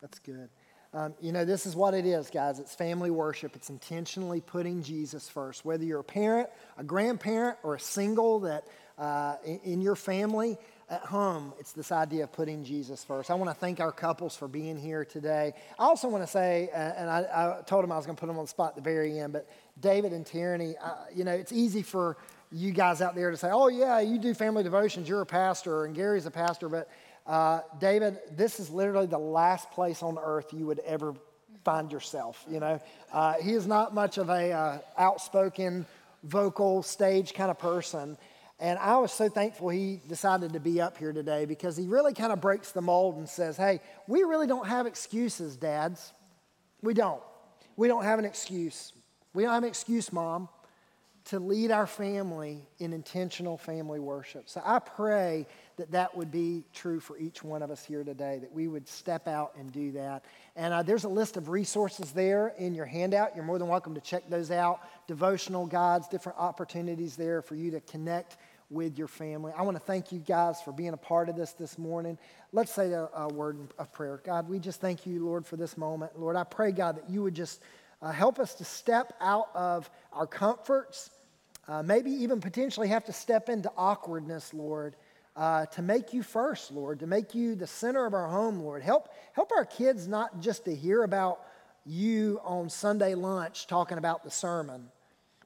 That's 0.00 0.18
good. 0.18 0.50
Um, 0.92 1.14
you 1.20 1.32
know, 1.32 1.44
this 1.44 1.66
is 1.66 1.74
what 1.74 1.94
it 1.94 2.06
is, 2.06 2.30
guys. 2.30 2.58
It's 2.58 2.74
family 2.74 3.10
worship. 3.10 3.56
It's 3.56 3.70
intentionally 3.70 4.40
putting 4.40 4.82
Jesus 4.82 5.28
first. 5.28 5.64
Whether 5.64 5.84
you're 5.84 6.00
a 6.00 6.04
parent, 6.04 6.48
a 6.78 6.84
grandparent, 6.84 7.58
or 7.62 7.74
a 7.74 7.80
single 7.80 8.40
that 8.40 8.64
uh, 8.96 9.36
in, 9.44 9.60
in 9.64 9.80
your 9.80 9.96
family, 9.96 10.58
at 10.88 11.02
home, 11.02 11.52
it's 11.58 11.72
this 11.72 11.90
idea 11.90 12.24
of 12.24 12.32
putting 12.32 12.62
Jesus 12.62 13.02
first. 13.02 13.30
I 13.30 13.34
want 13.34 13.50
to 13.50 13.56
thank 13.56 13.80
our 13.80 13.90
couples 13.90 14.36
for 14.36 14.46
being 14.46 14.78
here 14.78 15.04
today. 15.04 15.52
I 15.78 15.82
also 15.82 16.08
want 16.08 16.22
to 16.22 16.30
say, 16.30 16.70
uh, 16.72 16.76
and 16.76 17.10
I, 17.10 17.58
I, 17.58 17.62
told 17.62 17.82
them 17.82 17.90
I 17.90 17.96
was 17.96 18.06
going 18.06 18.14
to 18.14 18.20
put 18.20 18.28
them 18.28 18.38
on 18.38 18.44
the 18.44 18.48
spot 18.48 18.70
at 18.70 18.76
the 18.76 18.82
very 18.82 19.18
end, 19.18 19.32
but 19.32 19.48
David 19.80 20.12
and 20.12 20.24
Tierney, 20.24 20.76
uh, 20.80 20.94
you 21.12 21.24
know, 21.24 21.32
it's 21.32 21.50
easy 21.50 21.82
for 21.82 22.16
you 22.52 22.70
guys 22.70 23.02
out 23.02 23.16
there 23.16 23.32
to 23.32 23.36
say, 23.36 23.50
oh, 23.50 23.66
yeah, 23.66 23.98
you 23.98 24.18
do 24.18 24.32
family 24.32 24.62
devotions, 24.62 25.08
you're 25.08 25.22
a 25.22 25.26
pastor, 25.26 25.86
and 25.86 25.94
Gary's 25.94 26.26
a 26.26 26.30
pastor, 26.30 26.68
but 26.68 26.88
uh, 27.26 27.62
David, 27.80 28.18
this 28.30 28.60
is 28.60 28.70
literally 28.70 29.06
the 29.06 29.18
last 29.18 29.70
place 29.72 30.04
on 30.04 30.16
earth 30.22 30.52
you 30.52 30.66
would 30.66 30.78
ever 30.80 31.14
find 31.64 31.90
yourself, 31.90 32.44
you 32.48 32.60
know. 32.60 32.80
Uh, 33.12 33.34
he 33.42 33.54
is 33.54 33.66
not 33.66 33.92
much 33.92 34.18
of 34.18 34.28
a 34.28 34.52
uh, 34.52 34.78
outspoken, 34.96 35.84
vocal, 36.22 36.84
stage 36.84 37.34
kind 37.34 37.50
of 37.50 37.58
person. 37.58 38.16
And 38.58 38.78
I 38.78 38.96
was 38.96 39.12
so 39.12 39.28
thankful 39.28 39.68
he 39.68 40.00
decided 40.08 40.54
to 40.54 40.60
be 40.60 40.80
up 40.80 40.96
here 40.96 41.12
today 41.12 41.44
because 41.44 41.76
he 41.76 41.86
really 41.86 42.14
kind 42.14 42.32
of 42.32 42.40
breaks 42.40 42.72
the 42.72 42.80
mold 42.80 43.16
and 43.16 43.28
says, 43.28 43.56
hey, 43.56 43.80
we 44.06 44.22
really 44.22 44.46
don't 44.46 44.66
have 44.66 44.86
excuses, 44.86 45.56
dads. 45.56 46.12
We 46.82 46.94
don't. 46.94 47.22
We 47.76 47.86
don't 47.86 48.04
have 48.04 48.18
an 48.18 48.24
excuse. 48.24 48.92
We 49.34 49.42
don't 49.42 49.52
have 49.52 49.62
an 49.62 49.68
excuse, 49.68 50.10
mom, 50.10 50.48
to 51.26 51.38
lead 51.38 51.70
our 51.70 51.86
family 51.86 52.66
in 52.78 52.92
intentional 52.92 53.58
family 53.58 54.00
worship. 54.00 54.48
So 54.48 54.62
I 54.64 54.78
pray 54.78 55.46
that 55.76 55.90
that 55.90 56.16
would 56.16 56.30
be 56.30 56.64
true 56.72 57.00
for 57.00 57.18
each 57.18 57.42
one 57.42 57.62
of 57.62 57.70
us 57.70 57.84
here 57.84 58.04
today, 58.04 58.38
that 58.40 58.52
we 58.52 58.68
would 58.68 58.88
step 58.88 59.28
out 59.28 59.52
and 59.58 59.70
do 59.70 59.92
that. 59.92 60.24
And 60.54 60.72
uh, 60.72 60.82
there's 60.82 61.04
a 61.04 61.08
list 61.08 61.36
of 61.36 61.50
resources 61.50 62.12
there 62.12 62.54
in 62.58 62.74
your 62.74 62.86
handout. 62.86 63.34
You're 63.34 63.44
more 63.44 63.58
than 63.58 63.68
welcome 63.68 63.94
to 63.94 64.00
check 64.00 64.30
those 64.30 64.50
out. 64.50 64.80
Devotional 65.06 65.66
guides, 65.66 66.08
different 66.08 66.38
opportunities 66.38 67.16
there 67.16 67.42
for 67.42 67.56
you 67.56 67.72
to 67.72 67.80
connect 67.80 68.38
with 68.70 68.98
your 68.98 69.08
family. 69.08 69.52
I 69.56 69.62
want 69.62 69.76
to 69.76 69.82
thank 69.82 70.10
you 70.10 70.18
guys 70.18 70.60
for 70.60 70.72
being 70.72 70.92
a 70.92 70.96
part 70.96 71.28
of 71.28 71.36
this 71.36 71.52
this 71.52 71.78
morning. 71.78 72.18
Let's 72.52 72.72
say 72.72 72.92
a, 72.92 73.08
a 73.14 73.28
word 73.28 73.58
of 73.78 73.92
prayer. 73.92 74.20
God, 74.24 74.48
we 74.48 74.58
just 74.58 74.80
thank 74.80 75.06
you, 75.06 75.24
Lord, 75.24 75.46
for 75.46 75.56
this 75.56 75.76
moment. 75.76 76.18
Lord, 76.18 76.36
I 76.36 76.44
pray, 76.44 76.72
God, 76.72 76.96
that 76.96 77.08
you 77.08 77.22
would 77.22 77.34
just 77.34 77.62
uh, 78.02 78.10
help 78.10 78.38
us 78.38 78.54
to 78.54 78.64
step 78.64 79.12
out 79.20 79.48
of 79.54 79.88
our 80.12 80.26
comforts, 80.26 81.10
uh, 81.68 81.82
maybe 81.82 82.10
even 82.10 82.40
potentially 82.40 82.88
have 82.88 83.04
to 83.04 83.12
step 83.12 83.48
into 83.48 83.70
awkwardness, 83.76 84.52
Lord, 84.52 84.96
uh, 85.36 85.66
to 85.66 85.82
make 85.82 86.12
you 86.12 86.22
first, 86.22 86.72
Lord, 86.72 87.00
to 87.00 87.06
make 87.06 87.34
you 87.34 87.54
the 87.54 87.66
center 87.66 88.04
of 88.04 88.14
our 88.14 88.28
home, 88.28 88.60
Lord. 88.60 88.82
Help, 88.82 89.10
help 89.32 89.52
our 89.56 89.64
kids 89.64 90.08
not 90.08 90.40
just 90.40 90.64
to 90.64 90.74
hear 90.74 91.04
about 91.04 91.40
you 91.84 92.40
on 92.42 92.68
Sunday 92.68 93.14
lunch 93.14 93.66
talking 93.66 93.98
about 93.98 94.24
the 94.24 94.30
sermon, 94.30 94.88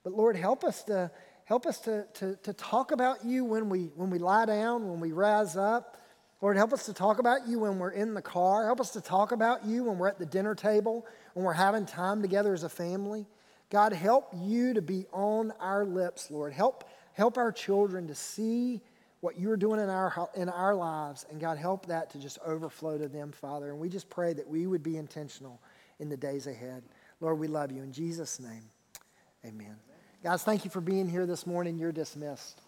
but 0.03 0.15
Lord, 0.15 0.37
help 0.37 0.65
us 0.65 0.85
to 0.85 1.11
help 1.51 1.67
us 1.67 1.81
to, 1.81 2.07
to, 2.15 2.37
to 2.45 2.53
talk 2.53 2.93
about 2.93 3.25
you 3.25 3.45
when 3.45 3.69
we 3.69 3.91
when 3.97 4.09
we 4.09 4.21
lie 4.21 4.47
down, 4.47 4.89
when 4.89 5.01
we 5.01 5.11
rise 5.11 5.57
up. 5.57 5.97
Lord, 6.41 6.57
help 6.57 6.73
us 6.73 6.87
to 6.87 6.93
talk 6.93 7.19
about 7.19 7.49
you 7.49 7.59
when 7.59 7.81
we're 7.81 7.91
in 7.91 8.15
the 8.15 8.23
car. 8.23 8.65
Help 8.67 8.81
us 8.81 8.93
to 8.93 9.01
talk 9.01 9.33
about 9.33 9.67
you 9.67 9.83
when 9.83 9.99
we're 9.99 10.07
at 10.07 10.21
the 10.21 10.25
dinner 10.25 10.55
table, 10.55 11.05
when 11.35 11.45
we're 11.45 11.53
having 11.53 11.87
time 11.87 12.23
together 12.23 12.55
as 12.55 12.63
a 12.63 12.69
family. 12.69 13.27
God, 13.69 13.93
help 13.93 14.33
you 14.41 14.75
to 14.75 14.81
be 14.81 15.07
on 15.13 15.53
our 15.59 15.85
lips, 15.85 16.31
Lord. 16.31 16.53
Help, 16.53 16.89
help 17.15 17.37
our 17.37 17.51
children 17.51 18.07
to 18.07 18.15
see 18.15 18.81
what 19.21 19.39
you're 19.39 19.57
doing 19.57 19.81
in 19.81 19.91
our, 19.91 20.31
in 20.37 20.49
our 20.49 20.75
lives. 20.75 21.27
And 21.31 21.41
God, 21.41 21.59
help 21.59 21.87
that 21.87 22.11
to 22.11 22.19
just 22.19 22.39
overflow 22.47 22.97
to 22.97 23.09
them, 23.09 23.33
Father. 23.33 23.71
And 23.71 23.81
we 23.81 23.89
just 23.89 24.09
pray 24.09 24.33
that 24.35 24.49
we 24.49 24.69
would 24.69 24.85
be 24.85 24.97
intentional 24.97 25.61
in 25.99 26.09
the 26.09 26.17
days 26.17 26.47
ahead. 26.47 26.85
Lord, 27.21 27.41
we 27.41 27.49
love 27.49 27.73
you. 27.73 27.83
In 27.83 27.93
Jesus' 27.93 28.39
name, 28.39 28.71
amen. 29.45 29.90
Guys, 30.23 30.43
thank 30.43 30.67
you 30.67 30.71
for 30.71 30.83
being 30.83 31.09
here 31.09 31.25
this 31.25 31.47
morning. 31.47 31.79
You're 31.79 31.93
dismissed. 31.93 32.61